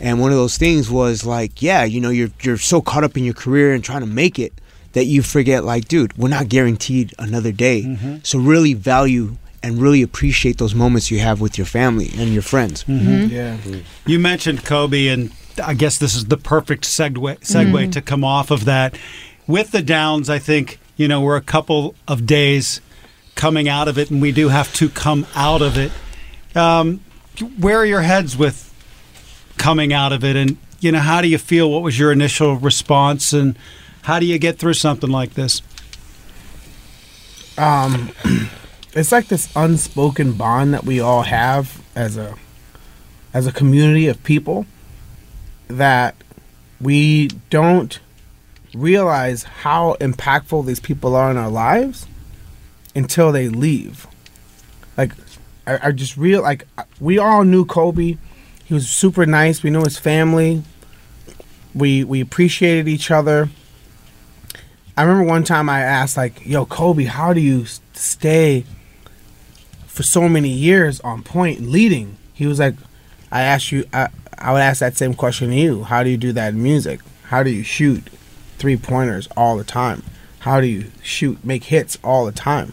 And 0.00 0.20
one 0.20 0.30
of 0.30 0.36
those 0.36 0.56
things 0.58 0.90
was 0.90 1.24
like, 1.26 1.62
yeah, 1.62 1.84
you 1.84 2.00
know, 2.00 2.10
you're 2.10 2.30
you're 2.42 2.58
so 2.58 2.80
caught 2.80 3.04
up 3.04 3.16
in 3.16 3.24
your 3.24 3.34
career 3.34 3.72
and 3.72 3.82
trying 3.82 4.00
to 4.00 4.06
make 4.06 4.38
it 4.38 4.52
that 4.92 5.04
you 5.04 5.22
forget, 5.22 5.64
like, 5.64 5.86
dude, 5.88 6.16
we're 6.18 6.28
not 6.28 6.48
guaranteed 6.48 7.14
another 7.18 7.52
day. 7.52 7.82
Mhm. 7.82 8.26
So 8.26 8.38
really 8.38 8.74
value 8.74 9.36
and 9.62 9.78
really 9.80 10.02
appreciate 10.02 10.58
those 10.58 10.74
moments 10.74 11.10
you 11.10 11.20
have 11.20 11.40
with 11.40 11.56
your 11.58 11.66
family 11.66 12.10
and 12.18 12.32
your 12.32 12.42
friends. 12.42 12.84
Mhm. 12.88 13.30
Yeah. 13.30 13.56
You 14.06 14.18
mentioned 14.18 14.64
Kobe, 14.64 15.06
and 15.08 15.30
I 15.60 15.74
guess 15.74 15.98
this 15.98 16.14
is 16.14 16.26
the 16.26 16.36
perfect 16.36 16.84
segue 16.84 17.40
segue 17.40 17.86
Mhm. 17.88 17.92
to 17.92 18.00
come 18.02 18.24
off 18.24 18.50
of 18.50 18.64
that. 18.64 18.96
With 19.46 19.70
the 19.72 19.82
Downs, 19.82 20.28
I 20.30 20.38
think 20.38 20.78
you 20.96 21.08
know 21.08 21.20
we're 21.20 21.36
a 21.36 21.40
couple 21.42 21.94
of 22.08 22.26
days 22.26 22.80
coming 23.34 23.68
out 23.68 23.88
of 23.88 23.98
it, 23.98 24.10
and 24.10 24.20
we 24.20 24.32
do 24.32 24.48
have 24.48 24.72
to 24.74 24.88
come 24.88 25.26
out 25.34 25.62
of 25.62 25.76
it. 25.78 25.92
Um, 26.54 27.00
where 27.58 27.78
are 27.78 27.86
your 27.86 28.02
heads 28.02 28.36
with 28.36 28.72
coming 29.56 29.92
out 29.92 30.12
of 30.12 30.24
it, 30.24 30.36
and 30.36 30.56
you 30.80 30.92
know 30.92 30.98
how 31.00 31.20
do 31.20 31.28
you 31.28 31.38
feel? 31.38 31.70
What 31.70 31.82
was 31.82 31.98
your 31.98 32.12
initial 32.12 32.56
response, 32.56 33.32
and 33.32 33.56
how 34.02 34.18
do 34.18 34.26
you 34.26 34.38
get 34.38 34.58
through 34.58 34.74
something 34.74 35.10
like 35.10 35.34
this? 35.34 35.62
um, 37.58 38.10
it's 38.94 39.12
like 39.12 39.28
this 39.28 39.50
unspoken 39.54 40.32
bond 40.32 40.72
that 40.72 40.84
we 40.84 41.00
all 41.00 41.22
have 41.22 41.82
as 41.94 42.16
a 42.16 42.34
as 43.34 43.46
a 43.46 43.52
community 43.52 44.06
of 44.08 44.22
people 44.24 44.66
that 45.70 46.14
we 46.80 47.28
don't 47.50 48.00
realize 48.74 49.42
how 49.42 49.96
impactful 50.00 50.66
these 50.66 50.80
people 50.80 51.14
are 51.14 51.30
in 51.30 51.36
our 51.36 51.50
lives 51.50 52.06
until 52.94 53.32
they 53.32 53.48
leave. 53.48 54.06
Like, 54.96 55.12
I, 55.66 55.88
I 55.88 55.92
just 55.92 56.16
real 56.16 56.42
like 56.42 56.66
we 56.98 57.18
all 57.18 57.44
knew 57.44 57.64
Kobe. 57.64 58.16
He 58.64 58.74
was 58.74 58.88
super 58.88 59.26
nice. 59.26 59.62
We 59.62 59.70
knew 59.70 59.82
his 59.82 59.98
family. 59.98 60.62
We 61.74 62.04
we 62.04 62.20
appreciated 62.20 62.88
each 62.88 63.10
other. 63.10 63.48
I 64.96 65.02
remember 65.02 65.24
one 65.24 65.44
time 65.44 65.68
I 65.68 65.80
asked 65.80 66.16
like, 66.16 66.44
"Yo, 66.44 66.66
Kobe, 66.66 67.04
how 67.04 67.32
do 67.32 67.40
you 67.40 67.66
stay 67.94 68.64
for 69.86 70.02
so 70.02 70.28
many 70.28 70.50
years 70.50 71.00
on 71.00 71.22
point 71.22 71.62
leading?" 71.62 72.16
He 72.34 72.46
was 72.46 72.58
like, 72.58 72.74
"I 73.30 73.42
asked 73.42 73.72
you. 73.72 73.86
I, 73.92 74.08
I 74.40 74.52
would 74.52 74.62
ask 74.62 74.80
that 74.80 74.96
same 74.96 75.14
question 75.14 75.50
to 75.50 75.56
you. 75.56 75.84
How 75.84 76.02
do 76.02 76.10
you 76.10 76.16
do 76.16 76.32
that 76.32 76.54
in 76.54 76.62
music? 76.62 77.00
How 77.24 77.42
do 77.42 77.50
you 77.50 77.62
shoot 77.62 78.08
three 78.58 78.76
pointers 78.76 79.28
all 79.36 79.56
the 79.56 79.64
time? 79.64 80.02
How 80.40 80.60
do 80.60 80.66
you 80.66 80.90
shoot, 81.02 81.44
make 81.44 81.64
hits 81.64 81.98
all 82.02 82.24
the 82.24 82.32
time? 82.32 82.72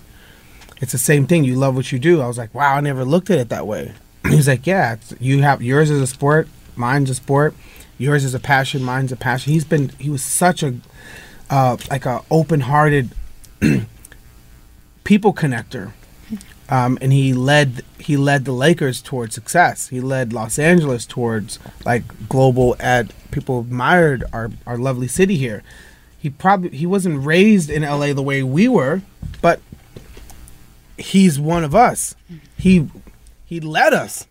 It's 0.80 0.92
the 0.92 0.98
same 0.98 1.28
thing. 1.28 1.44
You 1.44 1.56
love 1.56 1.76
what 1.76 1.92
you 1.92 2.00
do." 2.00 2.22
I 2.22 2.28
was 2.28 2.38
like, 2.38 2.54
"Wow, 2.54 2.76
I 2.76 2.82
never 2.82 3.04
looked 3.04 3.30
at 3.30 3.40
it 3.40 3.50
that 3.50 3.68
way." 3.68 3.94
He's 4.28 4.48
like, 4.48 4.66
"Yeah, 4.66 4.98
you 5.20 5.42
have 5.42 5.62
yours 5.62 5.90
is 5.90 6.02
a 6.02 6.08
sport, 6.08 6.48
mine's 6.76 7.10
a 7.10 7.16
sport. 7.16 7.54
Yours 7.98 8.24
is 8.24 8.34
a 8.34 8.40
passion, 8.40 8.84
mine's 8.84 9.12
a 9.12 9.16
passion." 9.16 9.54
He's 9.54 9.66
been 9.66 9.90
he 10.00 10.10
was 10.10 10.24
such 10.24 10.64
a 10.64 10.76
uh, 11.50 11.78
like 11.90 12.06
a 12.06 12.22
open-hearted 12.30 13.12
people 15.04 15.34
connector, 15.34 15.92
um, 16.70 16.98
and 17.02 17.14
he 17.14 17.34
led 17.34 17.84
he 18.00 18.18
led 18.18 18.46
the 18.46 18.52
Lakers 18.52 19.02
towards 19.02 19.36
success. 19.36 19.88
He 19.88 20.02
led 20.02 20.34
Los 20.34 20.60
Angeles 20.60 21.06
towards 21.06 21.60
like 21.86 22.04
global 22.30 22.76
ad. 22.80 23.14
People 23.32 23.62
admired 23.62 24.24
our 24.34 24.52
our 24.66 24.78
lovely 24.78 25.08
city 25.08 25.38
here. 25.38 25.64
He 26.20 26.30
probably 26.30 26.78
he 26.78 26.86
wasn't 26.86 27.26
raised 27.26 27.70
in 27.70 27.84
LA 27.84 28.14
the 28.14 28.22
way 28.22 28.44
we 28.44 28.68
were, 28.68 29.02
but 29.42 29.62
he's 30.98 31.40
one 31.40 31.64
of 31.64 31.74
us. 31.74 32.16
He 32.58 32.90
he 33.46 33.60
led 33.60 33.94
us 33.94 34.28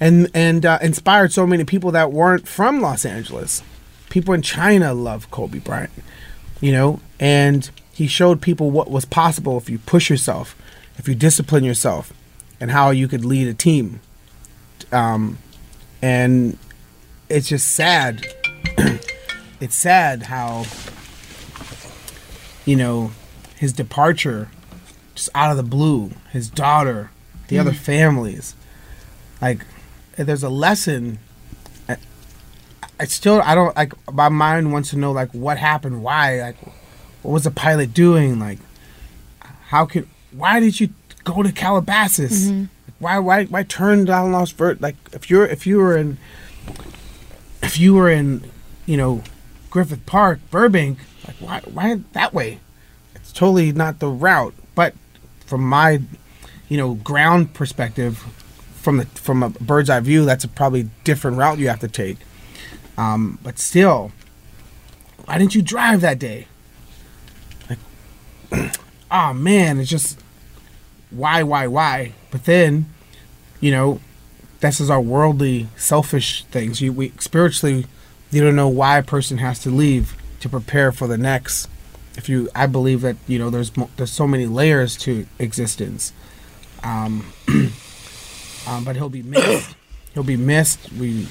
and 0.00 0.30
and 0.32 0.64
uh, 0.64 0.78
inspired 0.80 1.32
so 1.32 1.46
many 1.46 1.64
people 1.64 1.90
that 1.92 2.12
weren't 2.12 2.48
from 2.48 2.80
Los 2.80 3.04
Angeles. 3.04 3.62
People 4.08 4.34
in 4.34 4.42
China 4.42 4.94
love 4.94 5.30
Kobe 5.30 5.58
Bryant, 5.58 5.90
you 6.60 6.72
know, 6.72 7.00
and 7.20 7.70
he 7.92 8.06
showed 8.06 8.40
people 8.40 8.70
what 8.70 8.90
was 8.90 9.04
possible 9.04 9.58
if 9.58 9.68
you 9.68 9.78
push 9.78 10.08
yourself, 10.08 10.56
if 11.00 11.08
you 11.08 11.14
discipline 11.14 11.64
yourself, 11.64 12.12
and 12.60 12.70
how 12.70 12.90
you 12.90 13.08
could 13.08 13.24
lead 13.24 13.48
a 13.48 13.54
team. 13.54 14.00
Um, 14.92 15.38
and 16.02 16.58
it's 17.30 17.48
just 17.48 17.68
sad. 17.72 18.26
it's 19.60 19.74
sad 19.74 20.24
how 20.24 20.66
you 22.66 22.76
know 22.76 23.12
his 23.56 23.72
departure, 23.72 24.48
just 25.14 25.30
out 25.34 25.50
of 25.50 25.56
the 25.56 25.62
blue, 25.62 26.10
his 26.32 26.50
daughter, 26.50 27.10
the 27.48 27.58
other 27.58 27.72
Mhm. 27.72 27.76
families, 27.76 28.54
like 29.40 29.64
there's 30.16 30.42
a 30.42 30.50
lesson 30.50 31.18
I, 31.88 31.96
I 32.98 33.04
still 33.06 33.40
i 33.42 33.54
don't 33.54 33.74
like 33.74 33.94
my 34.12 34.28
mind 34.28 34.70
wants 34.70 34.90
to 34.90 34.98
know 34.98 35.12
like 35.12 35.30
what 35.32 35.56
happened 35.56 36.02
why 36.02 36.40
like 36.42 36.56
what 37.22 37.32
was 37.32 37.44
the 37.44 37.50
pilot 37.50 37.94
doing 37.94 38.38
like 38.38 38.58
how 39.68 39.86
could 39.86 40.06
why 40.32 40.60
did 40.60 40.80
you 40.80 40.88
go 41.24 41.42
to 41.42 41.52
calabasas? 41.52 42.50
Mhm. 42.50 42.68
why 42.98 43.18
why 43.18 43.44
why 43.46 43.62
turn 43.62 44.04
down 44.04 44.32
Los 44.32 44.50
vert 44.52 44.80
like 44.80 44.96
if 45.12 45.30
you're 45.30 45.46
if 45.46 45.66
you 45.66 45.78
were 45.78 45.96
in 45.96 46.18
if 47.62 47.78
you 47.78 47.94
were 47.94 48.10
in 48.10 48.42
you 48.86 48.96
know 48.96 49.22
griffith 49.70 50.04
park 50.06 50.40
burbank 50.50 50.98
like 51.26 51.36
why 51.40 51.60
why 51.72 52.00
that 52.12 52.32
way? 52.34 52.58
It's 53.14 53.32
totally 53.32 53.72
not 53.72 53.98
the 54.00 54.08
route 54.08 54.54
but 54.74 54.94
from 55.46 55.62
my 55.62 56.00
you 56.68 56.76
know 56.76 56.94
ground 56.94 57.54
perspective 57.54 58.18
from 58.80 58.96
the 58.98 59.06
from 59.06 59.42
a 59.42 59.50
bird's 59.50 59.90
eye 59.90 60.00
view 60.00 60.24
that's 60.24 60.44
a 60.44 60.48
probably 60.48 60.88
different 61.04 61.36
route 61.36 61.58
you 61.58 61.68
have 61.68 61.80
to 61.80 61.88
take. 61.88 62.18
Um, 62.96 63.38
but 63.42 63.58
still 63.58 64.12
why 65.24 65.38
didn't 65.38 65.54
you 65.54 65.62
drive 65.62 66.00
that 66.02 66.18
day? 66.18 66.46
Like 67.68 67.78
oh 69.10 69.32
man 69.48 69.78
it's 69.78 69.88
just 69.90 70.19
why 71.10 71.42
why 71.42 71.66
why? 71.66 72.12
But 72.30 72.44
then 72.44 72.86
you 73.60 73.70
know 73.70 74.00
this 74.60 74.80
is 74.80 74.90
our 74.90 75.00
worldly 75.00 75.68
selfish 75.76 76.44
things. 76.46 76.80
You 76.80 76.92
we 76.92 77.12
spiritually 77.18 77.86
you 78.30 78.40
don't 78.42 78.56
know 78.56 78.68
why 78.68 78.98
a 78.98 79.02
person 79.02 79.38
has 79.38 79.58
to 79.60 79.70
leave 79.70 80.16
to 80.40 80.48
prepare 80.48 80.92
for 80.92 81.06
the 81.06 81.18
next. 81.18 81.68
If 82.16 82.28
you 82.28 82.48
i 82.54 82.66
believe 82.66 83.00
that 83.02 83.16
you 83.26 83.38
know 83.38 83.50
there's 83.50 83.70
there's 83.96 84.12
so 84.12 84.26
many 84.26 84.46
layers 84.46 84.96
to 84.98 85.26
existence. 85.38 86.12
Um, 86.82 87.32
um 88.66 88.84
but 88.84 88.96
he'll 88.96 89.08
be 89.08 89.22
missed. 89.22 89.74
He'll 90.14 90.24
be 90.24 90.36
missed. 90.36 90.92
We- 90.92 91.28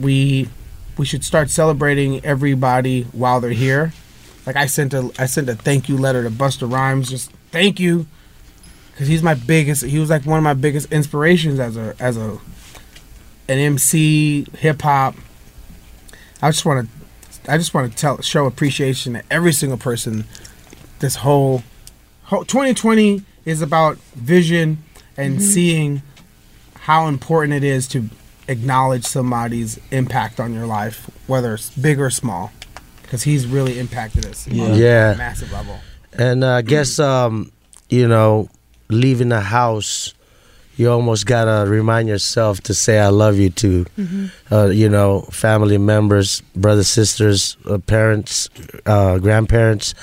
we 0.00 0.48
we 0.96 1.04
should 1.06 1.24
start 1.24 1.50
celebrating 1.50 2.24
everybody 2.24 3.02
while 3.12 3.40
they're 3.40 3.50
here. 3.50 3.92
Like 4.46 4.56
i 4.56 4.66
sent 4.66 4.92
a 4.94 5.10
i 5.18 5.26
sent 5.26 5.48
a 5.48 5.54
thank 5.54 5.88
you 5.88 5.96
letter 5.96 6.22
to 6.22 6.30
Busta 6.30 6.70
Rhymes 6.70 7.08
just 7.10 7.30
thank 7.54 7.78
you 7.80 8.06
because 8.92 9.06
he's 9.08 9.22
my 9.22 9.34
biggest 9.34 9.84
he 9.84 9.98
was 9.98 10.10
like 10.10 10.26
one 10.26 10.38
of 10.38 10.44
my 10.44 10.54
biggest 10.54 10.92
inspirations 10.92 11.58
as 11.60 11.76
a 11.76 11.94
as 11.98 12.16
a 12.16 12.38
an 13.48 13.58
mc 13.58 14.46
hip-hop 14.58 15.14
i 16.42 16.50
just 16.50 16.64
want 16.66 16.88
to 16.88 17.52
i 17.52 17.56
just 17.56 17.72
want 17.74 17.90
to 17.90 17.96
tell 17.96 18.20
show 18.22 18.46
appreciation 18.46 19.14
to 19.14 19.22
every 19.30 19.52
single 19.52 19.78
person 19.78 20.24
this 21.00 21.16
whole, 21.16 21.62
whole 22.24 22.44
2020 22.44 23.22
is 23.44 23.60
about 23.62 23.98
vision 24.14 24.82
and 25.16 25.38
Mhm. 25.38 25.42
seeing 25.42 26.02
how 26.80 27.06
important 27.08 27.52
it 27.52 27.62
is 27.64 27.86
to 27.88 28.08
acknowledge 28.48 29.04
somebody's 29.04 29.78
impact 29.90 30.40
on 30.40 30.52
your 30.54 30.66
life 30.66 31.10
whether 31.26 31.54
it's 31.54 31.70
big 31.70 32.00
or 32.00 32.10
small 32.10 32.52
because 33.02 33.22
he's 33.24 33.46
really 33.46 33.78
impacted 33.78 34.24
us 34.26 34.46
on 34.48 34.54
a 34.58 34.76
Yeah. 34.76 35.14
massive 35.16 35.52
level 35.52 35.78
And 36.18 36.44
uh, 36.44 36.52
I 36.54 36.62
guess 36.62 36.98
um, 37.12 37.50
you 37.88 38.08
know, 38.08 38.48
leaving 38.88 39.28
the 39.30 39.40
house, 39.40 40.14
you 40.76 40.90
almost 40.90 41.26
gotta 41.26 41.68
remind 41.70 42.08
yourself 42.08 42.60
to 42.62 42.74
say 42.74 42.98
"I 42.98 43.08
love 43.08 43.36
you" 43.38 43.50
to, 43.50 43.84
Mhm. 43.98 44.30
uh, 44.50 44.66
you 44.66 44.88
know, 44.88 45.22
family 45.30 45.78
members, 45.78 46.42
brothers, 46.56 46.88
sisters, 46.88 47.56
uh, 47.68 47.78
parents, 47.78 48.48
uh, 48.86 49.18
grandparents, 49.18 49.94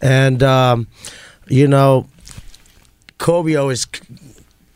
and 0.00 0.42
um, 0.42 0.86
you 1.48 1.66
know, 1.66 2.06
Kobe 3.18 3.54
always 3.56 3.86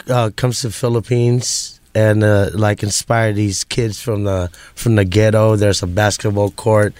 uh, 0.08 0.30
comes 0.36 0.60
to 0.62 0.70
Philippines 0.70 1.78
and 1.94 2.24
uh, 2.24 2.50
like 2.52 2.82
inspire 2.82 3.32
these 3.32 3.62
kids 3.64 4.00
from 4.00 4.24
the 4.24 4.50
from 4.74 4.96
the 4.96 5.04
ghetto. 5.04 5.54
There's 5.56 5.82
a 5.82 5.86
basketball 5.86 6.50
court 6.50 6.92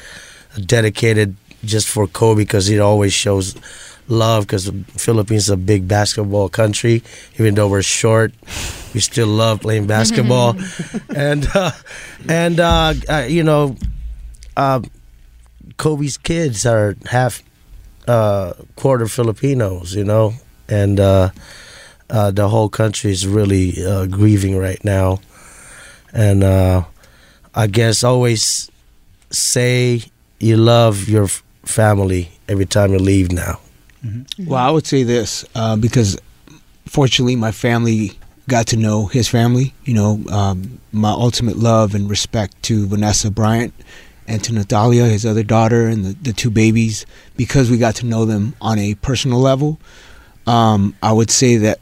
dedicated 0.67 1.35
just 1.67 1.89
for 1.89 2.07
Kobe 2.07 2.43
because 2.43 2.67
he 2.67 2.79
always 2.79 3.13
shows 3.13 3.55
love 4.09 4.47
because 4.47 4.67
the 4.67 4.85
Philippines 4.99 5.45
is 5.45 5.51
a 5.51 5.57
big 5.57 5.89
basketball 5.89 6.49
country. 6.49 7.03
Even 7.39 7.55
though 7.55 7.69
we're 7.69 7.83
short, 7.83 8.33
we 8.95 9.01
still 9.01 9.29
love 9.29 9.61
playing 9.61 9.87
basketball. 9.87 10.57
and 11.15 11.47
uh, 11.55 11.71
and 12.29 12.61
uh, 12.61 12.95
uh, 13.09 13.27
you 13.29 13.43
know, 13.43 13.77
uh, 14.57 14.81
Kobe's 15.77 16.17
kids 16.17 16.67
are 16.67 16.97
half 17.11 17.43
uh, 18.07 18.53
quarter 18.77 19.07
Filipinos. 19.07 19.95
You 19.95 20.05
know, 20.05 20.35
and 20.69 21.01
uh, 21.01 21.31
uh, 22.11 22.31
the 22.31 22.49
whole 22.49 22.69
country 22.69 23.11
is 23.13 23.27
really 23.27 23.85
uh, 23.85 24.07
grieving 24.07 24.57
right 24.59 24.83
now. 24.85 25.21
and 26.13 26.45
uh, 26.45 26.85
I 27.55 27.67
guess 27.67 28.05
always 28.05 28.71
say 29.31 30.03
you 30.39 30.57
love 30.57 31.09
your 31.09 31.29
family 31.65 32.31
every 32.49 32.67
time 32.67 32.93
you 32.93 32.99
leave. 32.99 33.33
Now, 33.33 33.61
Well, 34.39 34.61
I 34.61 34.71
would 34.71 34.87
say 34.87 35.03
this 35.03 35.45
uh, 35.55 35.77
because 35.77 36.19
fortunately, 36.87 37.37
my 37.37 37.53
family 37.53 38.13
got 38.49 38.67
to 38.69 38.77
know 38.77 39.07
his 39.07 39.29
family. 39.29 39.75
You 39.85 39.95
know, 39.95 40.25
um, 40.31 40.81
my 40.93 41.11
ultimate 41.11 41.57
love 41.57 41.95
and 41.95 42.09
respect 42.11 42.63
to 42.65 42.87
Vanessa 42.87 43.31
Bryant 43.31 43.73
and 44.27 44.43
to 44.45 44.53
Natalia, 44.53 45.05
his 45.07 45.27
other 45.27 45.43
daughter, 45.43 45.87
and 45.87 46.05
the, 46.05 46.13
the 46.23 46.33
two 46.33 46.51
babies, 46.51 47.05
because 47.37 47.71
we 47.71 47.79
got 47.79 47.95
to 47.97 48.07
know 48.07 48.25
them 48.25 48.55
on 48.61 48.79
a 48.79 48.95
personal 48.97 49.39
level. 49.39 49.79
Um, 50.47 50.95
I 51.03 51.13
would 51.13 51.31
say 51.31 51.57
that 51.59 51.81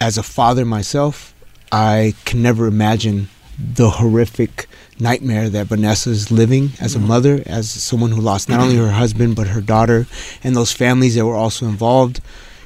as 0.00 0.18
a 0.18 0.22
father 0.22 0.64
myself, 0.64 1.34
I 1.70 2.14
can 2.24 2.42
never 2.42 2.66
imagine 2.66 3.28
the 3.58 3.90
horrific 3.90 4.66
nightmare 4.98 5.48
that 5.48 5.66
Vanessa 5.66 6.10
is 6.10 6.30
living 6.30 6.70
as 6.80 6.94
a 6.94 6.98
mother, 6.98 7.42
as 7.46 7.70
someone 7.70 8.10
who 8.10 8.20
lost 8.20 8.48
not 8.48 8.60
only 8.60 8.76
her 8.76 8.90
husband 8.90 9.36
but 9.36 9.48
her 9.48 9.60
daughter, 9.60 10.06
and 10.44 10.54
those 10.54 10.72
families 10.72 11.14
that 11.14 11.26
were 11.26 11.34
also 11.36 11.66
involved. 11.66 12.20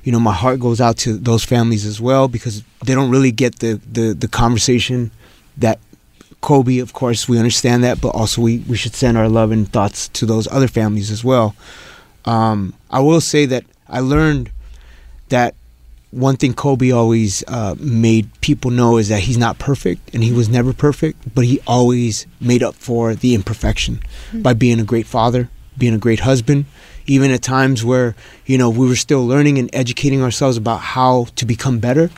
You 0.05 0.12
know, 0.12 0.21
my 0.21 0.33
heart 0.33 0.61
goes 0.61 0.81
out 0.81 0.97
to 0.99 1.17
those 1.17 1.45
families 1.45 1.85
as 1.85 2.01
well 2.01 2.29
because 2.29 2.62
they 2.85 2.95
don't 2.95 3.11
really 3.11 3.33
get 3.33 3.59
the 3.59 3.81
the, 3.91 4.15
the 4.15 4.29
conversation 4.29 5.11
that 5.57 5.79
Kobe, 6.41 6.79
of 6.79 6.93
course, 6.93 7.29
we 7.29 7.39
understand 7.39 7.83
that, 7.83 8.01
but 8.01 8.11
also 8.11 8.41
we, 8.43 8.59
we 8.69 8.77
should 8.77 8.95
send 8.95 9.17
our 9.19 9.29
love 9.29 9.51
and 9.51 9.69
thoughts 9.69 10.09
to 10.09 10.27
those 10.27 10.47
other 10.49 10.69
families 10.69 11.11
as 11.11 11.25
well. 11.25 11.57
Um, 12.25 12.75
I 12.91 13.01
will 13.01 13.21
say 13.21 13.47
that 13.47 13.65
I 13.89 14.01
learned 14.01 14.51
that 15.29 15.55
one 16.11 16.37
thing 16.37 16.55
Kobe 16.55 16.90
always 16.90 17.45
uh, 17.49 17.75
made 17.79 18.29
people 18.40 18.71
know 18.71 18.97
is 18.97 19.09
that 19.09 19.21
he's 19.21 19.37
not 19.37 19.59
perfect 19.59 20.14
and 20.14 20.23
he 20.23 20.33
was 20.33 20.49
never 20.49 20.73
perfect, 20.73 21.35
but 21.35 21.45
he 21.45 21.61
always 21.66 22.27
made 22.40 22.62
up 22.62 22.75
for 22.75 23.14
the 23.14 23.35
imperfection 23.35 24.01
by 24.33 24.55
being 24.55 24.81
a 24.81 24.85
great 24.85 25.07
father, 25.07 25.51
being 25.77 25.95
a 25.95 25.99
great 25.99 26.21
husband, 26.21 26.64
even 27.07 27.31
at 27.31 27.42
times 27.42 27.85
where, 27.85 28.14
you 28.47 28.57
know, 28.57 28.71
we 28.71 28.88
were 28.88 28.97
still 28.97 29.27
learning 29.27 29.59
and 29.59 29.69
educating 29.73 30.23
ourselves 30.23 30.57
about 30.57 30.81
how 30.81 31.27
to 31.37 31.45
become 31.45 31.79
better. 31.81 32.11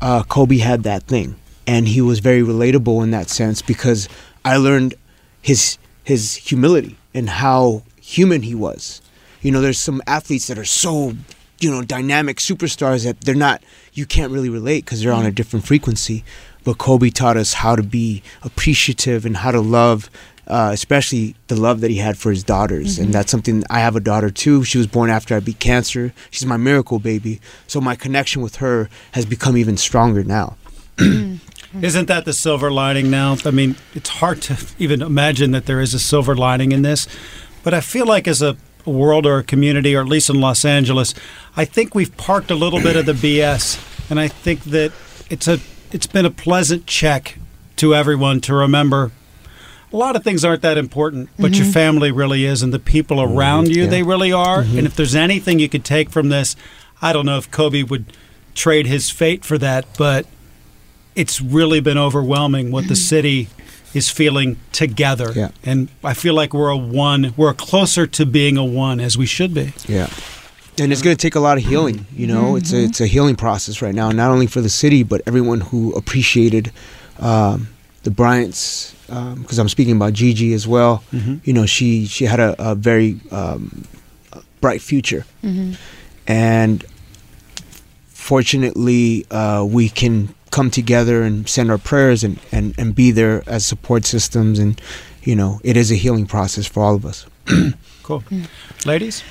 Uh, 0.00 0.22
Kobe 0.22 0.58
had 0.58 0.82
that 0.84 1.04
thing 1.04 1.36
and 1.66 1.86
he 1.86 2.00
was 2.00 2.18
very 2.20 2.42
relatable 2.42 3.02
in 3.02 3.10
that 3.10 3.28
sense 3.28 3.60
because 3.60 4.08
I 4.44 4.56
learned 4.56 4.94
his 5.42 5.78
his 6.02 6.36
humility 6.36 6.96
and 7.12 7.28
how 7.28 7.82
human 8.00 8.40
he 8.40 8.54
was. 8.54 9.02
You 9.42 9.52
know, 9.52 9.60
there's 9.60 9.78
some 9.78 10.02
athletes 10.06 10.46
that 10.46 10.58
are 10.58 10.64
so, 10.64 11.12
you 11.60 11.70
know, 11.70 11.82
dynamic 11.82 12.38
superstars 12.38 13.04
that 13.04 13.20
they're 13.22 13.34
not 13.34 13.62
you 13.92 14.06
can't 14.06 14.32
really 14.32 14.48
relate 14.48 14.84
because 14.84 15.02
they're 15.02 15.12
on 15.12 15.26
a 15.26 15.32
different 15.32 15.66
frequency. 15.66 16.24
But 16.64 16.78
Kobe 16.78 17.10
taught 17.10 17.36
us 17.36 17.54
how 17.54 17.76
to 17.76 17.82
be 17.82 18.22
appreciative 18.42 19.24
and 19.26 19.38
how 19.38 19.50
to 19.50 19.60
love 19.60 20.10
uh, 20.48 20.70
especially 20.72 21.34
the 21.48 21.56
love 21.56 21.82
that 21.82 21.90
he 21.90 21.98
had 21.98 22.16
for 22.16 22.30
his 22.30 22.42
daughters. 22.42 22.98
Mhm. 22.98 23.04
And 23.04 23.14
that's 23.14 23.30
something 23.30 23.62
I 23.68 23.80
have 23.80 23.96
a 23.96 24.00
daughter 24.00 24.30
too. 24.30 24.64
She 24.64 24.78
was 24.78 24.86
born 24.86 25.10
after 25.10 25.36
I 25.36 25.40
beat 25.40 25.58
cancer. 25.58 26.14
She's 26.30 26.46
my 26.46 26.56
miracle 26.56 26.98
baby. 26.98 27.40
So 27.66 27.80
my 27.80 27.94
connection 27.94 28.40
with 28.40 28.56
her 28.56 28.88
has 29.12 29.26
become 29.26 29.56
even 29.58 29.76
stronger 29.76 30.24
now. 30.24 30.56
Isn't 31.82 32.08
that 32.08 32.24
the 32.24 32.32
silver 32.32 32.70
lining 32.70 33.10
now? 33.10 33.36
I 33.44 33.50
mean, 33.50 33.76
it's 33.94 34.08
hard 34.08 34.40
to 34.42 34.56
even 34.78 35.02
imagine 35.02 35.50
that 35.50 35.66
there 35.66 35.80
is 35.80 35.92
a 35.92 35.98
silver 35.98 36.34
lining 36.34 36.72
in 36.72 36.80
this. 36.80 37.06
But 37.62 37.74
I 37.74 37.80
feel 37.80 38.06
like 38.06 38.26
as 38.26 38.40
a 38.40 38.56
world 38.88 39.26
or 39.26 39.38
a 39.38 39.42
community, 39.44 39.94
or 39.94 40.00
at 40.00 40.08
least 40.08 40.30
in 40.30 40.40
Los 40.40 40.64
Angeles, 40.64 41.14
I 41.56 41.64
think 41.64 41.94
we've 41.94 42.14
parked 42.16 42.50
a 42.50 42.54
little 42.54 42.80
bit 42.80 42.96
of 42.96 43.06
the 43.06 43.12
BS. 43.12 43.78
And 44.10 44.18
I 44.18 44.28
think 44.28 44.64
that 44.64 44.92
it's 45.30 45.46
a 45.48 45.60
it's 45.92 46.06
been 46.06 46.26
a 46.26 46.30
pleasant 46.30 46.86
check 46.86 47.38
to 47.76 47.94
everyone 47.94 48.40
to 48.42 48.54
remember 48.54 49.10
a 49.90 49.96
lot 49.96 50.16
of 50.16 50.22
things 50.22 50.44
aren't 50.44 50.60
that 50.60 50.76
important, 50.76 51.30
but 51.38 51.56
your 51.56 51.64
Mhm. 51.66 51.72
family 51.72 52.10
really 52.10 52.44
is, 52.44 52.62
and 52.62 52.74
the 52.74 52.78
people 52.78 53.22
around 53.22 53.68
you, 53.74 53.84
yeah. 53.84 53.88
they 53.88 54.02
really 54.02 54.30
are. 54.30 54.62
Mhm. 54.62 54.78
And 54.78 54.86
if 54.86 54.94
there's 54.94 55.14
anything 55.14 55.58
you 55.58 55.68
could 55.70 55.84
take 55.84 56.10
from 56.10 56.28
this, 56.28 56.56
I 57.00 57.14
don't 57.14 57.24
know 57.24 57.38
if 57.38 57.50
Kobe 57.50 57.82
would 57.84 58.04
trade 58.54 58.86
his 58.86 59.08
fate 59.08 59.46
for 59.46 59.56
that, 59.56 59.86
but 59.96 60.26
it's 61.14 61.40
really 61.40 61.80
been 61.80 61.96
overwhelming 61.96 62.70
what 62.70 62.88
the 62.88 62.96
city 62.96 63.48
is 63.94 64.10
feeling 64.10 64.56
together. 64.72 65.32
Yeah. 65.34 65.50
And 65.64 65.88
I 66.04 66.14
feel 66.14 66.34
like 66.34 66.52
we're 66.52 66.68
a 66.70 66.76
one, 66.76 67.32
we're 67.36 67.54
closer 67.54 68.06
to 68.06 68.26
being 68.26 68.56
a 68.56 68.64
one 68.64 69.00
as 69.00 69.16
we 69.16 69.26
should 69.26 69.54
be. 69.54 69.72
Yeah. 69.86 70.08
And 70.80 70.92
it's 70.92 71.02
going 71.02 71.16
to 71.16 71.20
take 71.20 71.34
a 71.34 71.40
lot 71.40 71.58
of 71.58 71.64
healing, 71.64 72.06
you 72.14 72.26
know. 72.28 72.54
It's 72.56 72.72
a 72.72 72.84
it's 72.84 73.00
a 73.00 73.06
healing 73.06 73.34
process 73.36 73.82
right 73.82 73.94
now, 73.94 74.10
not 74.12 74.30
only 74.30 74.46
for 74.46 74.60
the 74.60 74.68
city 74.68 75.02
but 75.02 75.22
everyone 75.26 75.60
who 75.60 75.92
appreciated 75.94 76.70
um, 77.18 77.68
the 78.04 78.10
Bryants. 78.10 78.94
Because 79.08 79.58
I'm 79.58 79.68
speaking 79.70 79.96
about 79.96 80.12
Gigi 80.12 80.52
as 80.52 80.68
well. 80.68 81.02
Mhm. 81.12 81.40
You 81.44 81.52
know, 81.54 81.66
she 81.66 82.06
she 82.06 82.26
had 82.26 82.38
a, 82.40 82.54
a 82.58 82.74
very 82.74 83.18
um, 83.32 83.84
bright 84.60 84.82
future, 84.82 85.24
Mhm. 85.42 85.76
and 86.28 86.84
fortunately, 88.06 89.26
uh, 89.30 89.64
we 89.68 89.88
can 89.88 90.28
come 90.50 90.70
together 90.70 91.22
and 91.22 91.48
send 91.48 91.70
our 91.70 91.78
prayers 91.78 92.24
and, 92.24 92.38
and, 92.52 92.74
and 92.78 92.94
be 92.94 93.10
there 93.10 93.42
as 93.46 93.66
support 93.66 94.04
systems. 94.06 94.58
And 94.58 94.80
you 95.22 95.34
know, 95.36 95.60
it 95.64 95.76
is 95.76 95.90
a 95.90 95.94
healing 95.94 96.26
process 96.26 96.66
for 96.66 96.82
all 96.82 96.94
of 96.94 97.04
us. 97.04 97.26
Cool, 98.02 98.22
ladies. 98.86 99.22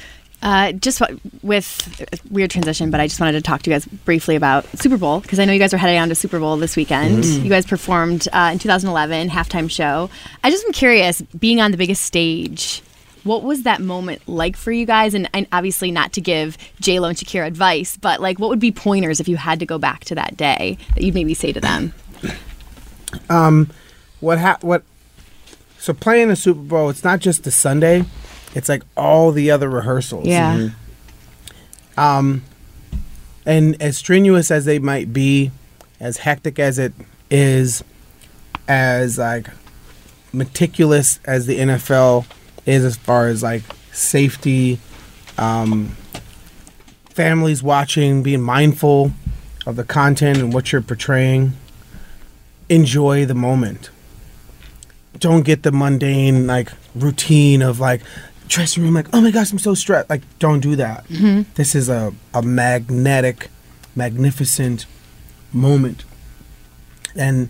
Uh, 0.43 0.71
just 0.71 1.01
wa- 1.01 1.07
with 1.41 2.21
weird 2.29 2.51
transition, 2.51 2.91
but 2.91 2.99
I 2.99 3.07
just 3.07 3.19
wanted 3.19 3.31
to 3.31 3.41
talk 3.41 3.63
to 3.63 3.71
you 3.71 3.73
guys 3.75 3.85
briefly 3.87 4.35
about 4.35 4.67
Super 4.77 4.97
Bowl 4.97 5.19
because 5.19 5.39
I 5.39 5.45
know 5.45 5.51
you 5.53 5.57
guys 5.57 5.73
are 5.73 5.77
heading 5.77 5.97
on 5.99 6.09
to 6.09 6.15
Super 6.15 6.37
Bowl 6.39 6.57
this 6.57 6.75
weekend. 6.75 7.23
Mhm. 7.23 7.43
You 7.43 7.49
guys 7.49 7.65
performed 7.65 8.27
uh, 8.31 8.51
in 8.53 8.59
2011 8.59 9.29
halftime 9.29 9.67
show. 9.67 10.11
I 10.43 10.51
just 10.51 10.63
am 10.63 10.73
curious, 10.73 11.23
being 11.39 11.59
on 11.59 11.71
the 11.71 11.77
biggest 11.77 12.03
stage, 12.03 12.83
what 13.27 13.43
was 13.43 13.63
that 13.63 13.81
moment 13.81 14.27
like 14.27 14.55
for 14.57 14.71
you 14.71 14.85
guys? 14.85 15.13
And, 15.13 15.29
and 15.33 15.45
obviously, 15.51 15.91
not 15.91 16.13
to 16.13 16.21
give 16.21 16.57
J 16.79 16.99
Lo 16.99 17.09
and 17.09 17.17
Shakira 17.17 17.45
advice, 17.45 17.97
but 17.97 18.21
like, 18.21 18.39
what 18.39 18.49
would 18.49 18.59
be 18.59 18.71
pointers 18.71 19.19
if 19.19 19.27
you 19.27 19.37
had 19.37 19.59
to 19.59 19.65
go 19.65 19.77
back 19.77 20.05
to 20.05 20.15
that 20.15 20.35
day 20.37 20.77
that 20.95 21.03
you'd 21.03 21.13
maybe 21.13 21.33
say 21.33 21.51
to 21.51 21.59
them? 21.61 21.93
Um, 23.29 23.69
what 24.19 24.39
ha- 24.39 24.57
what? 24.61 24.83
So 25.79 25.93
playing 25.93 26.29
the 26.29 26.35
Super 26.35 26.59
Bowl, 26.61 26.89
it's 26.89 27.03
not 27.03 27.19
just 27.19 27.43
the 27.43 27.51
Sunday; 27.51 28.03
it's 28.55 28.67
like 28.69 28.83
all 28.95 29.31
the 29.31 29.51
other 29.51 29.69
rehearsals. 29.69 30.25
Yeah. 30.25 30.55
Mhm. 30.57 30.73
Um, 32.01 32.43
and 33.45 33.81
as 33.81 33.97
strenuous 33.97 34.51
as 34.51 34.65
they 34.65 34.79
might 34.79 35.13
be, 35.13 35.51
as 35.99 36.17
hectic 36.17 36.59
as 36.59 36.77
it 36.77 36.93
is, 37.31 37.83
as 38.67 39.17
like 39.17 39.47
meticulous 40.33 41.19
as 41.25 41.45
the 41.45 41.57
NFL 41.59 42.25
is 42.67 42.83
as 42.85 42.97
far 42.97 43.27
as 43.27 43.41
like 43.41 43.63
safety, 43.91 44.77
um, 45.37 45.95
families 47.09 47.63
watching, 47.63 48.21
being 48.21 48.41
mindful 48.41 49.11
of 49.65 49.75
the 49.75 49.83
content 49.83 50.37
and 50.37 50.53
what 50.53 50.71
you're 50.71 50.81
portraying. 50.81 51.53
Enjoy 52.69 53.25
the 53.25 53.33
moment. 53.33 53.89
Don't 55.19 55.43
get 55.43 55.63
the 55.63 55.71
mundane 55.71 56.45
like 56.45 56.71
routine 56.93 57.61
of 57.63 57.79
like 57.79 58.01
dressing 58.47 58.81
room 58.83 58.93
like 58.93 59.07
oh 59.13 59.19
my 59.19 59.29
gosh 59.31 59.51
I'm 59.51 59.59
so 59.59 59.73
stressed 59.73 60.09
like 60.09 60.21
don't 60.39 60.59
do 60.59 60.75
that. 60.75 61.07
Mhm. 61.07 61.45
This 61.55 61.73
is 61.75 61.89
a 61.89 62.13
a 62.33 62.41
magnetic, 62.41 63.49
magnificent 63.95 64.85
moment, 65.53 66.03
and 67.15 67.49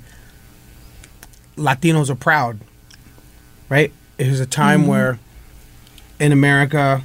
Latinos 1.57 2.09
are 2.09 2.15
proud, 2.15 2.59
right? 3.69 3.91
It 4.17 4.29
was 4.29 4.39
a 4.39 4.45
time 4.45 4.83
Mhm. 4.83 4.87
where 4.87 5.19
in 6.19 6.31
America, 6.31 7.03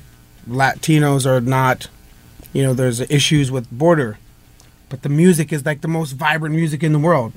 Latinos 0.48 1.26
are 1.26 1.40
not, 1.40 1.88
you 2.52 2.62
know, 2.62 2.74
there's 2.74 3.00
issues 3.00 3.50
with 3.50 3.70
border, 3.70 4.18
but 4.88 5.02
the 5.02 5.08
music 5.08 5.52
is 5.52 5.64
like 5.64 5.80
the 5.82 5.88
most 5.88 6.12
vibrant 6.12 6.54
music 6.54 6.82
in 6.82 6.92
the 6.92 6.98
world. 6.98 7.32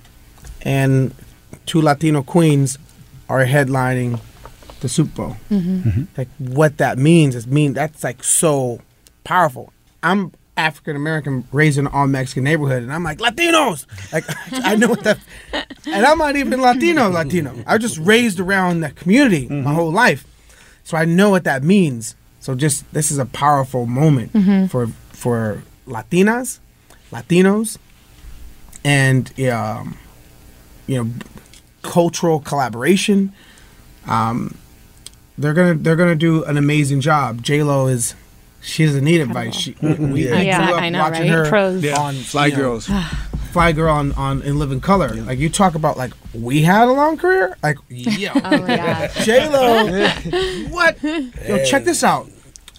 And 0.62 1.14
two 1.66 1.82
Latino 1.82 2.24
queens 2.24 2.78
are 3.30 3.46
headlining 3.46 4.20
the 4.80 4.90
Super 4.90 5.16
Bowl. 5.16 5.38
Mhm. 5.52 6.08
Like 6.18 6.30
what 6.38 6.78
that 6.78 6.98
means 6.98 7.36
is 7.36 7.46
mean 7.48 7.74
that's 7.74 8.04
like 8.04 8.24
so 8.24 8.80
powerful. 9.24 9.72
I'm 10.04 10.32
African 10.58 10.96
American 10.96 11.46
raised 11.52 11.78
in 11.78 11.86
an 11.88 11.94
all 11.94 12.08
Mexican 12.08 12.44
neighborhood 12.44 12.82
and 12.84 12.92
I'm 12.94 13.04
like 13.04 13.18
Latinos. 13.20 13.86
Like 14.14 14.24
I 14.66 14.76
know 14.76 14.88
what 14.90 15.04
that 15.04 15.20
and 15.86 16.06
I'm 16.06 16.18
not 16.18 16.36
even 16.36 16.62
Latino 16.62 17.10
Latino. 17.10 17.54
I 17.68 17.74
was 17.76 17.82
just 17.82 17.98
raised 17.98 18.40
around 18.40 18.80
that 18.82 18.96
community 18.96 19.48
my 19.50 19.74
whole 19.74 19.92
life. 19.92 20.26
So 20.84 20.96
I 20.98 21.06
know 21.06 21.30
what 21.30 21.44
that 21.44 21.64
means. 21.64 22.16
So 22.40 22.56
just 22.56 22.92
this 22.94 23.12
is 23.12 23.18
a 23.18 23.26
powerful 23.26 23.86
moment 23.86 24.32
Mhm. 24.34 24.70
for 24.70 24.88
for 25.10 25.64
Latinas, 25.88 26.60
Latinos, 27.12 27.78
and 28.84 29.32
um, 29.50 29.98
you 30.88 31.04
know 31.04 31.12
cultural 31.82 32.40
collaboration. 32.40 33.34
Um, 34.08 34.58
they're 35.38 35.54
gonna 35.54 35.74
they're 35.76 35.96
gonna 35.96 36.16
do 36.16 36.44
an 36.46 36.58
amazing 36.58 37.02
job. 37.02 37.42
J 37.42 37.64
Lo 37.64 37.88
is 37.88 38.16
she 38.66 38.86
doesn't 38.86 39.04
need 39.04 39.22
advice. 39.22 39.56
She, 39.56 39.76
we, 39.82 39.94
we 39.94 40.28
Yeah, 40.30 40.66
grew 40.68 40.76
up 40.76 40.82
I 40.82 40.90
know, 40.90 41.00
watching 41.00 41.22
right? 41.22 41.30
her 41.30 41.50
Pros. 41.50 41.84
Yeah. 41.84 42.00
on 42.00 42.16
Fly 42.16 42.48
you 42.48 42.52
know, 42.54 42.58
Girls. 42.60 42.90
Fly 43.52 43.72
Girl 43.72 43.94
on, 43.94 44.12
on 44.14 44.42
In 44.42 44.60
Living 44.60 44.82
Color. 44.82 45.14
Like 45.16 45.40
you 45.40 45.50
talk 45.50 45.76
about 45.76 45.98
like 45.98 46.12
we 46.34 46.62
had 46.64 46.88
a 46.88 46.92
long 46.92 47.16
career. 47.18 47.56
Like 47.64 47.78
yo, 47.90 48.32
Oh 48.36 48.42
my. 48.42 49.10
J 49.24 49.48
Lo, 49.50 50.08
what? 50.70 51.02
Yo, 51.04 51.64
check 51.64 51.86
this 51.86 52.04
out. 52.04 52.30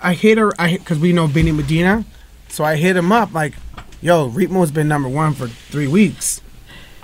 I 0.01 0.12
hit 0.14 0.37
her. 0.37 0.53
I 0.61 0.76
because 0.76 0.99
we 0.99 1.12
know 1.14 1.28
Benny 1.28 1.53
Medina, 1.53 2.05
so 2.49 2.62
I 2.64 2.76
hit 2.76 2.95
him 2.97 3.11
up 3.11 3.32
like, 3.32 3.55
yo, 4.03 4.28
Ritmo's 4.30 4.70
been 4.70 4.89
number 4.89 5.09
one 5.09 5.32
for 5.32 5.49
three 5.49 5.87
weeks 5.87 6.43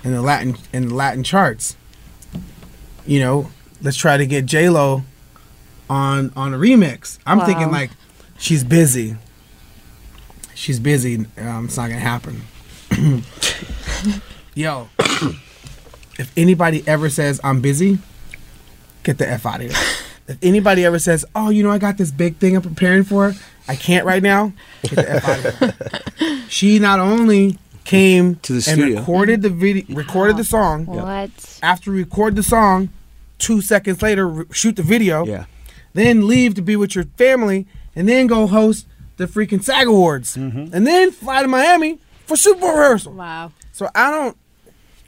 in 0.04 0.12
the 0.12 0.20
Latin 0.20 0.56
in 0.74 0.88
the 0.88 0.94
Latin 0.94 1.22
charts. 1.24 1.76
You 3.06 3.20
know, 3.20 3.50
let's 3.80 3.96
try 3.96 4.16
to 4.18 4.26
get 4.26 4.44
J 4.44 4.68
Lo 4.68 5.02
on 5.88 6.30
on 6.36 6.52
a 6.52 6.58
remix. 6.58 7.18
I'm 7.24 7.38
Wow. 7.38 7.46
thinking 7.46 7.70
like 7.70 7.90
she's 8.42 8.64
busy. 8.64 9.16
She's 10.54 10.78
busy. 10.80 11.26
Um, 11.38 11.66
it's 11.66 11.76
not 11.76 11.88
gonna 11.88 12.00
happen. 12.00 12.42
Yo, 14.54 14.88
if 16.18 16.30
anybody 16.36 16.82
ever 16.86 17.08
says 17.08 17.40
I'm 17.42 17.60
busy, 17.60 17.98
get 19.02 19.18
the 19.18 19.28
f 19.28 19.46
out 19.46 19.62
of 19.62 19.70
here. 19.70 19.72
If 20.28 20.38
anybody 20.40 20.84
ever 20.84 21.00
says, 21.00 21.24
"Oh, 21.34 21.50
you 21.50 21.64
know, 21.64 21.70
I 21.70 21.78
got 21.78 21.98
this 21.98 22.12
big 22.12 22.36
thing 22.36 22.54
I'm 22.54 22.62
preparing 22.62 23.02
for, 23.02 23.34
I 23.66 23.74
can't 23.74 24.06
right 24.06 24.22
now," 24.22 24.52
get 24.82 24.94
the 24.94 25.10
f 25.10 25.28
out 25.28 25.44
of 25.44 25.58
here. 26.18 26.42
She 26.48 26.78
not 26.78 27.00
only 27.00 27.58
came 27.84 28.36
To 28.36 28.52
the 28.52 28.56
and 28.70 28.78
studio. 28.80 29.00
recorded 29.00 29.42
the 29.42 29.50
video, 29.50 29.84
recorded 29.96 30.36
the 30.36 30.44
song. 30.44 30.86
What? 30.86 31.58
After 31.60 31.90
we 31.90 31.98
record 31.98 32.36
the 32.36 32.44
song, 32.44 32.90
two 33.38 33.60
seconds 33.60 34.00
later, 34.00 34.28
re- 34.28 34.44
shoot 34.52 34.76
the 34.76 34.84
video. 34.84 35.26
Yeah. 35.26 35.46
Then 35.92 36.28
leave 36.28 36.54
to 36.54 36.62
be 36.62 36.76
with 36.76 36.94
your 36.94 37.04
family, 37.18 37.66
and 37.96 38.08
then 38.08 38.26
go 38.26 38.46
host 38.46 38.86
the 39.16 39.26
freaking 39.26 39.62
SAG 39.62 39.86
Awards, 39.86 40.36
Mm-hmm. 40.36 40.74
and 40.74 40.86
then 40.86 41.10
fly 41.12 41.42
to 41.42 41.48
Miami 41.48 41.98
for 42.26 42.36
Super 42.36 42.60
Bowl 42.60 42.70
rehearsal. 42.76 43.12
Wow. 43.12 43.52
So 43.72 43.88
I 43.94 44.10
don't. 44.10 44.36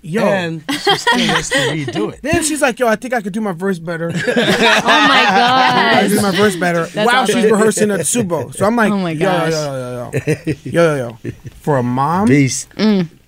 Yo. 0.02 0.22
And 0.22 0.62
she 0.70 0.78
still 0.96 1.18
has 1.18 1.48
to 1.48 1.56
redo 1.56 2.12
it. 2.12 2.20
then 2.20 2.42
she's 2.42 2.60
like, 2.60 2.78
"Yo, 2.78 2.86
I 2.86 2.94
think 2.96 3.14
I 3.14 3.22
could 3.22 3.32
do 3.32 3.40
my 3.40 3.52
verse 3.52 3.78
better. 3.78 4.08
Oh 4.14 4.14
my 4.14 4.22
god! 4.26 5.94
I 5.94 6.00
god. 6.02 6.08
do 6.10 6.20
my 6.20 6.30
verse 6.36 6.56
better." 6.56 6.84
That's 6.84 7.06
while 7.06 7.22
awesome. 7.22 7.40
she's 7.40 7.50
rehearsing 7.50 7.90
at 7.90 8.00
Subo. 8.00 8.54
So 8.54 8.66
I'm 8.66 8.76
like, 8.76 8.92
Oh 8.92 8.98
my 8.98 9.12
yo, 9.12 9.20
gosh. 9.20 9.52
yo, 9.52 10.10
yo, 10.12 10.12
yo, 10.12 10.32
yo, 10.44 10.54
yo, 10.64 10.96
yo, 10.96 11.18
yo. 11.24 11.30
For 11.62 11.78
a 11.78 11.82
mom, 11.82 12.28
Beast. 12.28 12.68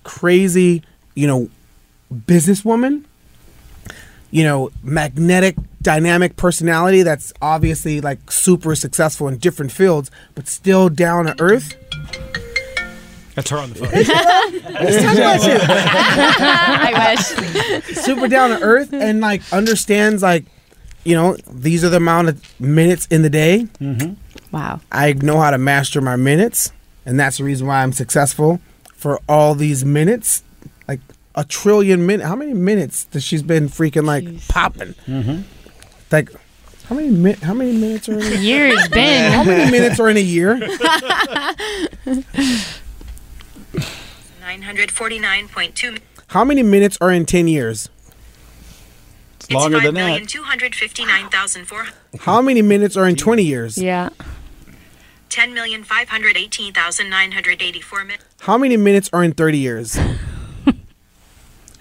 crazy, 0.03 0.83
you 1.15 1.25
know, 1.25 1.49
businesswoman, 2.13 3.03
you 4.29 4.43
know, 4.43 4.69
magnetic, 4.83 5.55
dynamic 5.87 6.35
personality 6.35 7.01
that's 7.01 7.31
obviously 7.41 8.01
like 8.01 8.29
super 8.29 8.75
successful 8.75 9.29
in 9.29 9.37
different 9.37 9.71
fields, 9.71 10.11
but 10.35 10.45
still 10.45 10.89
down 10.89 11.23
to 11.27 11.35
earth. 11.39 11.75
That's 13.35 13.49
her 13.51 13.57
on 13.57 13.69
the 13.69 13.75
phone. 13.75 13.91
Let's 14.83 15.01
talk 15.01 15.15
about 15.15 15.45
you. 15.45 15.57
I 15.61 17.15
wish. 17.15 17.97
super 17.99 18.27
down 18.27 18.49
to 18.49 18.61
earth 18.61 18.91
and 18.91 19.21
like 19.21 19.41
understands 19.53 20.21
like, 20.21 20.43
you 21.05 21.15
know, 21.15 21.37
these 21.49 21.85
are 21.85 21.89
the 21.89 21.97
amount 21.97 22.27
of 22.27 22.59
minutes 22.59 23.07
in 23.09 23.21
the 23.21 23.29
day. 23.29 23.65
Mm-hmm. 23.79 24.15
Wow. 24.53 24.81
I 24.91 25.13
know 25.13 25.39
how 25.39 25.51
to 25.51 25.57
master 25.57 26.01
my 26.01 26.17
minutes, 26.17 26.73
and 27.05 27.17
that's 27.17 27.37
the 27.37 27.45
reason 27.45 27.65
why 27.65 27.81
I'm 27.81 27.93
successful 27.93 28.59
for 28.93 29.21
all 29.29 29.55
these 29.55 29.85
minutes. 29.85 30.43
Like 30.85 30.99
a 31.33 31.45
trillion 31.45 32.05
minutes. 32.05 32.27
How 32.27 32.35
many 32.35 32.53
minutes 32.53 33.05
that 33.05 33.21
she's 33.21 33.41
been 33.41 33.69
freaking 33.69 34.05
like 34.05 34.45
popping? 34.49 34.95
Mm-hmm. 35.07 35.43
Like 36.11 36.29
how 36.85 36.95
many 36.95 37.09
mi- 37.09 37.33
how 37.33 37.53
many 37.53 37.73
minutes 37.73 38.07
are 38.09 38.17
in 38.19 38.33
a 38.33 38.35
Years 38.39 38.79
How 38.81 38.87
been. 38.89 39.45
many 39.47 39.71
minutes 39.71 39.99
are 39.99 40.09
in 40.09 40.17
a 40.17 40.21
year? 40.21 40.57
949.2 44.67 45.99
How 46.27 46.43
many 46.43 46.61
minutes 46.63 46.97
are 47.01 47.11
in 47.11 47.25
ten 47.25 47.47
years? 47.47 47.89
It's 49.35 49.49
longer 49.51 49.79
than 49.79 49.95
that. 49.95 50.21
5,259,400 50.23 51.91
How 52.21 52.41
many 52.41 52.61
minutes 52.61 52.97
are 52.97 53.07
in 53.07 53.15
twenty 53.15 53.43
years? 53.43 53.77
Yeah. 53.77 54.09
10,518,984 55.29 58.05
minutes. 58.07 58.25
How 58.41 58.57
many 58.57 58.75
minutes 58.77 59.09
are 59.13 59.23
in 59.23 59.33
thirty 59.33 59.57
years? 59.59 59.97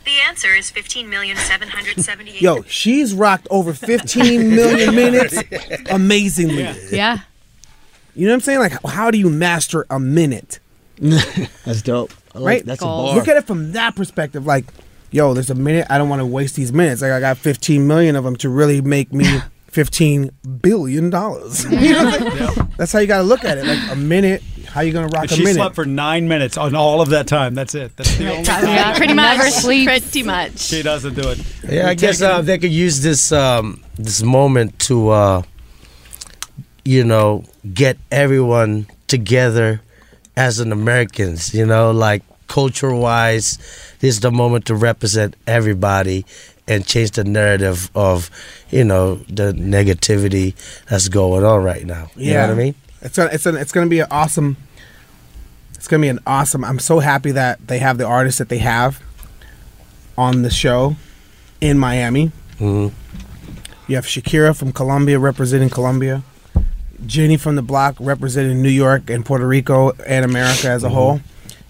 The 0.07 0.21
answer 0.29 0.55
is 0.55 0.71
15,778. 0.71 2.41
Yo, 2.41 2.63
she's 2.63 3.13
rocked 3.13 3.47
over 3.51 3.75
fifteen 3.75 4.55
million 4.55 4.95
minutes 4.95 5.37
amazingly. 5.91 6.63
Yeah. 6.91 7.19
You 8.15 8.27
know 8.27 8.33
what 8.33 8.35
I'm 8.37 8.41
saying? 8.41 8.61
Like, 8.61 8.73
how 8.87 9.11
do 9.11 9.19
you 9.19 9.29
master 9.29 9.85
a 9.91 9.99
minute? 10.01 10.61
That's 10.99 11.83
dope. 11.83 12.13
I 12.35 12.39
like- 12.39 12.47
Right? 12.47 12.65
That's 12.67 12.81
a 12.83 12.85
bar. 12.87 13.17
Look 13.17 13.29
at 13.29 13.37
it 13.37 13.47
from 13.47 13.73
that 13.73 13.95
perspective. 13.97 14.47
Like, 14.47 14.65
yo, 15.11 15.35
there's 15.35 15.51
a 15.51 15.55
minute. 15.55 15.87
I 15.91 15.99
don't 15.99 16.09
want 16.09 16.21
to 16.21 16.27
waste 16.27 16.55
these 16.57 16.73
minutes. 16.73 17.03
Like, 17.03 17.13
I 17.13 17.21
got 17.21 17.37
15 17.37 17.87
million 17.87 18.17
of 18.17 18.25
them 18.25 18.37
to 18.37 18.49
really 18.49 18.81
make 18.81 19.13
me 19.13 19.27
15 19.67 20.31
billion 20.63 21.11
dollars. 21.11 21.65
You 21.65 21.93
know 21.93 22.05
what 22.05 22.59
I'm? 22.59 22.73
That's 22.79 22.93
how 22.93 23.01
you 23.01 23.07
got 23.07 23.19
to 23.19 23.25
look 23.25 23.45
at 23.45 23.59
it. 23.59 23.67
Like 23.67 23.91
a 23.91 23.97
minute. 23.97 24.43
How 24.77 24.83
you 24.83 24.93
gonna 24.93 25.09
rock 25.09 25.23
And 25.23 25.33
a 25.33 25.35
she 25.37 25.43
minute? 25.43 25.55
slept 25.55 25.75
for 25.75 25.87
nine 25.87 26.29
minutes 26.29 26.59
on 26.59 26.75
all 26.75 27.01
of 27.01 27.09
that 27.09 27.27
time. 27.27 27.55
That's 27.55 27.75
it. 27.75 27.97
That's 27.97 28.15
the 28.19 28.31
only 28.31 28.45
time 28.45 28.65
Yeah. 28.67 28.95
Pretty 28.95 29.15
much. 29.15 29.39
Never 29.39 29.51
sleeps. 29.51 29.85
Pretty 29.91 30.23
much. 30.23 30.59
she 30.59 30.83
doesn't 30.83 31.15
do 31.15 31.31
it. 31.31 31.39
Yeah, 31.67 31.89
I 31.89 31.95
guess 31.95 32.21
uh, 32.21 32.43
they 32.43 32.59
could 32.59 32.71
use 32.71 33.01
this 33.01 33.33
um, 33.33 33.83
this 33.97 34.23
moment 34.23 34.79
to, 34.81 35.09
uh, 35.09 35.43
you 36.85 37.05
know, 37.05 37.45
get 37.73 37.97
everyone 38.13 38.87
together 39.07 39.81
as 40.37 40.61
an 40.61 40.73
Americans. 40.73 41.55
You 41.55 41.65
know, 41.65 41.91
like 41.91 42.23
culture 42.47 42.95
wise, 42.95 43.57
this 44.01 44.17
is 44.17 44.21
the 44.21 44.31
moment 44.31 44.67
to 44.67 44.75
represent 44.75 45.37
everybody 45.47 46.27
and 46.69 46.87
change 46.87 47.13
the 47.13 47.25
narrative 47.25 47.91
of, 47.95 48.29
you 48.71 48.85
know, 48.85 49.15
the 49.29 49.53
negativity 49.55 50.55
that's 50.91 51.09
going 51.09 51.45
on 51.45 51.65
right 51.65 51.87
now. 51.87 52.11
You 52.15 52.35
know 52.35 52.41
what 52.43 52.51
I 52.51 52.55
mean? 52.55 52.75
It's 53.01 53.17
gonna, 53.17 53.31
it's 53.33 53.45
gonna, 53.45 53.59
it's 53.61 53.73
gonna 53.73 53.87
be 53.87 54.01
an 54.01 54.09
awesome. 54.11 54.57
It's 55.77 55.89
gonna 55.89 56.01
be 56.03 56.09
an 56.09 56.21
awesome. 56.27 56.65
I'm 56.65 56.79
so 56.79 56.99
happy 57.01 57.31
that 57.33 57.67
they 57.69 57.79
have 57.79 57.99
the 57.99 58.07
artists 58.07 58.39
that 58.39 58.49
they 58.49 58.59
have 58.59 59.01
on 60.19 60.43
the 60.43 60.51
show 60.51 60.97
in 61.61 61.79
Miami. 61.79 62.33
Mhm. 62.59 62.93
You 63.87 63.95
have 63.97 64.07
Shakira 64.07 64.57
from 64.57 64.73
Colombia 64.73 65.19
representing 65.19 65.71
Colombia, 65.71 66.23
Jenny 67.07 67.37
from 67.37 67.55
the 67.57 67.63
Block 67.63 67.95
representing 68.01 68.63
New 68.63 68.69
York 68.71 69.09
and 69.11 69.25
Puerto 69.25 69.47
Rico 69.47 69.93
and 70.07 70.25
America 70.25 70.69
as 70.71 70.83
a 70.83 70.89
whole, 70.89 71.21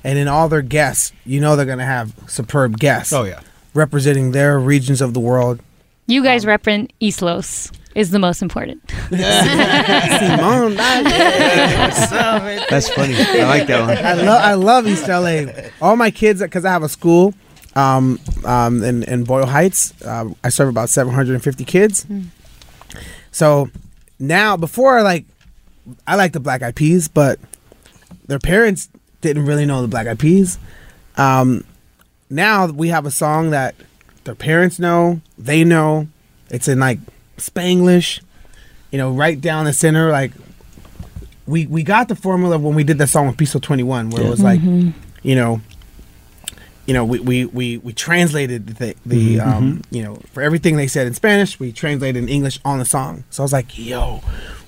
and 0.02 0.16
then 0.16 0.28
all 0.28 0.48
their 0.48 0.62
guests. 0.62 1.12
You 1.24 1.40
know 1.40 1.56
they're 1.56 1.66
gonna 1.66 1.84
have 1.84 2.12
superb 2.26 2.78
guests. 2.78 3.12
Oh 3.12 3.24
yeah. 3.24 3.40
representing 3.74 4.32
their 4.32 4.58
regions 4.58 5.02
of 5.02 5.12
the 5.12 5.20
world. 5.20 5.60
You 6.06 6.22
guys 6.22 6.46
represent 6.46 6.94
East 6.98 7.20
Los 7.20 7.70
is 7.96 8.10
the 8.10 8.18
most 8.18 8.42
important. 8.42 8.88
Simone, 8.90 10.74
That's 12.68 12.90
funny. 12.90 13.14
I 13.16 13.44
like 13.48 13.66
that 13.68 13.80
one. 13.80 13.96
I 13.96 14.12
love 14.12 14.44
I 14.44 14.52
love 14.52 14.86
East 14.86 15.08
LA. 15.08 15.46
All 15.80 15.96
my 15.96 16.10
kids, 16.10 16.42
because 16.42 16.66
I 16.66 16.70
have 16.70 16.82
a 16.82 16.90
school 16.90 17.32
um, 17.74 18.20
um, 18.44 18.84
in, 18.84 19.02
in 19.04 19.24
Boyle 19.24 19.46
Heights. 19.46 19.94
Uh, 20.02 20.28
I 20.44 20.50
serve 20.50 20.68
about 20.68 20.90
750 20.90 21.64
kids. 21.64 22.06
So 23.30 23.70
now, 24.18 24.58
before 24.58 25.02
like, 25.02 25.24
I 26.06 26.16
like 26.16 26.32
the 26.32 26.40
Black 26.40 26.62
Eyed 26.62 26.76
Peas, 26.76 27.08
but 27.08 27.40
their 28.26 28.38
parents 28.38 28.90
didn't 29.22 29.46
really 29.46 29.64
know 29.64 29.80
the 29.80 29.88
Black 29.88 30.06
Eyed 30.06 30.18
Peas. 30.18 30.58
Um, 31.16 31.64
now 32.28 32.66
we 32.66 32.88
have 32.88 33.06
a 33.06 33.10
song 33.10 33.50
that 33.50 33.74
their 34.24 34.34
parents 34.34 34.78
know, 34.78 35.22
they 35.38 35.64
know. 35.64 36.08
It's 36.50 36.68
in 36.68 36.78
like 36.78 36.98
Spanglish, 37.36 38.20
you 38.90 38.98
know, 38.98 39.12
right 39.12 39.40
down 39.40 39.64
the 39.64 39.72
center. 39.72 40.10
Like 40.10 40.32
we 41.46 41.66
we 41.66 41.82
got 41.82 42.08
the 42.08 42.16
formula 42.16 42.58
when 42.58 42.74
we 42.74 42.84
did 42.84 42.98
that 42.98 43.08
song 43.08 43.26
with 43.26 43.36
Piso 43.36 43.58
Twenty 43.58 43.82
One, 43.82 44.10
where 44.10 44.24
it 44.24 44.28
was 44.28 44.42
like, 44.42 44.60
mm-hmm. 44.60 44.90
you 45.22 45.34
know, 45.34 45.60
you 46.86 46.94
know, 46.94 47.04
we 47.04 47.18
we 47.18 47.44
we, 47.46 47.78
we 47.78 47.92
translated 47.92 48.66
the 48.66 48.94
the 49.04 49.36
mm-hmm, 49.36 49.48
um, 49.48 49.72
mm-hmm. 49.78 49.94
you 49.94 50.02
know 50.02 50.16
for 50.32 50.42
everything 50.42 50.76
they 50.76 50.86
said 50.86 51.06
in 51.06 51.14
Spanish, 51.14 51.58
we 51.58 51.72
translated 51.72 52.22
in 52.22 52.28
English 52.28 52.60
on 52.64 52.78
the 52.78 52.84
song. 52.84 53.24
So 53.30 53.42
I 53.42 53.44
was 53.44 53.52
like, 53.52 53.76
yo, 53.76 54.22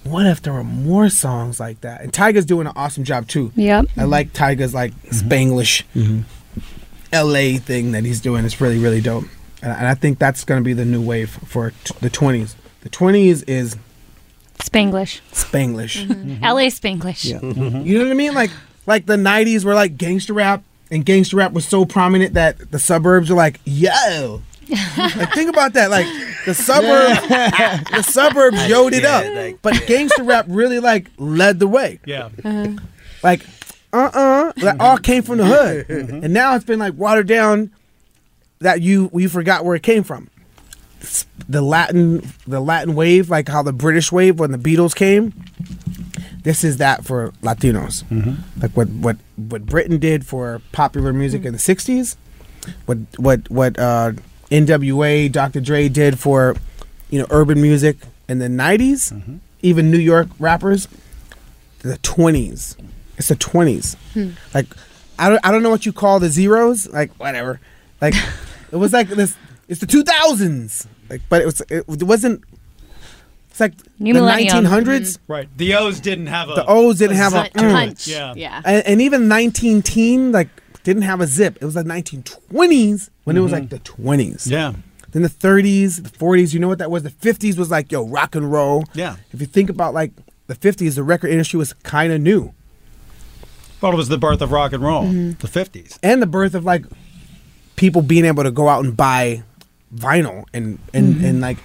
what 0.05 0.27
if 0.27 0.43
there 0.43 0.53
were 0.53 0.65
more 0.65 1.09
songs 1.09 1.61
like 1.61 1.81
that? 1.83 2.01
And 2.01 2.13
Tyga's 2.13 2.45
doing 2.45 2.67
an 2.67 2.73
awesome 2.77 3.05
job 3.05 3.29
too. 3.29 3.53
Yep. 3.55 3.87
I 3.97 4.05
like 4.05 4.33
Tyga's 4.33 4.75
like 4.75 4.95
Spanglish 5.11 5.85
LA 7.13 7.59
thing 7.61 7.93
that 7.93 8.05
he's 8.05 8.21
doing. 8.21 8.45
It's 8.45 8.61
really 8.61 8.79
really 8.79 9.01
dope, 9.01 9.25
and, 9.63 9.73
and 9.73 9.87
I 9.87 9.95
think 9.95 10.19
that's 10.19 10.45
going 10.45 10.61
to 10.61 10.65
be 10.65 10.73
the 10.73 10.85
new 10.85 11.01
wave 11.03 11.31
for 11.31 11.71
t- 11.85 11.95
the 12.01 12.11
twenties. 12.11 12.57
The 12.83 12.89
twenties 12.89 13.43
is 13.45 13.77
Spanglish. 14.59 15.21
Spanglish. 15.33 16.41
LA 16.43 16.69
Spanglish. 16.69 17.25
You 17.85 17.99
know 17.99 18.05
what 18.05 18.11
I 18.11 18.15
mean? 18.15 18.35
Like 18.35 18.51
like 18.87 19.07
the 19.07 19.17
'90s 19.17 19.65
were 19.65 19.75
like 19.75 19.97
gangster 19.97 20.33
rap, 20.35 20.63
and 20.91 21.05
gangster 21.05 21.37
rap 21.37 21.53
was 21.53 21.67
so 21.67 21.85
prominent 21.85 22.35
that 22.35 22.71
the 22.71 22.79
suburbs 22.79 23.31
were 23.31 23.37
like, 23.37 23.61
yo. 23.65 24.43
like 24.69 25.33
think 25.33 25.49
about 25.49 25.73
that. 25.75 25.91
Like 25.91 26.07
the 26.45 26.53
suburbs, 26.55 27.21
the 27.91 28.03
suburbs 28.03 28.59
yoed 28.59 28.93
it 28.93 29.05
up, 29.05 29.25
like- 29.35 29.63
but 29.63 29.87
gangster 29.87 30.23
rap 30.23 30.45
really 30.49 30.79
like 30.81 31.11
led 31.19 31.59
the 31.59 31.67
way. 31.69 32.01
Yeah. 32.05 32.29
Like 33.23 33.47
uh 33.93 34.11
uh 34.13 34.53
that 34.59 34.77
all 34.81 34.99
came 34.99 35.23
from 35.23 35.39
the 35.39 35.47
hood, 35.47 35.89
and 36.25 36.35
now 36.35 36.55
it's 36.55 36.65
been 36.67 36.79
like 36.79 36.95
watered 36.95 37.27
down 37.27 37.71
that 38.61 38.83
you 38.83 39.11
you 39.15 39.29
forgot 39.29 39.65
where 39.65 39.77
it 39.77 39.83
came 39.83 40.03
from. 40.03 40.29
The 41.49 41.63
Latin 41.63 42.29
the 42.47 42.61
Latin 42.61 42.95
wave, 42.95 43.31
like 43.31 43.49
how 43.49 43.63
the 43.63 43.73
British 43.73 44.11
wave 44.11 44.39
when 44.39 44.53
the 44.53 44.59
Beatles 44.59 44.95
came. 44.95 45.33
This 46.43 46.65
is 46.65 46.79
that 46.79 47.05
for 47.05 47.33
Latinos, 47.43 48.05
mm-hmm. 48.05 48.61
like 48.61 48.73
what 48.73 48.89
what 48.89 49.17
what 49.37 49.67
Britain 49.67 49.99
did 49.99 50.25
for 50.27 50.63
popular 50.73 51.13
music 51.13 51.45
in 51.45 51.53
the 51.53 51.59
'60s, 51.59 52.17
what 52.87 52.99
what 53.17 53.51
what 53.51 53.79
uh, 53.79 54.13
NWA, 54.51 55.31
Dr. 55.31 55.61
Dre 55.61 55.89
did 55.89 56.19
for 56.19 56.57
you 57.11 57.19
know 57.19 57.27
urban 57.31 57.61
music 57.61 57.99
in 58.29 58.39
the 58.39 58.49
'90s, 58.49 59.13
mm-hmm. 59.13 59.37
even 59.63 59.91
New 59.91 59.99
York 59.99 60.29
rappers, 60.39 60.89
the 61.81 61.99
'20s. 61.99 62.77
It's 63.17 63.29
the 63.29 63.37
'20s. 63.37 63.97
Hmm. 64.15 64.31
Like 64.55 64.67
I 65.19 65.29
don't 65.29 65.41
I 65.45 65.51
don't 65.51 65.63
know 65.63 65.71
what 65.71 65.87
you 65.87 65.93
call 65.93 66.21
the 66.21 66.29
zeros. 66.29 66.89
Like 66.89 67.13
whatever. 67.17 67.61
Like 68.01 68.15
it 68.73 68.77
was 68.77 68.93
like 68.93 69.09
this. 69.09 69.37
It's 69.69 69.81
the 69.81 69.87
2000s. 69.87 70.87
Like, 71.11 71.23
but 71.29 71.43
it 71.43 71.47
was 71.47 71.63
it, 71.71 71.85
wasn't. 72.03 72.43
It's 73.51 73.61
like 73.61 73.75
New 73.99 74.13
the 74.15 74.21
millennium. 74.21 74.65
1900s. 74.65 75.19
Right. 75.27 75.49
The 75.57 75.75
O's 75.75 76.01
didn't 76.01 76.27
have 76.29 76.49
a. 76.51 76.55
The 76.55 76.67
O's 76.67 76.99
didn't 76.99 77.17
have 77.17 77.35
a 77.35 77.51
punch. 77.55 78.05
mm. 78.07 78.09
Yeah. 78.09 78.35
Yeah. 78.37 78.63
And, 78.65 78.87
and 78.87 79.03
even 79.03 79.27
19 79.29 79.83
teen 79.83 80.33
like 80.33 80.49
didn't 80.85 81.03
have 81.03 81.21
a 81.21 81.27
zip. 81.27 81.59
It 81.61 81.65
was 81.65 81.75
like 81.77 81.87
1920s 81.87 83.11
when 83.25 83.37
it 83.37 83.41
was 83.41 83.53
like 83.53 83.69
the 83.69 83.79
20s. 83.81 84.49
Yeah. 84.51 84.75
Then 85.11 85.23
the 85.23 85.29
30s, 85.29 86.03
the 86.03 86.11
40s. 86.11 86.53
You 86.55 86.61
know 86.61 86.69
what 86.69 86.79
that 86.79 86.91
was? 86.91 87.03
The 87.03 87.11
50s 87.11 87.57
was 87.59 87.71
like 87.71 87.91
yo 87.91 88.07
rock 88.07 88.35
and 88.35 88.51
roll. 88.53 88.85
Yeah. 88.95 89.17
If 89.33 89.41
you 89.41 89.47
think 89.47 89.71
about 89.71 89.93
like 89.95 90.13
the 90.47 90.55
50s, 90.55 90.95
the 90.95 91.03
record 91.03 91.31
industry 91.31 91.59
was 91.59 91.73
kind 91.73 92.13
of 92.13 92.21
new, 92.21 92.53
Well, 93.81 93.93
it 93.93 93.97
was 93.97 94.09
the 94.09 94.19
birth 94.19 94.41
of 94.41 94.51
rock 94.53 94.73
and 94.73 94.83
roll. 94.83 95.05
Mm-hmm. 95.05 95.33
The 95.41 95.49
50s. 95.49 95.99
and 96.03 96.23
the 96.23 96.27
birth 96.27 96.55
of 96.55 96.65
like 96.65 96.85
people 97.79 98.03
being 98.03 98.25
able 98.25 98.43
to 98.43 98.51
go 98.51 98.69
out 98.69 98.85
and 98.85 98.97
buy 98.97 99.43
vinyl 99.95 100.45
and 100.53 100.79
and 100.93 101.15
mm-hmm. 101.15 101.25
and 101.25 101.41
like 101.41 101.59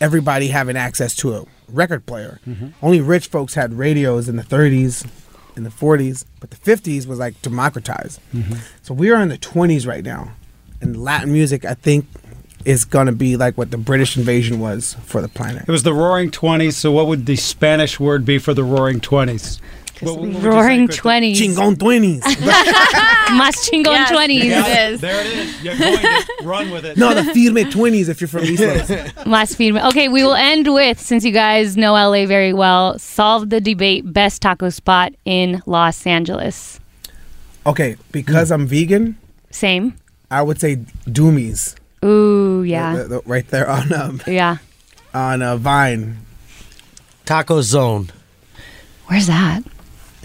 everybody 0.00 0.48
having 0.48 0.76
access 0.76 1.14
to 1.16 1.34
a 1.34 1.44
record 1.68 2.06
player. 2.06 2.40
Mm-hmm. 2.46 2.68
Only 2.80 3.00
rich 3.00 3.26
folks 3.26 3.54
had 3.54 3.74
radios 3.74 4.28
in 4.28 4.36
the 4.36 4.42
30s, 4.42 5.06
in 5.56 5.64
the 5.64 5.70
40s, 5.70 6.24
but 6.38 6.50
the 6.50 6.56
50s 6.56 7.06
was 7.06 7.18
like 7.18 7.40
democratized. 7.42 8.20
Mm-hmm. 8.32 8.54
So 8.82 8.94
we 8.94 9.10
are 9.10 9.20
in 9.20 9.28
the 9.28 9.38
20s 9.38 9.86
right 9.86 10.04
now, 10.04 10.32
and 10.80 11.02
Latin 11.02 11.32
music, 11.32 11.64
I 11.64 11.74
think, 11.74 12.06
is 12.64 12.84
gonna 12.84 13.12
be 13.12 13.36
like 13.36 13.58
what 13.58 13.70
the 13.70 13.78
British 13.78 14.16
invasion 14.16 14.60
was 14.60 14.94
for 15.04 15.20
the 15.20 15.28
planet. 15.28 15.64
It 15.66 15.70
was 15.70 15.82
the 15.82 15.94
Roaring 15.94 16.30
Twenties. 16.30 16.76
So, 16.76 16.90
what 16.90 17.06
would 17.06 17.26
the 17.26 17.36
Spanish 17.36 18.00
word 18.00 18.24
be 18.24 18.38
for 18.38 18.54
the 18.54 18.64
Roaring 18.64 19.00
Twenties? 19.00 19.60
What- 20.00 20.18
what 20.18 20.28
would 20.28 20.42
say, 20.42 20.48
Roaring 20.48 20.88
twenties. 20.88 21.40
Chingon 21.40 21.76
20s. 21.76 22.20
Mas 23.36 23.68
chingon 23.68 23.92
Yes. 23.92 24.10
twenties. 24.10 24.44
Yeah. 24.44 24.88
is. 24.88 25.00
There 25.00 25.20
it 25.20 25.26
is. 25.26 25.62
You're 25.62 25.76
going 25.76 25.98
to 25.98 26.24
run 26.44 26.70
with 26.70 26.84
it. 26.84 26.96
no, 26.96 27.14
the 27.14 27.24
firme 27.24 27.64
20s 27.70 28.08
if 28.08 28.20
you're 28.20 28.28
from 28.28 28.44
East 28.44 28.62
Los. 28.62 28.90
Mas 29.26 29.54
firme. 29.54 29.78
Okay, 29.88 30.08
we 30.08 30.22
will 30.22 30.34
end 30.34 30.72
with 30.72 31.00
since 31.00 31.24
you 31.24 31.32
guys 31.32 31.76
know 31.76 31.92
LA 31.94 32.26
very 32.26 32.52
well. 32.52 32.98
Solve 32.98 33.50
the 33.50 33.60
debate. 33.60 34.12
Best 34.12 34.42
taco 34.42 34.68
spot 34.70 35.12
in 35.24 35.62
Los 35.66 36.06
Angeles. 36.06 36.78
Okay, 37.66 37.96
because 38.12 38.50
I'm 38.52 38.66
vegan, 38.66 39.16
Same. 39.50 39.94
I 40.30 40.42
would 40.42 40.60
say 40.60 40.76
Doomie's. 41.08 41.74
Ooh, 42.04 42.62
yeah, 42.62 42.96
The- 42.96 43.04
the- 43.08 43.22
right 43.26 43.48
there 43.48 43.68
on 43.68 43.92
um, 43.92 44.20
yeah. 44.26 44.58
on 45.14 45.42
uh, 45.42 45.56
Vine. 45.56 46.18
Taco 47.24 47.60
Zone. 47.62 48.10
Where's 49.06 49.26
that? 49.26 49.62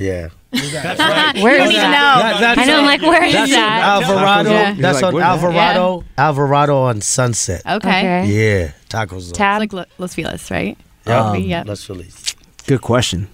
Yeah. 0.01 0.29
That's 0.51 0.99
right. 0.99 1.35
Where 1.43 1.57
don't 1.59 1.67
is 1.67 1.73
even 1.73 1.91
that? 1.91 2.55
know. 2.57 2.61
I 2.61 2.65
know. 2.65 2.79
I'm 2.79 2.85
like, 2.85 3.01
where 3.01 3.23
is 3.23 3.33
That's 3.33 3.51
that? 3.51 3.81
Alvarado. 3.83 4.49
Yeah. 4.49 4.73
That's 4.73 4.79
You're 4.79 4.93
like, 4.93 5.03
on 5.03 5.13
where's 5.13 5.41
that? 5.53 5.75
Alvarado. 5.77 6.03
Alvarado 6.17 6.77
on 6.81 7.01
Sunset. 7.01 7.61
Okay. 7.65 7.75
Okay. 7.77 8.25
Yeah, 8.25 8.71
Tacos. 8.89 9.21
Zone. 9.21 9.33
Tab. 9.33 9.61
It's 9.61 9.73
like 9.73 9.87
Los 9.99 10.15
Feliz, 10.15 10.49
right? 10.49 10.75
Yeah. 11.05 11.35
yeah. 11.35 11.63
Let's 11.65 11.87
release. 11.89 12.35
Good 12.65 12.81
question. 12.81 13.27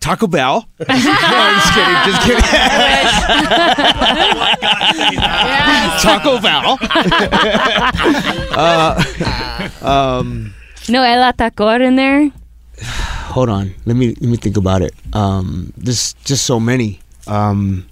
Taco 0.00 0.26
Bell. 0.26 0.66
no, 0.78 0.86
I'm 0.88 1.60
just 1.60 1.74
kidding. 1.74 1.94
Just 2.06 2.22
kidding. 2.24 2.40
Taco 6.00 6.40
Bell. 6.40 6.78
uh, 8.56 8.96
um, 9.82 10.54
No 10.88 11.02
El 11.02 11.22
Atacor 11.32 11.80
in 11.82 11.96
there. 11.96 12.30
hold 13.30 13.48
on. 13.48 13.74
Let 13.86 13.96
me 13.96 14.08
let 14.08 14.22
me 14.30 14.36
think 14.36 14.56
about 14.56 14.82
it. 14.82 14.92
Um, 15.12 15.72
there's 15.76 16.14
just 16.24 16.44
so 16.44 16.58
many. 16.60 17.00
Um, 17.26 17.86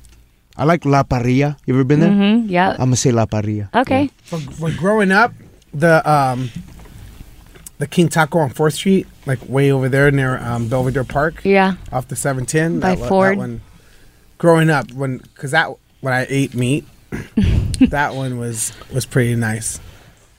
I 0.57 0.65
like 0.65 0.85
La 0.85 1.03
Parrilla. 1.05 1.57
You 1.67 1.75
ever 1.75 1.85
been 1.85 2.01
there? 2.01 2.11
Mm-hmm. 2.11 2.49
Yeah. 2.49 2.71
I'm 2.73 2.91
gonna 2.91 2.97
say 2.97 3.13
La 3.13 3.27
Parrilla. 3.27 3.69
Okay. 3.75 4.11
But, 4.31 4.43
but 4.61 4.77
growing 4.77 5.13
up, 5.13 5.33
the 5.73 6.03
um, 6.11 6.51
the 7.79 7.87
King 7.87 8.09
Taco 8.09 8.39
on 8.41 8.51
Fourth 8.51 8.75
Street, 8.75 9.07
like 9.27 9.39
way 9.49 9.71
over 9.71 9.89
there 9.89 10.11
near 10.11 10.39
um, 10.39 10.69
Belvedere 10.69 11.05
Park, 11.05 11.43
Yeah. 11.45 11.75
off 11.93 12.09
the 12.09 12.17
710. 12.17 12.81
By 12.81 12.91
that, 12.95 12.99
one- 13.01 13.09
Ford. 13.09 13.33
That 13.35 13.39
one, 13.39 13.61
growing 14.39 14.71
up, 14.71 14.91
when 14.93 15.19
because 15.19 15.53
that 15.53 15.71
when 16.01 16.13
I 16.13 16.27
ate 16.29 16.55
meat, 16.55 16.85
that 17.91 18.15
one 18.15 18.39
was 18.39 18.73
was 18.93 19.07
pretty 19.07 19.37
nice. 19.37 19.79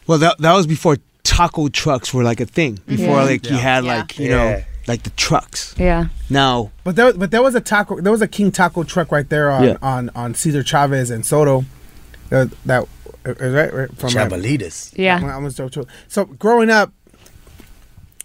Well, 0.07 0.17
that 0.19 0.37
that 0.39 0.53
was 0.53 0.67
before 0.67 0.97
taco 1.23 1.69
trucks 1.69 2.13
were 2.13 2.23
like 2.23 2.41
a 2.41 2.45
thing. 2.45 2.79
Before 2.87 3.05
Yeah. 3.17 3.23
like 3.23 3.49
you 3.49 3.55
had 3.55 3.85
Yeah. 3.85 3.97
like 3.97 4.19
you 4.19 4.29
Yeah. 4.29 4.35
know 4.35 4.63
like 4.89 5.03
the 5.03 5.09
trucks. 5.11 5.73
Yeah. 5.77 6.07
Now 6.29 6.71
But 6.83 6.97
there, 6.97 7.13
but 7.13 7.31
there 7.31 7.41
was 7.41 7.55
a 7.55 7.61
taco. 7.61 8.01
There 8.01 8.11
was 8.11 8.21
a 8.21 8.27
King 8.27 8.51
Taco 8.51 8.83
truck 8.83 9.11
right 9.11 9.29
there 9.29 9.49
on 9.49 9.63
Yeah. 9.63 9.77
on, 9.81 10.09
on 10.15 10.33
Cesar 10.35 10.63
Chavez 10.63 11.09
and 11.09 11.25
Soto. 11.25 11.63
That 12.29 12.49
that 12.65 12.83
uh, 13.25 13.33
right, 13.39 13.73
right 13.73 13.97
from 13.97 14.13
like- 14.13 14.29
Chabalitas. 14.29 14.91
Yeah. 14.97 15.21
I 15.23 15.31
almost 15.33 15.55
drove 15.57 15.71
to- 15.71 15.85
So 16.07 16.25
growing 16.25 16.69
up, 16.69 16.91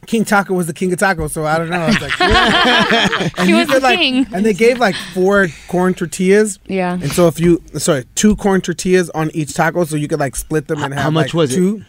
King 0.07 0.25
Taco 0.27 0.53
was 0.53 0.67
the 0.67 0.75
king 0.75 0.93
of 0.93 0.99
tacos. 0.99 1.31
So 1.31 1.47
I 1.47 1.57
don't 1.59 1.71
know. 1.71 1.81
I 1.81 1.87
was 1.87 2.01
like, 2.01 2.19
yeah. 2.19 3.29
and 3.39 3.49
He 3.49 3.55
was 3.55 3.69
the 3.69 3.81
like, 3.81 3.99
king. 3.99 4.27
And 4.35 4.45
they 4.45 4.53
gave 4.53 4.79
like 4.79 4.95
four 5.15 5.49
corn 5.69 5.95
tortillas. 5.95 6.59
Yeah. 6.67 6.93
And 6.93 7.11
so 7.11 7.27
if 7.29 7.41
you 7.41 7.63
sorry, 7.79 8.05
two 8.15 8.37
corn 8.37 8.61
tortillas 8.61 9.09
on 9.11 9.31
each 9.33 9.55
taco, 9.55 9.85
so 9.85 9.97
you 9.97 10.07
could 10.09 10.21
like 10.21 10.37
split 10.37 10.69
them 10.69 10.83
and 10.83 10.93
H- 10.93 10.97
have 10.99 11.05
how 11.05 11.11
much 11.11 11.29
like, 11.29 11.35
was 11.35 11.55
it? 11.57 11.83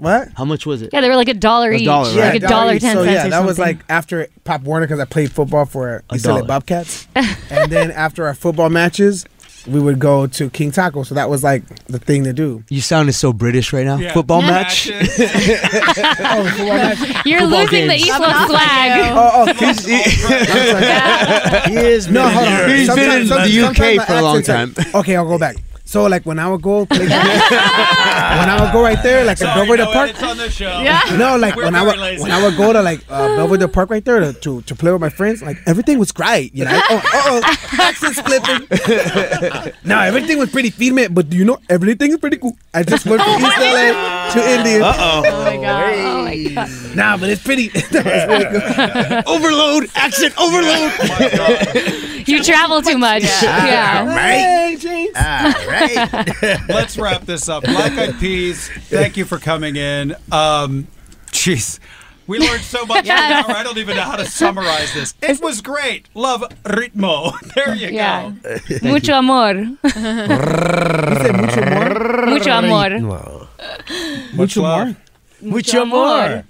Two. 0.00 0.04
What? 0.04 0.28
how 0.36 0.44
much 0.44 0.66
was 0.66 0.82
it? 0.82 0.90
Yeah, 0.92 1.00
they 1.00 1.08
were 1.08 1.16
like 1.16 1.28
a 1.28 1.34
dollar 1.34 1.70
A 1.70 1.76
each. 1.76 1.84
dollar, 1.84 2.08
Like 2.10 2.18
right? 2.18 2.34
a 2.42 2.46
dollar 2.46 2.74
each. 2.74 2.82
ten 2.82 2.96
So 2.96 3.04
cents 3.04 3.14
yeah, 3.14 3.26
or 3.26 3.30
that 3.30 3.44
was 3.44 3.58
like 3.58 3.78
after 3.88 4.26
Pop 4.44 4.62
Warner 4.62 4.86
because 4.86 5.00
I 5.00 5.04
played 5.04 5.30
football 5.32 5.66
for 5.66 6.02
A 6.10 6.14
East 6.16 6.26
LA 6.26 6.34
dollar. 6.34 6.46
Bobcats, 6.46 7.06
and 7.50 7.70
then 7.70 7.90
after 7.90 8.26
our 8.26 8.34
football 8.34 8.68
matches, 8.70 9.24
we 9.66 9.78
would 9.78 9.98
go 9.98 10.26
to 10.26 10.48
King 10.50 10.70
Taco. 10.72 11.02
So 11.02 11.14
that 11.16 11.28
was 11.28 11.44
like 11.44 11.62
the 11.86 11.98
thing 11.98 12.24
to 12.24 12.32
do. 12.32 12.64
You 12.70 12.80
sounded 12.80 13.12
so 13.12 13.32
British 13.34 13.72
right 13.74 13.84
now. 13.84 13.96
Yeah. 13.98 14.12
Football 14.14 14.40
match. 14.42 14.90
Oh, 16.32 16.44
football 16.56 16.66
match. 16.76 17.26
You're 17.26 17.40
football 17.40 17.60
losing 17.60 17.88
the 17.88 17.94
games. 17.94 18.02
East 18.02 18.10
Rubbing 18.10 18.26
Los 18.28 18.34
off 18.36 18.42
on 18.42 18.48
flag. 18.48 19.12
Oh, 19.12 19.30
oh, 19.34 19.52
King- 21.64 21.74
He 21.74 21.76
is 21.86 22.08
No, 22.08 22.28
hold 22.28 22.46
on. 22.48 22.70
He's 22.70 22.94
been 22.94 23.20
in 23.22 23.26
some- 23.26 23.42
the 23.42 23.60
UK 23.62 24.06
for 24.06 24.14
a 24.14 24.22
long 24.22 24.38
accent's 24.38 24.78
like- 24.78 24.94
okay, 24.94 25.16
I'll 25.16 25.26
go 25.26 25.38
back. 25.38 25.56
So 25.90 26.06
like 26.06 26.24
when 26.24 26.38
I 26.38 26.46
would 26.48 26.62
go, 26.62 26.86
play, 26.86 26.98
when 27.00 27.10
I 27.10 28.58
would 28.62 28.72
go 28.72 28.80
right 28.80 29.02
there, 29.02 29.24
like 29.24 29.42
at 29.42 29.46
Sorry, 29.50 29.66
Belvedere 29.66 29.86
no 29.86 29.92
Park. 29.92 30.10
edits 30.10 30.22
on 30.22 30.36
the 30.36 30.48
show. 30.48 30.80
Yeah. 30.86 31.00
No, 31.18 31.36
like 31.36 31.56
We're 31.56 31.64
when 31.64 31.74
I 31.74 31.82
would 31.82 31.98
lazy. 31.98 32.22
when 32.22 32.30
I 32.30 32.40
would 32.40 32.56
go 32.56 32.72
to 32.72 32.80
like 32.80 33.00
uh, 33.10 33.26
Belvedere 33.34 33.66
Park 33.66 33.90
right 33.90 34.04
there 34.04 34.20
to, 34.20 34.32
to 34.32 34.62
to 34.62 34.74
play 34.76 34.92
with 34.92 35.00
my 35.00 35.08
friends, 35.08 35.42
like 35.42 35.58
everything 35.66 35.98
was 35.98 36.12
great, 36.12 36.54
you 36.54 36.64
know. 36.64 36.80
Oh, 36.90 37.02
oh, 37.02 37.40
oh 37.42 37.56
accents 37.82 38.20
flipping. 38.20 38.68
no, 39.82 39.98
everything 39.98 40.38
was 40.38 40.50
pretty 40.50 40.70
female, 40.70 41.08
but 41.10 41.32
you 41.32 41.44
know 41.44 41.58
everything 41.68 42.12
is 42.12 42.18
pretty 42.18 42.36
cool. 42.38 42.56
I 42.72 42.84
just 42.84 43.04
went 43.04 43.20
from 43.22 43.42
East 43.42 43.58
LA 43.58 44.30
to 44.30 44.40
India. 44.48 44.84
Uh 44.84 44.94
Oh 44.96 45.22
Oh 45.26 45.44
my 45.44 45.56
god. 45.56 45.94
Oh 45.94 46.22
my 46.22 46.36
god. 46.54 46.70
Nah, 46.94 47.16
but 47.16 47.30
it's 47.30 47.42
pretty. 47.42 47.64
it's 47.74 47.88
pretty 47.88 48.04
good. 48.06 49.26
overload. 49.26 49.90
Accent 49.96 50.38
overload. 50.38 50.92
Oh 51.02 51.16
my 51.18 51.30
God. 51.34 52.19
You 52.26 52.42
travel 52.42 52.82
too 52.82 52.98
much. 52.98 53.22
Yeah. 53.42 54.14
Hey, 54.18 54.76
James. 54.78 55.14
Let's 56.68 56.96
wrap 56.98 57.22
this 57.26 57.48
up. 57.48 57.64
Black 57.64 57.92
Eyed 57.92 58.18
Peas, 58.20 58.68
thank 58.88 59.16
you 59.16 59.24
for 59.24 59.38
coming 59.38 59.76
in. 59.76 60.14
Um, 60.32 60.86
jeez. 61.28 61.78
We 62.26 62.38
learned 62.38 62.62
so 62.62 62.86
much 62.86 63.06
in 63.06 63.10
an. 63.10 63.44
I 63.48 63.62
don't 63.64 63.78
even 63.78 63.96
know 63.96 64.02
how 64.02 64.14
to 64.14 64.24
summarize 64.24 64.94
this. 64.94 65.14
It 65.20 65.42
was 65.42 65.60
great. 65.60 66.06
Love 66.14 66.42
ritmo. 66.62 67.32
There 67.56 67.74
you 67.74 67.88
Yeah. 67.88 68.30
go. 68.30 68.58
Mucho 68.88 69.14
amor. 69.14 69.54
You 69.54 69.76
said 69.82 71.36
mucho 71.36 71.60
amor. 71.60 72.26
Mucho 72.26 72.50
amor. 72.50 73.48
Mucho 74.34 74.62
love. 74.62 74.86
more. 74.88 74.96
mucho 75.50 75.84
more. 75.84 76.44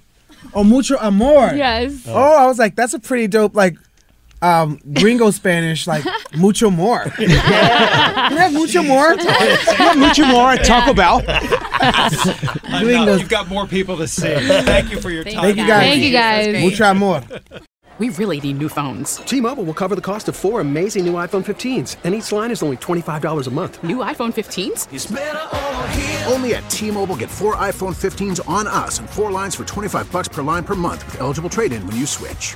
Oh, 0.53 0.63
mucho 0.63 0.97
amor. 0.97 1.53
Yes. 1.55 2.03
Oh, 2.07 2.13
I 2.37 2.45
was 2.45 2.59
like, 2.59 2.75
that's 2.75 2.93
a 2.93 2.99
pretty 2.99 3.27
dope, 3.27 3.55
like, 3.55 3.75
um, 4.41 4.79
gringo 4.93 5.31
Spanish, 5.31 5.87
like 5.87 6.05
mucho 6.35 6.69
more. 6.81 7.05
you 7.19 7.27
have 7.27 8.53
mucho 8.53 8.83
more. 8.83 9.15
Mucho 9.95 10.25
more 10.25 10.51
at 10.51 10.63
Taco 10.65 10.93
Bell. 10.93 11.19
Enough. 11.21 13.19
You've 13.19 13.29
got 13.29 13.47
more 13.47 13.67
people 13.67 13.97
to 13.97 14.07
see. 14.07 14.33
Thank 14.35 14.91
you 14.91 14.99
for 15.01 15.09
your 15.09 15.23
time. 15.23 15.41
Thank 15.41 15.57
you 15.57 15.67
guys. 15.67 15.81
Thank 15.83 16.03
you 16.03 16.11
guys. 16.11 16.45
That 16.45 16.51
was 16.53 16.61
great. 16.61 16.63
Mucho 16.71 16.83
amor. 16.85 17.23
We 17.99 18.09
really 18.09 18.39
need 18.41 18.57
new 18.57 18.69
phones. 18.69 19.17
T-Mobile 19.17 19.63
will 19.63 19.75
cover 19.75 19.93
the 19.93 20.01
cost 20.01 20.27
of 20.27 20.35
four 20.35 20.59
amazing 20.59 21.05
new 21.05 21.13
iPhone 21.13 21.43
15s, 21.45 21.97
and 22.03 22.15
each 22.15 22.31
line 22.31 22.49
is 22.49 22.63
only 22.63 22.77
$25 22.77 23.45
a 23.45 23.51
month. 23.51 23.83
New 23.83 23.97
iPhone 23.97 24.33
15s? 24.33 26.25
Only 26.31 26.55
at 26.55 26.67
T-Mobile 26.71 27.15
get 27.17 27.29
four 27.29 27.57
iPhone 27.57 27.93
15s 27.93 28.39
on 28.49 28.65
us 28.65 28.97
and 28.97 29.07
four 29.07 29.29
lines 29.29 29.53
for 29.53 29.65
25 29.65 30.11
bucks 30.11 30.29
per 30.29 30.41
line 30.41 30.63
per 30.63 30.73
month 30.73 31.05
with 31.05 31.21
eligible 31.21 31.49
trade-in 31.49 31.85
when 31.85 31.95
you 31.95 32.07
switch. 32.07 32.55